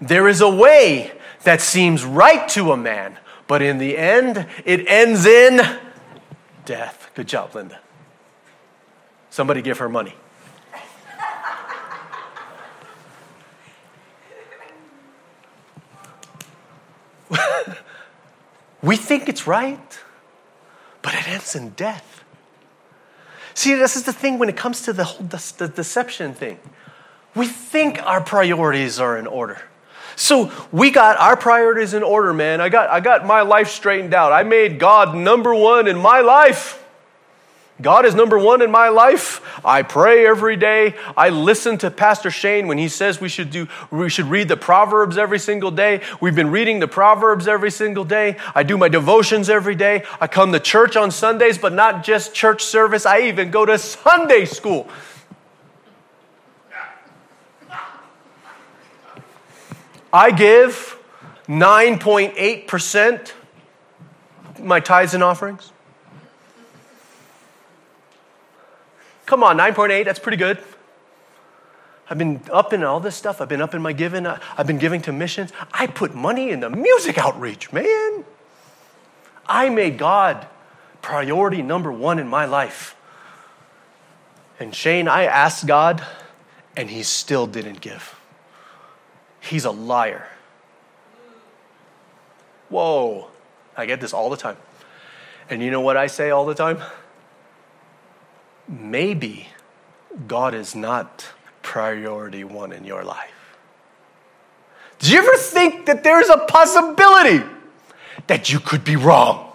There 0.00 0.26
is 0.26 0.40
a 0.40 0.48
way 0.50 1.12
that 1.44 1.60
seems 1.60 2.04
right 2.04 2.48
to 2.50 2.72
a 2.72 2.76
man, 2.76 3.18
but 3.46 3.62
in 3.62 3.78
the 3.78 3.96
end, 3.96 4.48
it 4.64 4.88
ends 4.88 5.24
in 5.24 5.60
death. 6.64 7.10
Good 7.14 7.28
job, 7.28 7.54
Linda. 7.54 7.78
Somebody 9.30 9.62
give 9.62 9.78
her 9.78 9.88
money. 9.88 10.14
we 18.82 18.96
think 18.96 19.28
it's 19.28 19.46
right, 19.46 20.00
but 21.02 21.14
it 21.14 21.28
ends 21.28 21.54
in 21.54 21.70
death. 21.70 22.21
See, 23.54 23.74
this 23.74 23.96
is 23.96 24.04
the 24.04 24.12
thing 24.12 24.38
when 24.38 24.48
it 24.48 24.56
comes 24.56 24.82
to 24.82 24.92
the 24.92 25.04
whole 25.04 25.26
the 25.26 25.68
deception 25.68 26.34
thing. 26.34 26.58
We 27.34 27.46
think 27.46 28.02
our 28.02 28.20
priorities 28.20 29.00
are 29.00 29.16
in 29.16 29.26
order. 29.26 29.62
So 30.16 30.52
we 30.70 30.90
got 30.90 31.18
our 31.18 31.36
priorities 31.36 31.94
in 31.94 32.02
order, 32.02 32.34
man. 32.34 32.60
I 32.60 32.68
got, 32.68 32.90
I 32.90 33.00
got 33.00 33.26
my 33.26 33.42
life 33.42 33.68
straightened 33.68 34.12
out. 34.12 34.32
I 34.32 34.42
made 34.42 34.78
God 34.78 35.16
number 35.16 35.54
one 35.54 35.88
in 35.88 35.98
my 35.98 36.20
life. 36.20 36.81
God 37.80 38.04
is 38.04 38.14
number 38.14 38.38
one 38.38 38.60
in 38.62 38.70
my 38.70 38.90
life. 38.90 39.40
I 39.64 39.82
pray 39.82 40.26
every 40.26 40.56
day. 40.56 40.94
I 41.16 41.30
listen 41.30 41.78
to 41.78 41.90
Pastor 41.90 42.30
Shane 42.30 42.68
when 42.68 42.78
he 42.78 42.88
says 42.88 43.20
we 43.20 43.28
should 43.28 43.50
do 43.50 43.66
we 43.90 44.10
should 44.10 44.26
read 44.26 44.48
the 44.48 44.56
Proverbs 44.56 45.16
every 45.16 45.38
single 45.38 45.70
day. 45.70 46.02
We've 46.20 46.34
been 46.34 46.50
reading 46.50 46.80
the 46.80 46.88
Proverbs 46.88 47.48
every 47.48 47.70
single 47.70 48.04
day. 48.04 48.36
I 48.54 48.62
do 48.62 48.76
my 48.76 48.88
devotions 48.88 49.48
every 49.48 49.74
day. 49.74 50.04
I 50.20 50.26
come 50.26 50.52
to 50.52 50.60
church 50.60 50.96
on 50.96 51.10
Sundays, 51.10 51.56
but 51.56 51.72
not 51.72 52.04
just 52.04 52.34
church 52.34 52.62
service. 52.62 53.06
I 53.06 53.22
even 53.22 53.50
go 53.50 53.64
to 53.64 53.78
Sunday 53.78 54.44
school. 54.44 54.88
I 60.12 60.30
give 60.30 60.98
9.8% 61.48 63.32
my 64.60 64.78
tithes 64.78 65.14
and 65.14 65.22
offerings. 65.22 65.71
Come 69.32 69.44
on, 69.44 69.56
9.8, 69.56 70.04
that's 70.04 70.18
pretty 70.18 70.36
good. 70.36 70.58
I've 72.10 72.18
been 72.18 72.42
up 72.52 72.74
in 72.74 72.84
all 72.84 73.00
this 73.00 73.16
stuff. 73.16 73.40
I've 73.40 73.48
been 73.48 73.62
up 73.62 73.72
in 73.72 73.80
my 73.80 73.94
giving. 73.94 74.26
Uh, 74.26 74.38
I've 74.58 74.66
been 74.66 74.76
giving 74.76 75.00
to 75.00 75.12
missions. 75.12 75.54
I 75.72 75.86
put 75.86 76.14
money 76.14 76.50
in 76.50 76.60
the 76.60 76.68
music 76.68 77.16
outreach, 77.16 77.72
man. 77.72 78.26
I 79.46 79.70
made 79.70 79.96
God 79.96 80.46
priority 81.00 81.62
number 81.62 81.90
one 81.90 82.18
in 82.18 82.28
my 82.28 82.44
life. 82.44 82.94
And 84.60 84.74
Shane, 84.74 85.08
I 85.08 85.24
asked 85.24 85.66
God, 85.66 86.06
and 86.76 86.90
He 86.90 87.02
still 87.02 87.46
didn't 87.46 87.80
give. 87.80 88.14
He's 89.40 89.64
a 89.64 89.70
liar. 89.70 90.28
Whoa. 92.68 93.28
I 93.78 93.86
get 93.86 94.02
this 94.02 94.12
all 94.12 94.28
the 94.28 94.36
time. 94.36 94.58
And 95.48 95.62
you 95.62 95.70
know 95.70 95.80
what 95.80 95.96
I 95.96 96.08
say 96.08 96.28
all 96.28 96.44
the 96.44 96.54
time? 96.54 96.82
Maybe 98.68 99.48
God 100.26 100.54
is 100.54 100.74
not 100.74 101.28
priority 101.62 102.44
one 102.44 102.72
in 102.72 102.84
your 102.84 103.04
life. 103.04 103.30
Do 104.98 105.10
you 105.10 105.18
ever 105.18 105.36
think 105.36 105.86
that 105.86 106.04
there's 106.04 106.28
a 106.28 106.38
possibility 106.38 107.44
that 108.28 108.52
you 108.52 108.60
could 108.60 108.84
be 108.84 108.96
wrong? 108.96 109.52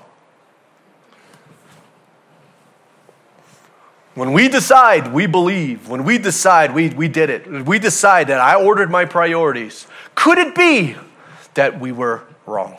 When 4.14 4.34
we 4.34 4.50
decide 4.50 5.14
we 5.14 5.28
believe, 5.28 5.88
when 5.88 6.04
we 6.04 6.18
decide 6.18 6.74
we, 6.74 6.90
we 6.90 7.08
did 7.08 7.30
it, 7.30 7.66
we 7.66 7.78
decide 7.78 8.28
that 8.28 8.42
I 8.42 8.56
ordered 8.56 8.90
my 8.90 9.06
priorities, 9.06 9.88
could 10.16 10.40
it 10.40 10.56
be 10.56 10.96
that 11.54 11.80
we 11.80 11.92
were 11.92 12.24
wrong? 12.46 12.78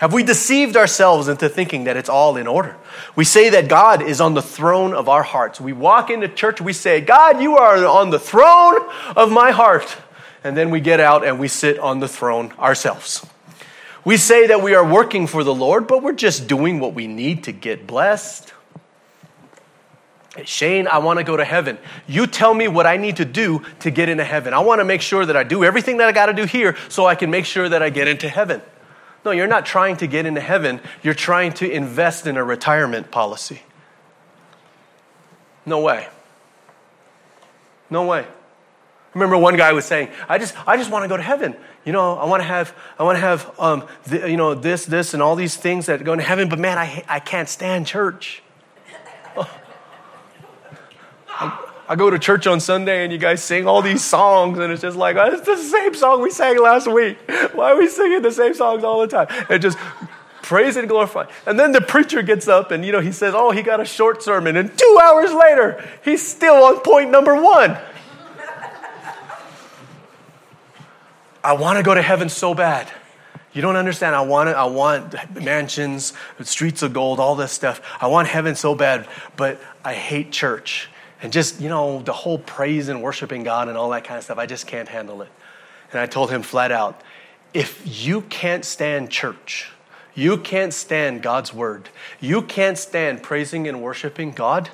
Have 0.00 0.14
we 0.14 0.22
deceived 0.22 0.78
ourselves 0.78 1.28
into 1.28 1.46
thinking 1.46 1.84
that 1.84 1.94
it's 1.94 2.08
all 2.08 2.38
in 2.38 2.46
order? 2.46 2.74
We 3.16 3.26
say 3.26 3.50
that 3.50 3.68
God 3.68 4.00
is 4.00 4.18
on 4.18 4.32
the 4.32 4.40
throne 4.40 4.94
of 4.94 5.10
our 5.10 5.22
hearts. 5.22 5.60
We 5.60 5.74
walk 5.74 6.08
into 6.08 6.26
church, 6.26 6.58
we 6.58 6.72
say, 6.72 7.02
God, 7.02 7.42
you 7.42 7.58
are 7.58 7.84
on 7.84 8.08
the 8.08 8.18
throne 8.18 8.78
of 9.14 9.30
my 9.30 9.50
heart. 9.50 9.98
And 10.42 10.56
then 10.56 10.70
we 10.70 10.80
get 10.80 11.00
out 11.00 11.22
and 11.22 11.38
we 11.38 11.48
sit 11.48 11.78
on 11.78 12.00
the 12.00 12.08
throne 12.08 12.52
ourselves. 12.52 13.26
We 14.02 14.16
say 14.16 14.46
that 14.46 14.62
we 14.62 14.74
are 14.74 14.90
working 14.90 15.26
for 15.26 15.44
the 15.44 15.54
Lord, 15.54 15.86
but 15.86 16.02
we're 16.02 16.12
just 16.12 16.48
doing 16.48 16.80
what 16.80 16.94
we 16.94 17.06
need 17.06 17.44
to 17.44 17.52
get 17.52 17.86
blessed. 17.86 18.54
Shane, 20.46 20.88
I 20.88 20.96
want 20.96 21.18
to 21.18 21.24
go 21.24 21.36
to 21.36 21.44
heaven. 21.44 21.76
You 22.06 22.26
tell 22.26 22.54
me 22.54 22.68
what 22.68 22.86
I 22.86 22.96
need 22.96 23.18
to 23.18 23.26
do 23.26 23.66
to 23.80 23.90
get 23.90 24.08
into 24.08 24.24
heaven. 24.24 24.54
I 24.54 24.60
want 24.60 24.80
to 24.80 24.86
make 24.86 25.02
sure 25.02 25.26
that 25.26 25.36
I 25.36 25.42
do 25.42 25.62
everything 25.62 25.98
that 25.98 26.08
I 26.08 26.12
got 26.12 26.26
to 26.26 26.32
do 26.32 26.46
here 26.46 26.74
so 26.88 27.04
I 27.04 27.16
can 27.16 27.30
make 27.30 27.44
sure 27.44 27.68
that 27.68 27.82
I 27.82 27.90
get 27.90 28.08
into 28.08 28.30
heaven. 28.30 28.62
No, 29.24 29.30
you're 29.32 29.46
not 29.46 29.66
trying 29.66 29.96
to 29.98 30.06
get 30.06 30.26
into 30.26 30.40
heaven. 30.40 30.80
You're 31.02 31.14
trying 31.14 31.52
to 31.54 31.70
invest 31.70 32.26
in 32.26 32.36
a 32.36 32.44
retirement 32.44 33.10
policy. 33.10 33.62
No 35.66 35.80
way. 35.80 36.08
No 37.90 38.06
way. 38.06 38.26
Remember 39.12 39.36
one 39.36 39.56
guy 39.56 39.72
was 39.72 39.84
saying, 39.84 40.08
"I 40.28 40.38
just, 40.38 40.54
I 40.66 40.76
just 40.76 40.90
want 40.90 41.04
to 41.04 41.08
go 41.08 41.16
to 41.16 41.22
heaven. 41.22 41.56
You 41.84 41.92
know, 41.92 42.16
I 42.16 42.24
want 42.26 42.40
to 42.40 42.46
have, 42.46 42.74
I 42.98 43.02
want 43.02 43.16
to 43.16 43.20
have, 43.20 43.50
um, 43.58 43.86
you 44.10 44.36
know, 44.36 44.54
this, 44.54 44.84
this, 44.86 45.14
and 45.14 45.22
all 45.22 45.34
these 45.34 45.56
things 45.56 45.86
that 45.86 46.04
go 46.04 46.14
to 46.14 46.22
heaven. 46.22 46.48
But 46.48 46.58
man, 46.58 46.78
I, 46.78 47.04
I 47.08 47.20
can't 47.20 47.48
stand 47.48 47.86
church. 47.86 48.42
I 51.28 51.66
go 51.96 52.10
to 52.10 52.18
church 52.18 52.46
on 52.46 52.60
Sunday 52.60 53.02
and 53.02 53.12
you 53.12 53.18
guys 53.18 53.42
sing 53.42 53.66
all 53.66 53.82
these 53.82 54.04
songs, 54.04 54.58
and 54.58 54.72
it's 54.72 54.82
just 54.82 54.96
like, 54.96 55.16
oh, 55.16 55.26
it's 55.26 55.46
the 55.46 55.56
same 55.56 55.94
song 55.94 56.22
we 56.22 56.30
sang 56.30 56.60
last 56.62 56.86
week. 56.86 57.18
Why 57.52 57.72
are 57.72 57.76
we 57.76 57.88
singing 57.88 58.22
the 58.22 58.32
same 58.32 58.54
songs 58.54 58.84
all 58.84 59.00
the 59.00 59.08
time? 59.08 59.26
And 59.48 59.60
just 59.60 59.78
praise 60.42 60.76
and 60.76 60.88
glorify. 60.88 61.26
And 61.46 61.58
then 61.58 61.72
the 61.72 61.80
preacher 61.80 62.22
gets 62.22 62.48
up 62.48 62.70
and, 62.70 62.84
you 62.84 62.92
know, 62.92 63.00
he 63.00 63.12
says, 63.12 63.34
oh, 63.36 63.52
he 63.52 63.62
got 63.62 63.80
a 63.80 63.84
short 63.84 64.22
sermon. 64.22 64.56
And 64.56 64.76
two 64.76 64.98
hours 65.02 65.32
later, 65.32 65.88
he's 66.04 66.26
still 66.26 66.64
on 66.64 66.80
point 66.80 67.10
number 67.10 67.40
one. 67.40 67.78
I 71.42 71.54
want 71.54 71.78
to 71.78 71.82
go 71.82 71.94
to 71.94 72.02
heaven 72.02 72.28
so 72.28 72.52
bad. 72.52 72.90
You 73.52 73.62
don't 73.62 73.76
understand. 73.76 74.14
I 74.14 74.20
want 74.20 74.48
it. 74.48 74.56
I 74.56 74.66
want 74.66 75.14
mansions, 75.40 76.12
streets 76.42 76.82
of 76.82 76.92
gold, 76.92 77.18
all 77.18 77.34
this 77.34 77.50
stuff. 77.50 77.80
I 77.98 78.08
want 78.08 78.28
heaven 78.28 78.54
so 78.54 78.74
bad, 78.74 79.08
but 79.36 79.58
I 79.82 79.94
hate 79.94 80.32
church 80.32 80.89
and 81.22 81.32
just, 81.32 81.60
you 81.60 81.68
know, 81.68 82.02
the 82.02 82.12
whole 82.12 82.38
praise 82.38 82.88
and 82.88 83.02
worshiping 83.02 83.42
God 83.42 83.68
and 83.68 83.76
all 83.76 83.90
that 83.90 84.04
kind 84.04 84.18
of 84.18 84.24
stuff, 84.24 84.38
I 84.38 84.46
just 84.46 84.66
can't 84.66 84.88
handle 84.88 85.22
it. 85.22 85.28
And 85.92 86.00
I 86.00 86.06
told 86.06 86.30
him 86.30 86.42
flat 86.42 86.72
out 86.72 87.02
if 87.52 87.82
you 88.04 88.22
can't 88.22 88.64
stand 88.64 89.10
church, 89.10 89.72
you 90.14 90.36
can't 90.38 90.72
stand 90.72 91.22
God's 91.22 91.52
word, 91.52 91.88
you 92.20 92.42
can't 92.42 92.78
stand 92.78 93.22
praising 93.22 93.66
and 93.66 93.82
worshiping 93.82 94.30
God, 94.30 94.70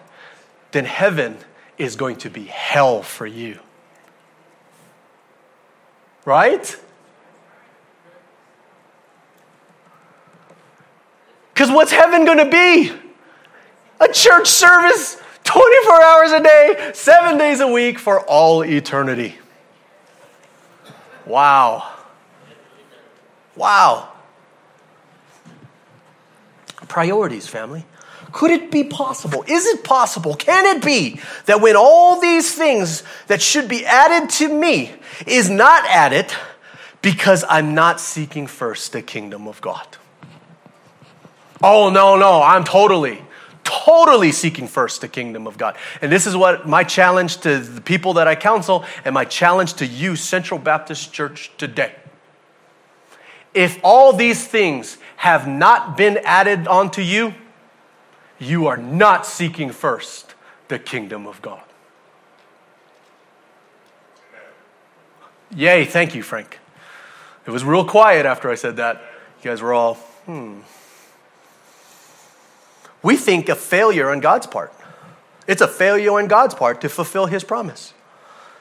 then 0.73 0.85
heaven 0.85 1.39
is 1.79 1.97
going 1.97 2.17
to 2.17 2.31
be 2.31 2.45
hell 2.45 3.03
for 3.03 3.27
you. 3.27 3.59
Right? 6.25 6.77
Because 11.55 11.71
what's 11.71 11.93
heaven 11.93 12.27
going 12.27 12.39
to 12.39 12.51
be? 12.51 12.93
A 14.01 14.13
church 14.13 14.49
service 14.49 15.19
24 15.47 16.03
hours 16.03 16.33
a 16.33 16.43
day, 16.43 16.91
seven 16.93 17.39
days 17.39 17.61
a 17.61 17.69
week 17.69 17.99
for 17.99 18.21
all 18.21 18.63
eternity. 18.63 19.37
Wow. 21.25 21.89
Wow. 23.55 24.13
Priorities, 26.89 27.47
family. 27.49 27.87
Could 28.33 28.51
it 28.51 28.71
be 28.71 28.85
possible? 28.85 29.45
Is 29.47 29.67
it 29.67 29.83
possible? 29.83 30.35
Can 30.35 30.77
it 30.77 30.85
be 30.85 31.21
that 31.47 31.61
when 31.61 31.77
all 31.77 32.21
these 32.21 32.55
things 32.55 33.03
that 33.29 33.41
should 33.41 33.69
be 33.69 33.87
added 33.87 34.29
to 34.31 34.49
me 34.49 34.93
is 35.27 35.49
not 35.49 35.87
added 35.87 36.33
because 37.03 37.45
I'm 37.49 37.75
not 37.75 38.01
seeking 38.01 38.47
first 38.47 38.93
the 38.93 39.01
kingdom 39.01 39.47
of 39.47 39.61
God? 39.61 39.87
Oh, 41.63 41.89
no, 41.89 42.17
no, 42.17 42.43
I'm 42.43 42.65
totally 42.65 43.23
totally 43.67 44.33
seeking 44.33 44.69
first 44.69 45.01
the 45.01 45.09
kingdom 45.09 45.47
of 45.47 45.59
God. 45.59 45.77
And 46.01 46.11
this 46.11 46.27
is 46.27 46.37
what 46.37 46.69
my 46.69 46.85
challenge 46.85 47.39
to 47.39 47.59
the 47.59 47.81
people 47.81 48.15
that 48.15 48.29
I 48.29 48.35
counsel 48.35 48.85
and 49.05 49.13
my 49.13 49.25
challenge 49.25 49.75
to 49.75 49.87
you, 49.87 50.17
Central 50.17 50.59
Baptist 50.59 51.13
Church, 51.13 51.51
today. 51.59 51.95
If 53.53 53.81
all 53.83 54.13
these 54.13 54.47
things 54.47 54.99
have 55.17 55.49
not 55.49 55.97
been 55.97 56.19
added 56.25 56.69
onto 56.69 57.03
you, 57.03 57.35
you 58.39 58.67
are 58.67 58.77
not 58.77 59.27
seeking 59.27 59.71
first 59.71 60.35
the 60.69 60.79
kingdom 60.79 61.27
of 61.27 61.43
God. 61.43 61.63
Yay, 65.55 65.85
thank 65.85 66.15
you, 66.15 66.23
Frank. 66.23 66.59
It 67.47 67.51
was 67.51 67.65
real 67.65 67.85
quiet 67.85 68.27
after 68.27 68.51
I 68.51 68.57
said 68.57 68.77
that. 68.77 69.03
You 69.43 69.51
guys 69.51 69.63
were 69.63 69.73
all, 69.73 69.95
hmm 69.95 70.61
we 73.07 73.17
think 73.17 73.49
a 73.49 73.55
failure 73.55 74.11
on 74.11 74.19
God's 74.19 74.49
part. 74.49 74.73
It's 75.47 75.63
a 75.63 75.69
failure 75.69 76.19
on 76.19 76.27
God's 76.27 76.57
part 76.57 76.81
to 76.81 76.89
fulfill 76.89 77.27
his 77.27 77.45
promise. 77.45 77.95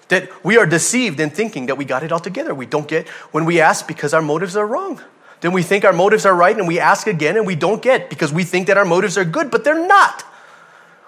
That 0.09 0.29
we 0.45 0.55
are 0.59 0.67
deceived 0.67 1.19
in 1.19 1.31
thinking 1.31 1.65
that 1.65 1.79
we 1.79 1.83
got 1.83 2.03
it 2.03 2.11
all 2.11 2.19
together. 2.19 2.53
We 2.53 2.67
don't 2.67 2.87
get 2.87 3.07
when 3.33 3.45
we 3.45 3.59
ask 3.59 3.87
because 3.87 4.13
our 4.13 4.21
motives 4.21 4.55
are 4.55 4.67
wrong. 4.67 5.01
Then 5.41 5.51
we 5.51 5.63
think 5.63 5.83
our 5.83 5.93
motives 5.93 6.27
are 6.27 6.35
right 6.35 6.55
and 6.55 6.67
we 6.67 6.79
ask 6.79 7.07
again 7.07 7.37
and 7.37 7.47
we 7.47 7.55
don't 7.55 7.81
get 7.81 8.07
because 8.07 8.31
we 8.31 8.43
think 8.43 8.67
that 8.67 8.77
our 8.77 8.85
motives 8.85 9.17
are 9.17 9.25
good, 9.25 9.49
but 9.49 9.63
they're 9.63 9.87
not. 9.87 10.23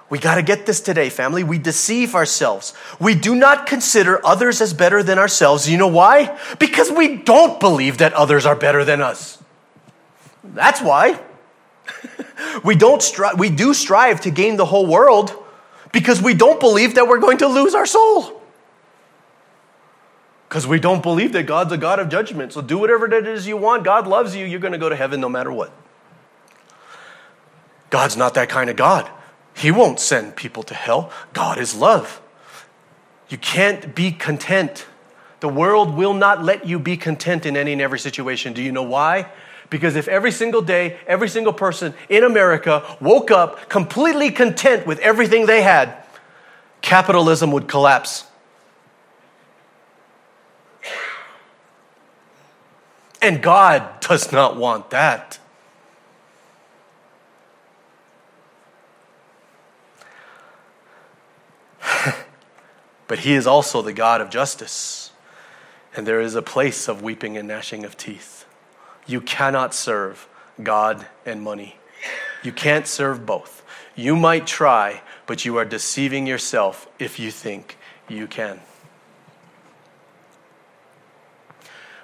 We 0.09 0.17
got 0.17 0.35
to 0.35 0.41
get 0.41 0.65
this 0.65 0.81
today, 0.81 1.09
family. 1.09 1.43
We 1.43 1.59
deceive 1.59 2.15
ourselves. 2.15 2.73
We 2.99 3.13
do 3.13 3.35
not 3.35 3.67
consider 3.67 4.19
others 4.25 4.61
as 4.61 4.73
better 4.73 5.03
than 5.03 5.19
ourselves. 5.19 5.69
You 5.69 5.77
know 5.77 5.93
why? 6.01 6.39
Because 6.57 6.89
we 6.89 7.17
don't 7.17 7.59
believe 7.59 7.99
that 7.99 8.13
others 8.13 8.47
are 8.47 8.55
better 8.55 8.83
than 8.83 8.99
us. 8.99 9.38
That's 10.43 10.81
why. 10.81 11.19
We, 12.63 12.75
don't 12.75 13.01
stri- 13.01 13.38
we 13.38 13.49
do 13.49 13.73
strive 13.73 14.21
to 14.21 14.31
gain 14.31 14.57
the 14.57 14.65
whole 14.65 14.85
world 14.85 15.35
because 15.91 16.21
we 16.21 16.33
don't 16.33 16.59
believe 16.59 16.95
that 16.95 17.07
we're 17.07 17.19
going 17.19 17.38
to 17.39 17.47
lose 17.47 17.73
our 17.73 17.85
soul. 17.85 18.41
Because 20.47 20.65
we 20.65 20.79
don't 20.79 21.03
believe 21.03 21.33
that 21.33 21.43
God's 21.43 21.73
a 21.73 21.77
God 21.77 21.99
of 21.99 22.09
judgment. 22.09 22.53
So 22.53 22.61
do 22.61 22.77
whatever 22.77 23.11
it 23.11 23.27
is 23.27 23.47
you 23.47 23.57
want. 23.57 23.83
God 23.83 24.07
loves 24.07 24.35
you. 24.35 24.45
You're 24.45 24.59
going 24.59 24.73
to 24.73 24.77
go 24.77 24.89
to 24.89 24.95
heaven 24.95 25.19
no 25.19 25.29
matter 25.29 25.51
what. 25.51 25.71
God's 27.89 28.15
not 28.15 28.33
that 28.35 28.49
kind 28.49 28.69
of 28.69 28.75
God. 28.75 29.09
He 29.53 29.71
won't 29.71 29.99
send 29.99 30.35
people 30.35 30.63
to 30.63 30.73
hell. 30.73 31.11
God 31.33 31.57
is 31.57 31.73
love. 31.73 32.21
You 33.29 33.38
can't 33.38 33.95
be 33.95 34.11
content. 34.11 34.85
The 35.39 35.49
world 35.49 35.95
will 35.95 36.13
not 36.13 36.43
let 36.43 36.65
you 36.65 36.79
be 36.79 36.95
content 36.95 37.45
in 37.45 37.57
any 37.57 37.73
and 37.73 37.81
every 37.81 37.99
situation. 37.99 38.53
Do 38.53 38.61
you 38.61 38.71
know 38.71 38.83
why? 38.83 39.29
Because 39.70 39.95
if 39.95 40.07
every 40.07 40.32
single 40.32 40.61
day, 40.61 40.97
every 41.07 41.28
single 41.28 41.53
person 41.53 41.93
in 42.09 42.24
America 42.24 42.84
woke 43.01 43.32
up 43.32 43.70
completely 43.70 44.32
content 44.32 44.88
with 44.88 44.99
everything 44.99 45.45
they 45.45 45.61
had, 45.61 45.93
capitalism 46.82 47.51
would 47.51 47.68
collapse. 47.68 48.26
And 53.22 53.41
God 53.41 53.99
does 53.99 54.32
not 54.32 54.55
want 54.55 54.91
that. 54.91 55.39
but 63.07 63.20
He 63.20 63.34
is 63.34 63.47
also 63.47 63.82
the 63.82 63.91
God 63.93 64.22
of 64.22 64.30
justice. 64.30 65.11
And 65.95 66.05
there 66.05 66.22
is 66.22 66.36
a 66.36 66.43
place 66.43 66.88
of 66.88 67.01
weeping 67.01 67.36
and 67.38 67.47
gnashing 67.47 67.84
of 67.84 67.97
teeth. 67.97 68.36
You 69.07 69.21
cannot 69.21 69.73
serve 69.73 70.27
God 70.61 71.07
and 71.25 71.41
money. 71.41 71.77
You 72.43 72.51
can't 72.51 72.85
serve 72.85 73.25
both. 73.25 73.63
You 73.95 74.15
might 74.15 74.45
try, 74.45 75.01
but 75.25 75.45
you 75.45 75.57
are 75.57 75.65
deceiving 75.65 76.27
yourself 76.27 76.87
if 76.99 77.19
you 77.19 77.31
think 77.31 77.77
you 78.07 78.27
can. 78.27 78.59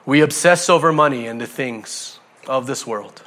We 0.06 0.22
obsess 0.22 0.70
over 0.70 0.92
money 0.92 1.28
and 1.28 1.40
the 1.40 1.48
things 1.48 2.20
of 2.48 2.68
this 2.68 2.86
world 2.86 3.22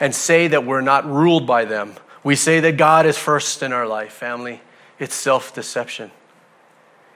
and 0.00 0.14
say 0.14 0.48
that 0.48 0.64
we're 0.64 0.80
not 0.82 1.06
ruled 1.06 1.46
by 1.46 1.64
them. 1.64 1.94
We 2.22 2.36
say 2.36 2.60
that 2.60 2.76
God 2.76 3.06
is 3.06 3.16
first 3.16 3.62
in 3.62 3.72
our 3.72 3.86
life, 3.86 4.12
family. 4.12 4.60
It's 4.98 5.14
self 5.14 5.54
deception, 5.54 6.10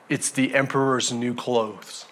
it's 0.09 0.31
the 0.31 0.55
emperor's 0.55 1.13
new 1.13 1.35
clothes. 1.35 2.07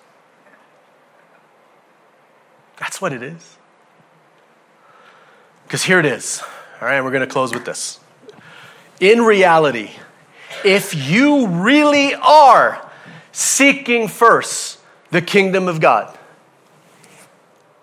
That's 2.78 3.00
what 3.00 3.12
it 3.12 3.22
is. 3.22 3.58
Because 5.70 5.84
here 5.84 6.00
it 6.00 6.06
is. 6.06 6.42
All 6.80 6.88
right, 6.88 7.00
we're 7.00 7.12
going 7.12 7.20
to 7.20 7.32
close 7.32 7.54
with 7.54 7.64
this. 7.64 8.00
In 8.98 9.22
reality, 9.22 9.92
if 10.64 10.96
you 10.96 11.46
really 11.46 12.12
are 12.12 12.90
seeking 13.30 14.08
first 14.08 14.80
the 15.12 15.22
kingdom 15.22 15.68
of 15.68 15.80
God, 15.80 16.18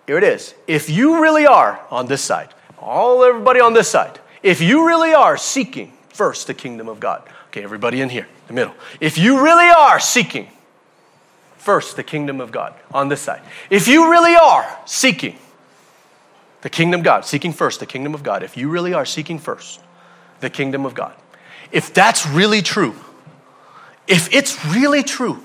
here 0.06 0.18
it 0.18 0.22
is. 0.22 0.52
If 0.66 0.90
you 0.90 1.22
really 1.22 1.46
are 1.46 1.80
on 1.90 2.08
this 2.08 2.20
side, 2.20 2.52
all 2.78 3.24
everybody 3.24 3.58
on 3.58 3.72
this 3.72 3.88
side, 3.88 4.20
if 4.42 4.60
you 4.60 4.86
really 4.86 5.14
are 5.14 5.38
seeking 5.38 5.94
first 6.10 6.46
the 6.46 6.52
kingdom 6.52 6.90
of 6.90 7.00
God, 7.00 7.26
okay, 7.46 7.62
everybody 7.64 8.02
in 8.02 8.10
here, 8.10 8.28
the 8.48 8.52
middle, 8.52 8.74
if 9.00 9.16
you 9.16 9.42
really 9.42 9.70
are 9.70 9.98
seeking 9.98 10.48
first 11.56 11.96
the 11.96 12.02
kingdom 12.02 12.42
of 12.42 12.52
God 12.52 12.74
on 12.92 13.08
this 13.08 13.22
side. 13.22 13.40
If 13.70 13.88
you 13.88 14.10
really 14.10 14.36
are 14.36 14.78
seeking 14.84 15.38
the 16.62 16.70
kingdom 16.70 17.00
of 17.00 17.04
God, 17.04 17.24
seeking 17.24 17.52
first 17.52 17.80
the 17.80 17.86
kingdom 17.86 18.14
of 18.14 18.22
God, 18.22 18.42
if 18.42 18.56
you 18.56 18.68
really 18.68 18.94
are 18.94 19.04
seeking 19.04 19.38
first 19.38 19.80
the 20.40 20.50
kingdom 20.50 20.84
of 20.84 20.94
God, 20.94 21.14
if 21.70 21.92
that's 21.94 22.26
really 22.26 22.62
true, 22.62 22.94
if 24.06 24.32
it's 24.34 24.64
really 24.66 25.02
true, 25.02 25.42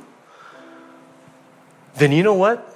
then 1.96 2.12
you 2.12 2.24
know 2.24 2.34
what? 2.34 2.76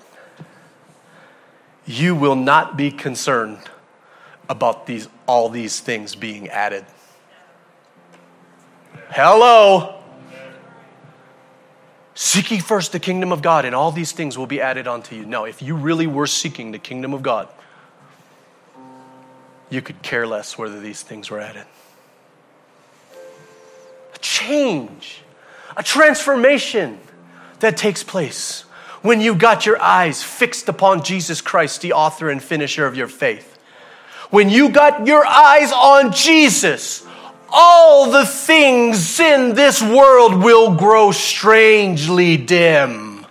You 1.86 2.16
will 2.16 2.36
not 2.36 2.78
be 2.78 2.92
concerned 2.92 3.60
about 4.50 4.86
these 4.86 5.08
all 5.26 5.50
these 5.50 5.80
things 5.80 6.16
being 6.16 6.50
added. 6.50 6.86
Hello. 9.10 10.02
Seeking 12.14 12.62
first 12.62 12.94
the 12.94 13.00
kingdom 13.00 13.32
of 13.32 13.42
God, 13.42 13.64
and 13.66 13.76
all 13.76 13.92
these 13.92 14.12
things 14.12 14.38
will 14.38 14.48
be 14.48 14.60
added 14.60 14.88
onto 14.88 15.16
you. 15.16 15.26
No, 15.26 15.46
if 15.46 15.62
you 15.62 15.76
really 15.76 16.08
were 16.08 16.28
seeking 16.28 16.72
the 16.72 16.80
kingdom 16.80 17.14
of 17.14 17.22
God, 17.22 17.48
you 19.70 19.82
could 19.82 20.02
care 20.02 20.26
less 20.26 20.58
whether 20.58 20.80
these 20.80 21.02
things 21.02 21.30
were 21.30 21.40
added. 21.40 21.66
A 24.16 24.20
change, 24.20 25.22
a 25.76 25.84
transformation 25.84 27.00
that 27.60 27.78
takes 27.78 28.04
place 28.04 28.62
when 29.02 29.22
you 29.22 29.36
got 29.36 29.66
your 29.66 29.82
eyes 29.82 30.24
fixed 30.24 30.70
upon 30.70 31.04
Jesus 31.04 31.42
Christ, 31.42 31.82
the 31.82 31.94
author 31.94 32.30
and 32.30 32.42
finisher 32.42 32.86
of 32.86 32.96
your 32.96 33.08
faith. 33.08 33.58
When 34.30 34.50
you 34.50 34.70
got 34.70 35.08
your 35.08 35.26
eyes 35.26 35.72
on 35.72 36.12
Jesus, 36.12 37.06
all 37.50 38.12
the 38.12 38.26
things 38.26 39.20
in 39.20 39.56
this 39.56 39.82
world 39.82 40.44
will 40.44 40.76
grow 40.76 41.12
strangely 41.12 42.38
dim. 42.38 43.26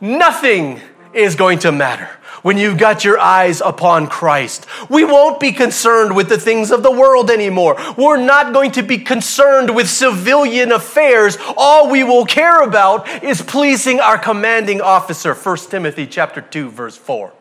Nothing 0.00 0.80
is 1.12 1.34
going 1.34 1.58
to 1.60 1.72
matter 1.72 2.08
when 2.46 2.58
you've 2.58 2.78
got 2.78 3.02
your 3.02 3.18
eyes 3.18 3.60
upon 3.60 4.06
Christ. 4.06 4.66
We 4.88 5.02
won't 5.02 5.40
be 5.40 5.50
concerned 5.50 6.14
with 6.14 6.28
the 6.28 6.38
things 6.38 6.70
of 6.70 6.84
the 6.84 6.92
world 6.92 7.28
anymore. 7.28 7.74
We're 7.98 8.22
not 8.22 8.52
going 8.52 8.70
to 8.72 8.84
be 8.84 8.98
concerned 8.98 9.74
with 9.74 9.90
civilian 9.90 10.70
affairs. 10.70 11.36
All 11.56 11.90
we 11.90 12.04
will 12.04 12.24
care 12.24 12.62
about 12.62 13.08
is 13.24 13.42
pleasing 13.42 13.98
our 13.98 14.16
commanding 14.16 14.80
officer. 14.80 15.34
1 15.34 15.56
Timothy 15.70 16.06
chapter 16.06 16.40
2 16.40 16.70
verse 16.70 16.96
4. 16.96 17.32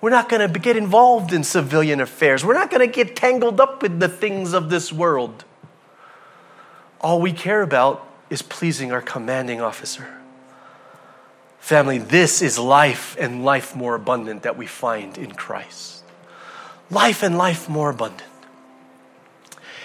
We're 0.00 0.08
not 0.08 0.30
going 0.30 0.50
to 0.50 0.58
get 0.58 0.78
involved 0.78 1.34
in 1.34 1.44
civilian 1.44 2.00
affairs. 2.00 2.46
We're 2.46 2.54
not 2.54 2.70
going 2.70 2.80
to 2.80 2.90
get 2.90 3.14
tangled 3.14 3.60
up 3.60 3.82
with 3.82 4.00
the 4.00 4.08
things 4.08 4.54
of 4.54 4.70
this 4.70 4.90
world. 4.90 5.44
All 7.02 7.20
we 7.20 7.34
care 7.34 7.60
about 7.60 8.08
is 8.30 8.40
pleasing 8.40 8.92
our 8.92 9.02
commanding 9.02 9.60
officer. 9.60 10.21
Family, 11.62 11.98
this 11.98 12.42
is 12.42 12.58
life 12.58 13.16
and 13.20 13.44
life 13.44 13.76
more 13.76 13.94
abundant 13.94 14.42
that 14.42 14.56
we 14.56 14.66
find 14.66 15.16
in 15.16 15.30
Christ. 15.30 16.02
Life 16.90 17.22
and 17.22 17.38
life 17.38 17.68
more 17.68 17.90
abundant. 17.90 18.28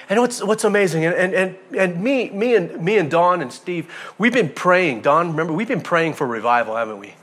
And 0.10 0.20
what's, 0.20 0.44
what's 0.44 0.64
amazing, 0.64 1.06
and, 1.06 1.14
and, 1.14 1.36
and, 1.36 1.58
and 1.78 2.04
me, 2.04 2.32
me, 2.32 2.56
and, 2.56 2.84
me 2.84 2.98
and 2.98 3.12
Don 3.12 3.44
and 3.44 3.54
Steve, 3.54 3.94
we've 4.18 4.34
been 4.34 4.50
praying. 4.50 5.02
Don, 5.02 5.30
remember, 5.30 5.54
we've 5.54 5.68
been 5.68 5.82
praying 5.82 6.16
for 6.16 6.26
revival, 6.26 6.76
haven't 6.76 6.98
we? 6.98 7.14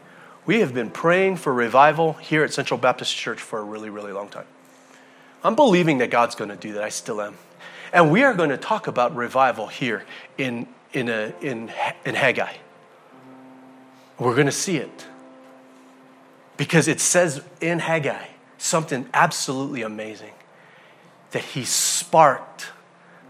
We 0.47 0.61
have 0.61 0.73
been 0.73 0.91
praying 0.91 1.39
for 1.39 1.53
revival 1.53 2.13
here 2.13 2.45
at 2.45 2.53
Central 2.53 2.79
Baptist 2.79 3.17
Church 3.17 3.41
for 3.41 3.59
a 3.59 3.65
really, 3.65 3.91
really 3.91 4.13
long 4.13 4.29
time. 4.29 4.47
I'm 5.43 5.57
believing 5.57 5.99
that 5.99 6.11
God's 6.11 6.37
going 6.37 6.51
to 6.51 6.57
do 6.57 6.75
that. 6.75 6.85
I 6.85 6.91
still 6.91 7.21
am. 7.21 7.35
And 7.93 8.13
we 8.13 8.23
are 8.23 8.33
going 8.33 8.51
to 8.51 8.57
talk 8.57 8.87
about 8.87 9.17
revival 9.17 9.67
here 9.67 10.05
in, 10.39 10.69
in, 10.93 11.09
a, 11.09 11.35
in, 11.41 11.73
in 12.05 12.15
Haggai. 12.15 12.53
We're 14.19 14.35
going 14.35 14.47
to 14.47 14.53
see 14.53 14.77
it. 14.77 15.07
Because 16.57 16.87
it 16.87 17.01
says 17.01 17.43
in 17.61 17.81
Haggai 17.81 18.27
something 18.59 19.09
absolutely 19.13 19.83
amazing 19.83 20.33
that 21.33 21.43
he 21.43 21.65
sparked 21.65 22.69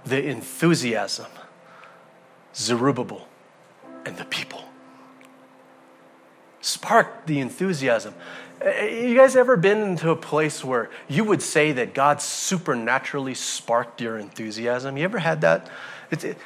the 0.05 0.23
enthusiasm, 0.23 1.31
Zerubbabel, 2.55 3.27
and 4.05 4.19
the 4.19 4.27
people 4.27 4.65
sparked 6.65 7.27
the 7.27 7.41
enthusiasm. 7.41 8.15
Uh, 8.65 8.85
you 8.85 9.15
guys 9.15 9.37
ever 9.37 9.57
been 9.57 9.83
into 9.83 10.11
a 10.11 10.17
place 10.17 10.65
where 10.65 10.91
you 11.09 11.25
would 11.25 11.43
say 11.43 11.73
that 11.73 11.93
God 11.93 12.23
supernaturally 12.23 13.35
sparked 13.35 14.01
your 14.01 14.19
enthusiasm? 14.19 14.97
You 14.97 15.05
ever 15.05 15.19
had 15.19 15.43
that? 15.43 15.69
It, 16.11 16.25
it, 16.25 16.39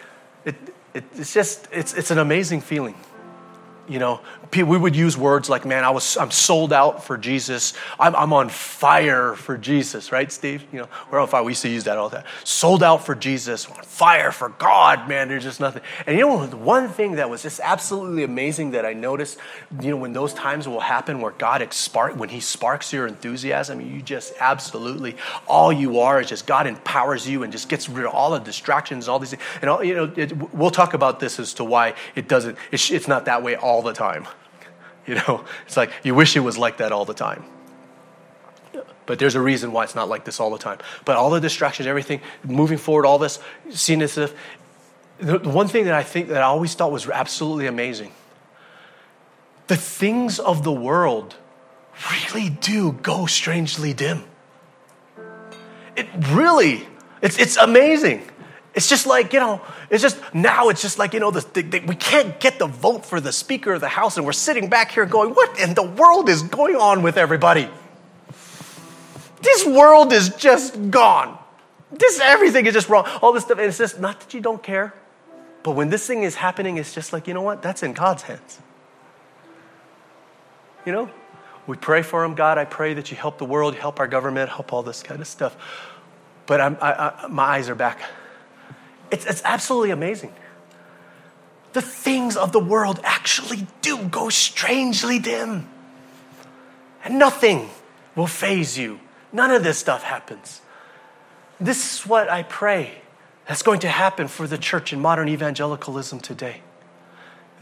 it, 0.44 1.04
it's 1.14 1.32
just, 1.32 1.68
it's, 1.70 1.94
it's 1.94 2.10
an 2.10 2.18
amazing 2.18 2.60
feeling. 2.60 2.96
You 3.88 3.98
know, 3.98 4.20
we 4.54 4.78
would 4.78 4.96
use 4.96 5.16
words 5.16 5.48
like, 5.48 5.64
man, 5.64 5.84
I 5.84 5.90
was, 5.90 6.16
I'm 6.16 6.30
sold 6.30 6.72
out 6.72 7.04
for 7.04 7.16
Jesus. 7.16 7.74
I'm, 7.98 8.16
I'm 8.16 8.32
on 8.32 8.48
fire 8.48 9.34
for 9.34 9.58
Jesus, 9.58 10.10
right, 10.10 10.30
Steve? 10.30 10.64
You 10.72 10.80
know, 10.80 10.88
we're 11.10 11.20
on 11.20 11.28
fire. 11.28 11.42
We 11.42 11.52
used 11.52 11.62
to 11.62 11.68
use 11.68 11.84
that 11.84 11.98
all 11.98 12.08
the 12.08 12.18
time. 12.18 12.26
Sold 12.44 12.82
out 12.82 13.04
for 13.04 13.14
Jesus, 13.14 13.66
on 13.66 13.82
fire 13.82 14.32
for 14.32 14.48
God, 14.48 15.08
man. 15.08 15.28
There's 15.28 15.44
just 15.44 15.60
nothing. 15.60 15.82
And 16.06 16.18
you 16.18 16.26
know, 16.26 16.46
one 16.46 16.88
thing 16.88 17.12
that 17.16 17.28
was 17.28 17.42
just 17.42 17.60
absolutely 17.60 18.24
amazing 18.24 18.70
that 18.70 18.86
I 18.86 18.94
noticed, 18.94 19.38
you 19.80 19.90
know, 19.90 19.96
when 19.96 20.12
those 20.12 20.32
times 20.32 20.66
will 20.66 20.80
happen 20.80 21.20
where 21.20 21.32
God 21.32 21.66
spark, 21.72 22.16
when 22.16 22.28
He 22.28 22.40
sparks 22.40 22.92
your 22.92 23.06
enthusiasm, 23.06 23.80
you 23.80 24.00
just 24.00 24.34
absolutely, 24.40 25.16
all 25.46 25.72
you 25.72 26.00
are 26.00 26.20
is 26.20 26.28
just 26.28 26.46
God 26.46 26.66
empowers 26.66 27.28
you 27.28 27.42
and 27.42 27.52
just 27.52 27.68
gets 27.68 27.88
rid 27.88 28.06
of 28.06 28.14
all 28.14 28.30
the 28.30 28.38
distractions, 28.38 29.08
all 29.08 29.18
these 29.18 29.30
things. 29.30 29.42
And, 29.60 29.68
all, 29.68 29.84
you 29.84 29.94
know, 29.94 30.12
it, 30.16 30.54
we'll 30.54 30.70
talk 30.70 30.94
about 30.94 31.20
this 31.20 31.38
as 31.38 31.54
to 31.54 31.64
why 31.64 31.94
it 32.14 32.28
doesn't, 32.28 32.56
it's 32.72 33.08
not 33.08 33.26
that 33.26 33.42
way 33.42 33.56
all 33.56 33.82
the 33.82 33.92
time. 33.92 34.26
You 35.08 35.14
know, 35.14 35.44
it's 35.66 35.76
like 35.76 35.90
you 36.02 36.14
wish 36.14 36.36
it 36.36 36.40
was 36.40 36.58
like 36.58 36.76
that 36.76 36.92
all 36.92 37.04
the 37.06 37.14
time. 37.14 37.42
But 39.06 39.18
there's 39.18 39.34
a 39.34 39.40
reason 39.40 39.72
why 39.72 39.84
it's 39.84 39.94
not 39.94 40.10
like 40.10 40.26
this 40.26 40.38
all 40.38 40.50
the 40.50 40.58
time. 40.58 40.78
But 41.06 41.16
all 41.16 41.30
the 41.30 41.40
distractions, 41.40 41.86
everything, 41.86 42.20
moving 42.44 42.76
forward, 42.76 43.06
all 43.06 43.18
this, 43.18 43.38
seeing 43.70 44.00
this. 44.00 44.14
The 44.14 45.38
one 45.38 45.66
thing 45.66 45.86
that 45.86 45.94
I 45.94 46.02
think 46.02 46.28
that 46.28 46.42
I 46.42 46.46
always 46.46 46.74
thought 46.74 46.92
was 46.92 47.08
absolutely 47.08 47.66
amazing 47.66 48.12
the 49.68 49.76
things 49.76 50.38
of 50.40 50.64
the 50.64 50.72
world 50.72 51.36
really 52.10 52.50
do 52.50 52.92
go 52.92 53.26
strangely 53.26 53.92
dim. 53.92 54.24
It 55.94 56.06
really, 56.30 56.86
it's, 57.22 57.38
it's 57.38 57.56
amazing. 57.56 58.28
It's 58.74 58.88
just 58.88 59.06
like, 59.06 59.32
you 59.32 59.40
know, 59.40 59.60
it's 59.90 60.02
just 60.02 60.18
now 60.34 60.68
it's 60.68 60.82
just 60.82 60.98
like, 60.98 61.14
you 61.14 61.20
know, 61.20 61.30
the, 61.30 61.40
the, 61.52 61.62
the, 61.62 61.80
we 61.80 61.94
can't 61.94 62.38
get 62.40 62.58
the 62.58 62.66
vote 62.66 63.06
for 63.06 63.20
the 63.20 63.32
Speaker 63.32 63.72
of 63.72 63.80
the 63.80 63.88
House, 63.88 64.16
and 64.16 64.26
we're 64.26 64.32
sitting 64.32 64.68
back 64.68 64.92
here 64.92 65.06
going, 65.06 65.30
what 65.30 65.58
in 65.58 65.74
the 65.74 65.82
world 65.82 66.28
is 66.28 66.42
going 66.42 66.76
on 66.76 67.02
with 67.02 67.16
everybody? 67.16 67.68
This 69.42 69.66
world 69.66 70.12
is 70.12 70.30
just 70.36 70.90
gone. 70.90 71.38
This 71.90 72.20
everything 72.20 72.66
is 72.66 72.74
just 72.74 72.88
wrong. 72.88 73.06
All 73.22 73.32
this 73.32 73.44
stuff, 73.44 73.58
and 73.58 73.66
it's 73.66 73.78
just 73.78 73.98
not 73.98 74.20
that 74.20 74.34
you 74.34 74.40
don't 74.40 74.62
care, 74.62 74.92
but 75.62 75.72
when 75.72 75.88
this 75.88 76.06
thing 76.06 76.22
is 76.22 76.34
happening, 76.34 76.76
it's 76.76 76.94
just 76.94 77.12
like, 77.12 77.26
you 77.26 77.34
know 77.34 77.42
what? 77.42 77.62
That's 77.62 77.82
in 77.82 77.92
God's 77.92 78.24
hands. 78.24 78.58
You 80.84 80.92
know? 80.92 81.10
We 81.66 81.76
pray 81.76 82.00
for 82.00 82.24
him. 82.24 82.34
God, 82.34 82.56
I 82.56 82.64
pray 82.64 82.94
that 82.94 83.10
you 83.10 83.16
help 83.16 83.36
the 83.36 83.44
world, 83.44 83.74
help 83.74 84.00
our 84.00 84.08
government, 84.08 84.48
help 84.48 84.72
all 84.72 84.82
this 84.82 85.02
kind 85.02 85.20
of 85.20 85.26
stuff. 85.26 85.54
But 86.46 86.62
I, 86.62 87.26
my 87.28 87.42
eyes 87.42 87.68
are 87.68 87.74
back. 87.74 88.00
It's, 89.10 89.24
it's 89.26 89.42
absolutely 89.44 89.90
amazing. 89.90 90.32
The 91.72 91.82
things 91.82 92.36
of 92.36 92.52
the 92.52 92.60
world 92.60 93.00
actually 93.02 93.66
do 93.82 94.08
go 94.08 94.28
strangely 94.28 95.18
dim. 95.18 95.68
And 97.04 97.18
nothing 97.18 97.70
will 98.16 98.26
faze 98.26 98.78
you. 98.78 99.00
None 99.32 99.50
of 99.50 99.62
this 99.62 99.78
stuff 99.78 100.02
happens. 100.02 100.60
This 101.60 102.00
is 102.00 102.06
what 102.06 102.28
I 102.28 102.42
pray 102.42 103.02
that's 103.46 103.62
going 103.62 103.80
to 103.80 103.88
happen 103.88 104.28
for 104.28 104.46
the 104.46 104.58
church 104.58 104.92
in 104.92 105.00
modern 105.00 105.28
evangelicalism 105.28 106.20
today. 106.20 106.62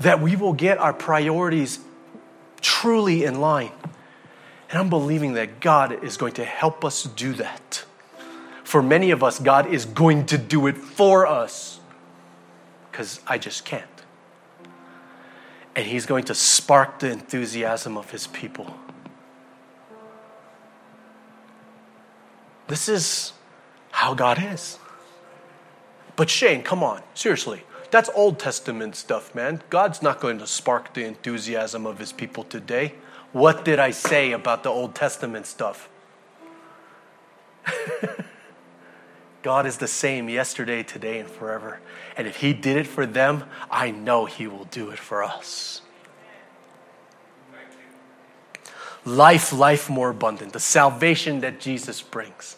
That 0.01 0.21
we 0.21 0.37
will 0.37 0.53
get 0.53 0.79
our 0.79 0.93
priorities 0.93 1.79
truly 2.61 3.25
in 3.25 3.41
line. 3.41 3.73
And 4.69 4.79
I'm 4.79 4.91
believing 4.91 5.35
that 5.35 5.61
God 5.61 6.05
is 6.05 6.17
going 6.17 6.35
to 6.35 6.45
help 6.45 6.85
us 6.85 7.05
do 7.05 7.33
that. 7.35 7.85
For 8.67 8.83
many 8.83 9.13
of 9.13 9.23
us, 9.23 9.39
God 9.39 9.73
is 9.73 9.85
going 9.85 10.27
to 10.27 10.37
do 10.37 10.67
it 10.67 10.77
for 10.77 11.25
us 11.25 11.79
because 12.91 13.21
I 13.25 13.39
just 13.39 13.65
can't. 13.65 13.87
And 15.77 15.87
He's 15.87 16.05
going 16.05 16.25
to 16.25 16.35
spark 16.35 16.99
the 16.99 17.09
enthusiasm 17.13 17.97
of 17.97 18.11
His 18.11 18.27
people. 18.27 18.77
This 22.67 22.89
is 22.89 23.35
how 23.93 24.15
God 24.15 24.43
is. 24.43 24.81
But 26.17 26.29
Shane, 26.29 26.65
come 26.65 26.83
on, 26.83 27.03
seriously. 27.15 27.63
That's 27.93 28.11
Old 28.17 28.41
Testament 28.41 28.97
stuff, 28.97 29.33
man. 29.33 29.63
God's 29.71 30.03
not 30.03 30.19
going 30.19 30.41
to 30.41 30.47
spark 30.49 30.93
the 30.93 31.05
enthusiasm 31.05 31.87
of 31.87 32.01
his 32.01 32.11
people 32.11 32.43
today. 32.43 32.95
What 33.31 33.65
did 33.65 33.79
I 33.79 33.93
say 33.93 34.33
about 34.33 34.65
the 34.65 34.71
Old 34.71 34.97
Testament 34.97 35.47
stuff? 35.47 35.89
God 39.47 39.65
is 39.65 39.79
the 39.79 39.87
same 39.87 40.29
yesterday, 40.29 40.83
today, 40.83 41.21
and 41.21 41.31
forever. 41.31 41.79
And 42.17 42.27
if 42.27 42.35
he 42.35 42.53
did 42.53 42.77
it 42.77 42.87
for 42.89 43.07
them, 43.07 43.45
I 43.71 43.93
know 43.93 44.25
he 44.25 44.49
will 44.49 44.65
do 44.65 44.91
it 44.91 44.99
for 44.99 45.23
us. 45.23 45.83
Life, 49.05 49.53
life 49.53 49.89
more 49.89 50.11
abundant, 50.11 50.53
the 50.53 50.59
salvation 50.59 51.43
that 51.43 51.61
Jesus 51.61 52.03
brings. 52.03 52.57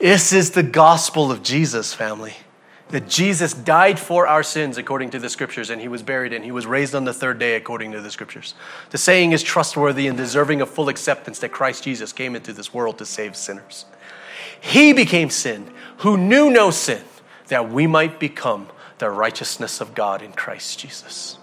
This 0.00 0.32
is 0.32 0.50
the 0.50 0.64
gospel 0.64 1.30
of 1.30 1.44
Jesus, 1.44 1.94
family 1.94 2.34
that 2.90 3.08
Jesus 3.08 3.54
died 3.54 3.98
for 3.98 4.26
our 4.26 4.42
sins 4.42 4.78
according 4.78 5.10
to 5.10 5.20
the 5.20 5.28
scriptures, 5.28 5.70
and 5.70 5.80
he 5.80 5.86
was 5.86 6.02
buried, 6.02 6.32
and 6.32 6.44
he 6.44 6.50
was 6.50 6.66
raised 6.66 6.94
on 6.94 7.04
the 7.04 7.14
third 7.14 7.38
day 7.38 7.54
according 7.54 7.92
to 7.92 8.00
the 8.00 8.10
scriptures. 8.10 8.54
The 8.90 8.98
saying 8.98 9.30
is 9.30 9.44
trustworthy 9.44 10.08
and 10.08 10.16
deserving 10.16 10.60
of 10.60 10.68
full 10.68 10.88
acceptance 10.88 11.38
that 11.38 11.52
Christ 11.52 11.84
Jesus 11.84 12.12
came 12.12 12.34
into 12.34 12.52
this 12.52 12.74
world 12.74 12.98
to 12.98 13.06
save 13.06 13.36
sinners. 13.36 13.84
He 14.60 14.92
became 14.92 15.30
sin, 15.30 15.72
who 15.98 16.16
knew 16.16 16.50
no 16.50 16.70
sin, 16.70 17.02
that 17.48 17.70
we 17.70 17.86
might 17.86 18.20
become 18.20 18.68
the 18.98 19.10
righteousness 19.10 19.80
of 19.80 19.94
God 19.94 20.22
in 20.22 20.32
Christ 20.32 20.78
Jesus. 20.78 21.38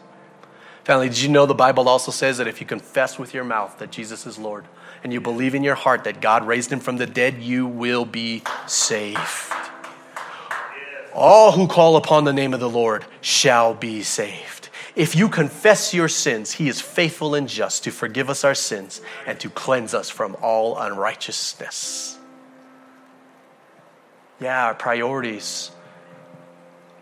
Family, 0.84 1.09
did 1.09 1.20
you 1.20 1.30
know 1.30 1.45
the 1.45 1.53
Bible 1.53 1.89
also 1.89 2.11
says 2.11 2.38
that 2.38 2.47
if 2.47 2.61
you 2.61 2.68
confess 2.68 3.20
with 3.20 3.34
your 3.34 3.43
mouth 3.43 3.78
that 3.80 3.91
Jesus 3.91 4.26
is 4.26 4.38
Lord 4.38 4.65
and 5.03 5.11
you 5.11 5.20
believe 5.20 5.53
in 5.53 5.63
your 5.63 5.76
heart 5.76 6.05
that 6.05 6.22
God 6.22 6.47
raised 6.47 6.72
him 6.72 6.80
from 6.80 6.97
the 6.97 7.05
dead, 7.05 7.41
you 7.41 7.68
will 7.68 8.05
be 8.05 8.43
saved? 8.68 9.20
All 11.13 11.51
who 11.51 11.68
call 11.68 11.97
upon 11.97 12.24
the 12.24 12.32
name 12.32 12.53
of 12.53 12.59
the 12.59 12.70
Lord 12.70 13.03
shall 13.22 13.74
be 13.74 14.03
saved. 14.03 14.70
If 14.95 15.15
you 15.15 15.30
confess 15.30 15.93
your 15.93 16.07
sins, 16.07 16.53
he 16.53 16.70
is 16.70 16.80
faithful 16.80 17.36
and 17.36 17.49
just 17.49 17.84
to 17.84 17.91
forgive 17.91 18.30
us 18.30 18.43
our 18.43 18.55
sins 18.55 19.01
and 19.26 19.39
to 19.39 19.49
cleanse 19.49 19.93
us 19.93 20.09
from 20.09 20.38
all 20.41 20.78
unrighteousness. 20.78 22.16
Yeah, 24.39 24.65
our 24.65 24.75
priorities. 24.75 25.71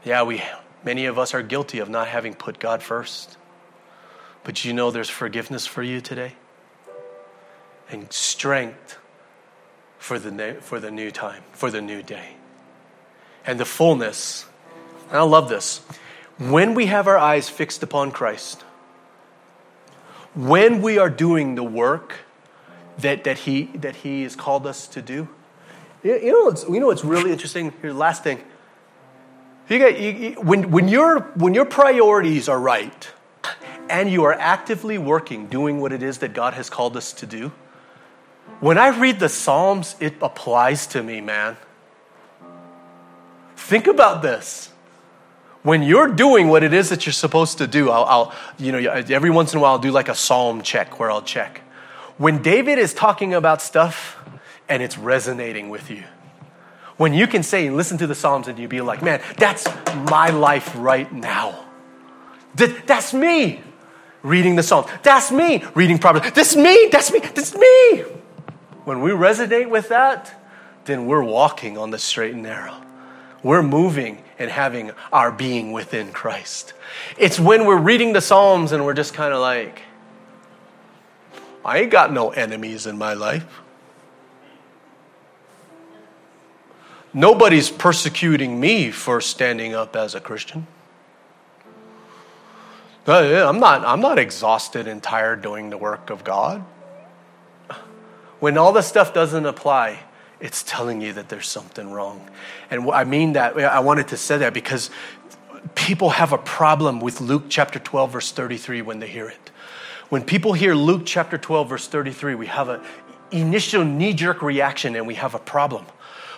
Yeah, 0.03 0.23
we 0.23 0.41
many 0.83 1.05
of 1.05 1.17
us 1.17 1.33
are 1.33 1.41
guilty 1.41 1.79
of 1.79 1.89
not 1.89 2.07
having 2.07 2.33
put 2.33 2.59
God 2.59 2.81
first. 2.81 3.38
But 4.43 4.63
you 4.63 4.73
know 4.73 4.91
there's 4.91 5.09
forgiveness 5.09 5.65
for 5.65 5.81
you 5.81 5.99
today 6.01 6.33
and 7.89 8.11
strength 8.13 8.99
for 9.97 10.19
the, 10.19 10.57
for 10.61 10.79
the 10.79 10.91
new 10.91 11.09
time, 11.09 11.41
for 11.51 11.71
the 11.71 11.81
new 11.81 12.03
day 12.03 12.36
and 13.45 13.59
the 13.59 13.65
fullness. 13.65 14.45
And 15.09 15.17
I 15.17 15.23
love 15.23 15.49
this. 15.49 15.79
When 16.38 16.75
we 16.75 16.88
have 16.88 17.07
our 17.07 17.17
eyes 17.17 17.49
fixed 17.49 17.81
upon 17.81 18.11
Christ, 18.11 18.61
when 20.36 20.81
we 20.81 20.97
are 20.97 21.09
doing 21.09 21.55
the 21.55 21.63
work 21.63 22.15
that, 22.99 23.23
that, 23.23 23.39
he, 23.39 23.63
that 23.75 23.97
he 23.97 24.23
has 24.23 24.36
called 24.36 24.67
us 24.67 24.88
to 24.89 25.01
do, 25.01 25.29
you 26.05 26.31
know, 26.31 26.45
what's, 26.45 26.63
you 26.63 26.79
know 26.79 26.87
what's 26.87 27.03
really 27.03 27.31
interesting? 27.31 27.73
Here's 27.81 27.93
the 27.93 27.99
last 27.99 28.23
thing. 28.23 28.39
You 29.67 29.79
get, 29.79 29.99
you, 29.99 30.11
you, 30.11 30.31
when, 30.41 30.69
when, 30.69 30.87
your, 30.87 31.21
when 31.35 31.55
your 31.55 31.65
priorities 31.65 32.47
are 32.47 32.59
right 32.59 33.11
and 33.89 34.11
you 34.11 34.23
are 34.25 34.33
actively 34.33 34.99
working, 34.99 35.47
doing 35.47 35.81
what 35.81 35.91
it 35.91 36.03
is 36.03 36.19
that 36.19 36.33
God 36.33 36.53
has 36.53 36.69
called 36.69 36.95
us 36.95 37.11
to 37.13 37.25
do, 37.25 37.51
when 38.59 38.77
I 38.77 38.97
read 38.97 39.19
the 39.19 39.29
Psalms, 39.29 39.95
it 39.99 40.13
applies 40.21 40.85
to 40.87 41.01
me, 41.01 41.21
man. 41.21 41.57
Think 43.55 43.87
about 43.87 44.21
this. 44.21 44.71
When 45.63 45.81
you're 45.81 46.07
doing 46.07 46.47
what 46.49 46.63
it 46.63 46.73
is 46.73 46.89
that 46.89 47.07
you're 47.07 47.13
supposed 47.13 47.57
to 47.57 47.65
do, 47.65 47.89
I'll, 47.89 48.05
I'll, 48.05 48.35
you 48.59 48.71
know, 48.71 48.77
every 48.77 49.31
once 49.31 49.53
in 49.53 49.57
a 49.57 49.61
while 49.61 49.71
I'll 49.71 49.79
do 49.79 49.89
like 49.89 50.09
a 50.09 50.15
psalm 50.15 50.61
check 50.61 50.99
where 50.99 51.09
I'll 51.09 51.23
check. 51.23 51.61
When 52.19 52.43
David 52.43 52.77
is 52.77 52.93
talking 52.93 53.33
about 53.33 53.63
stuff 53.63 54.17
and 54.68 54.82
it's 54.82 54.97
resonating 54.97 55.70
with 55.70 55.89
you, 55.89 56.03
when 56.97 57.13
you 57.13 57.28
can 57.28 57.43
say, 57.43 57.70
listen 57.70 57.97
to 57.97 58.07
the 58.07 58.16
Psalms 58.16 58.47
and 58.47 58.57
you 58.57 58.68
be 58.68 58.82
like, 58.82 59.01
man, 59.01 59.22
that's 59.38 59.68
my 60.09 60.30
life 60.30 60.74
right 60.78 61.11
now. 61.11 61.66
That, 62.55 62.88
that's 62.88 63.13
me 63.13 63.61
reading 64.24 64.55
the 64.55 64.63
Psalms. 64.63 64.88
That's 65.03 65.32
me 65.32 65.63
reading 65.76 65.97
Proverbs. 65.97 66.32
That's 66.32 66.55
me. 66.55 66.88
That's 66.91 67.11
me. 67.11 67.20
That's 67.20 67.55
me. 67.55 67.99
When 68.86 69.01
we 69.01 69.11
resonate 69.11 69.70
with 69.70 69.89
that, 69.89 70.41
then 70.86 71.05
we're 71.05 71.24
walking 71.24 71.78
on 71.78 71.91
the 71.91 71.97
straight 71.97 72.34
and 72.34 72.43
narrow. 72.43 72.82
We're 73.43 73.63
moving 73.63 74.24
and 74.39 74.49
having 74.49 74.91
our 75.11 75.32
being 75.32 75.72
within 75.72 76.11
Christ. 76.11 76.74
It's 77.18 77.39
when 77.39 77.66
we're 77.66 77.78
reading 77.78 78.13
the 78.13 78.22
Psalms 78.22 78.72
and 78.72 78.86
we're 78.86 78.93
just 78.93 79.13
kind 79.13 79.34
of 79.34 79.41
like, 79.41 79.82
I 81.63 81.80
ain't 81.80 81.91
got 81.91 82.13
no 82.13 82.30
enemies 82.30 82.86
in 82.86 82.97
my 82.97 83.13
life. 83.13 83.45
Nobody's 87.16 87.70
persecuting 87.70 88.59
me 88.59 88.91
for 88.91 89.22
standing 89.22 89.74
up 89.74 89.95
as 89.95 90.16
a 90.16 90.20
Christian. 90.20 90.68
Uh, 93.07 93.47
I'm 93.47 93.57
not, 93.61 93.86
I'm 93.86 94.01
not 94.01 94.20
exhausted 94.20 94.86
and 94.86 95.01
tired 95.01 95.41
doing 95.41 95.70
the 95.70 95.78
work 95.78 96.09
of 96.09 96.26
God. 96.26 96.61
When 98.41 98.57
all 98.57 98.74
this 98.74 98.88
stuff 98.88 99.13
doesn't 99.13 99.45
apply, 99.45 100.01
it's 100.41 100.61
telling 100.63 100.99
you 100.99 101.13
that 101.13 101.30
there's 101.30 101.47
something 101.47 101.89
wrong. 101.89 102.30
And 102.70 102.91
I 102.91 103.05
mean 103.05 103.32
that, 103.34 103.57
I 103.57 103.80
wanted 103.80 104.09
to 104.09 104.18
say 104.18 104.39
that 104.39 104.53
because 104.53 104.89
people 105.74 106.09
have 106.09 106.34
a 106.34 106.38
problem 106.38 106.99
with 106.99 107.22
Luke 107.22 107.45
chapter 107.47 107.80
12, 107.80 108.11
verse 108.11 108.32
33 108.34 108.82
when 108.82 108.99
they 108.99 109.07
hear 109.07 109.30
it. 109.30 109.51
When 110.09 110.22
people 110.22 110.51
hear 110.51 110.76
Luke 110.76 111.03
chapter 111.05 111.38
12, 111.38 111.70
verse 111.70 111.88
33, 111.88 112.36
we 112.36 112.47
have 112.47 112.68
an 112.68 112.82
initial 113.32 113.86
knee 113.86 114.11
jerk 114.11 114.41
reaction 114.41 114.97
and 114.97 115.07
we 115.07 115.16
have 115.16 115.34
a 115.34 115.39
problem. 115.39 115.86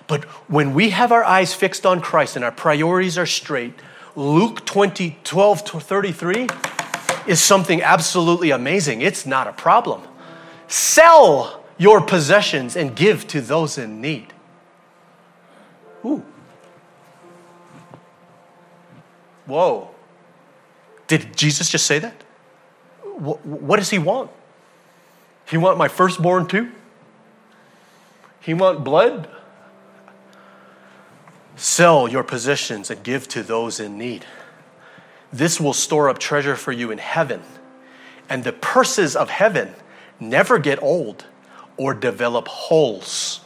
But 0.08 0.24
when 0.50 0.74
we 0.74 0.92
have 0.92 1.12
our 1.12 1.24
eyes 1.24 1.54
fixed 1.54 1.86
on 1.86 2.02
Christ 2.02 2.36
and 2.36 2.46
our 2.46 2.52
priorities 2.52 3.18
are 3.18 3.26
straight, 3.26 3.74
Luke 4.16 4.66
20, 4.66 5.20
12 5.24 5.66
to 5.66 5.80
33 5.80 6.48
is 7.28 7.42
something 7.42 7.82
absolutely 7.82 8.52
amazing. 8.52 9.02
It's 9.02 9.26
not 9.26 9.48
a 9.48 9.54
problem. 9.54 10.02
Sell 10.68 11.64
your 11.78 12.02
possessions 12.02 12.76
and 12.76 12.96
give 12.96 13.28
to 13.28 13.42
those 13.42 13.78
in 13.78 14.02
need. 14.02 14.34
Ooh. 16.06 16.24
Whoa. 19.46 19.90
Did 21.08 21.36
Jesus 21.36 21.70
just 21.70 21.86
say 21.86 22.00
that? 22.00 22.24
What 23.20 23.78
does 23.78 23.90
he 23.90 24.00
want? 24.00 24.32
He 25.50 25.58
want 25.58 25.78
my 25.78 25.88
firstborn 25.88 26.48
too? 26.48 26.72
He 28.42 28.54
want 28.54 28.84
blood? 28.84 29.30
Sell 31.58 32.08
your 32.08 32.24
possessions 32.24 32.92
and 32.92 33.04
give 33.04 33.28
to 33.30 33.42
those 33.42 33.80
in 33.80 33.98
need. 33.98 34.26
This 35.34 35.60
will 35.60 35.74
store 35.74 36.08
up 36.08 36.20
treasure 36.20 36.56
for 36.56 36.72
you 36.72 36.92
in 36.92 37.00
heaven. 37.00 37.42
And 38.30 38.44
the 38.44 38.54
purses 38.54 39.16
of 39.16 39.30
heaven 39.30 39.74
never 40.20 40.60
get 40.60 40.82
old 40.82 41.26
or 41.76 41.94
develop 41.94 42.48
holes. 42.48 43.42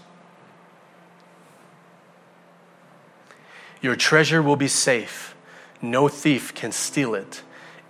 Your 3.82 3.96
treasure 3.96 4.44
will 4.44 4.58
be 4.58 4.68
safe. 4.68 5.34
No 5.82 6.08
thief 6.08 6.54
can 6.54 6.72
steal 6.72 7.16
it, 7.16 7.42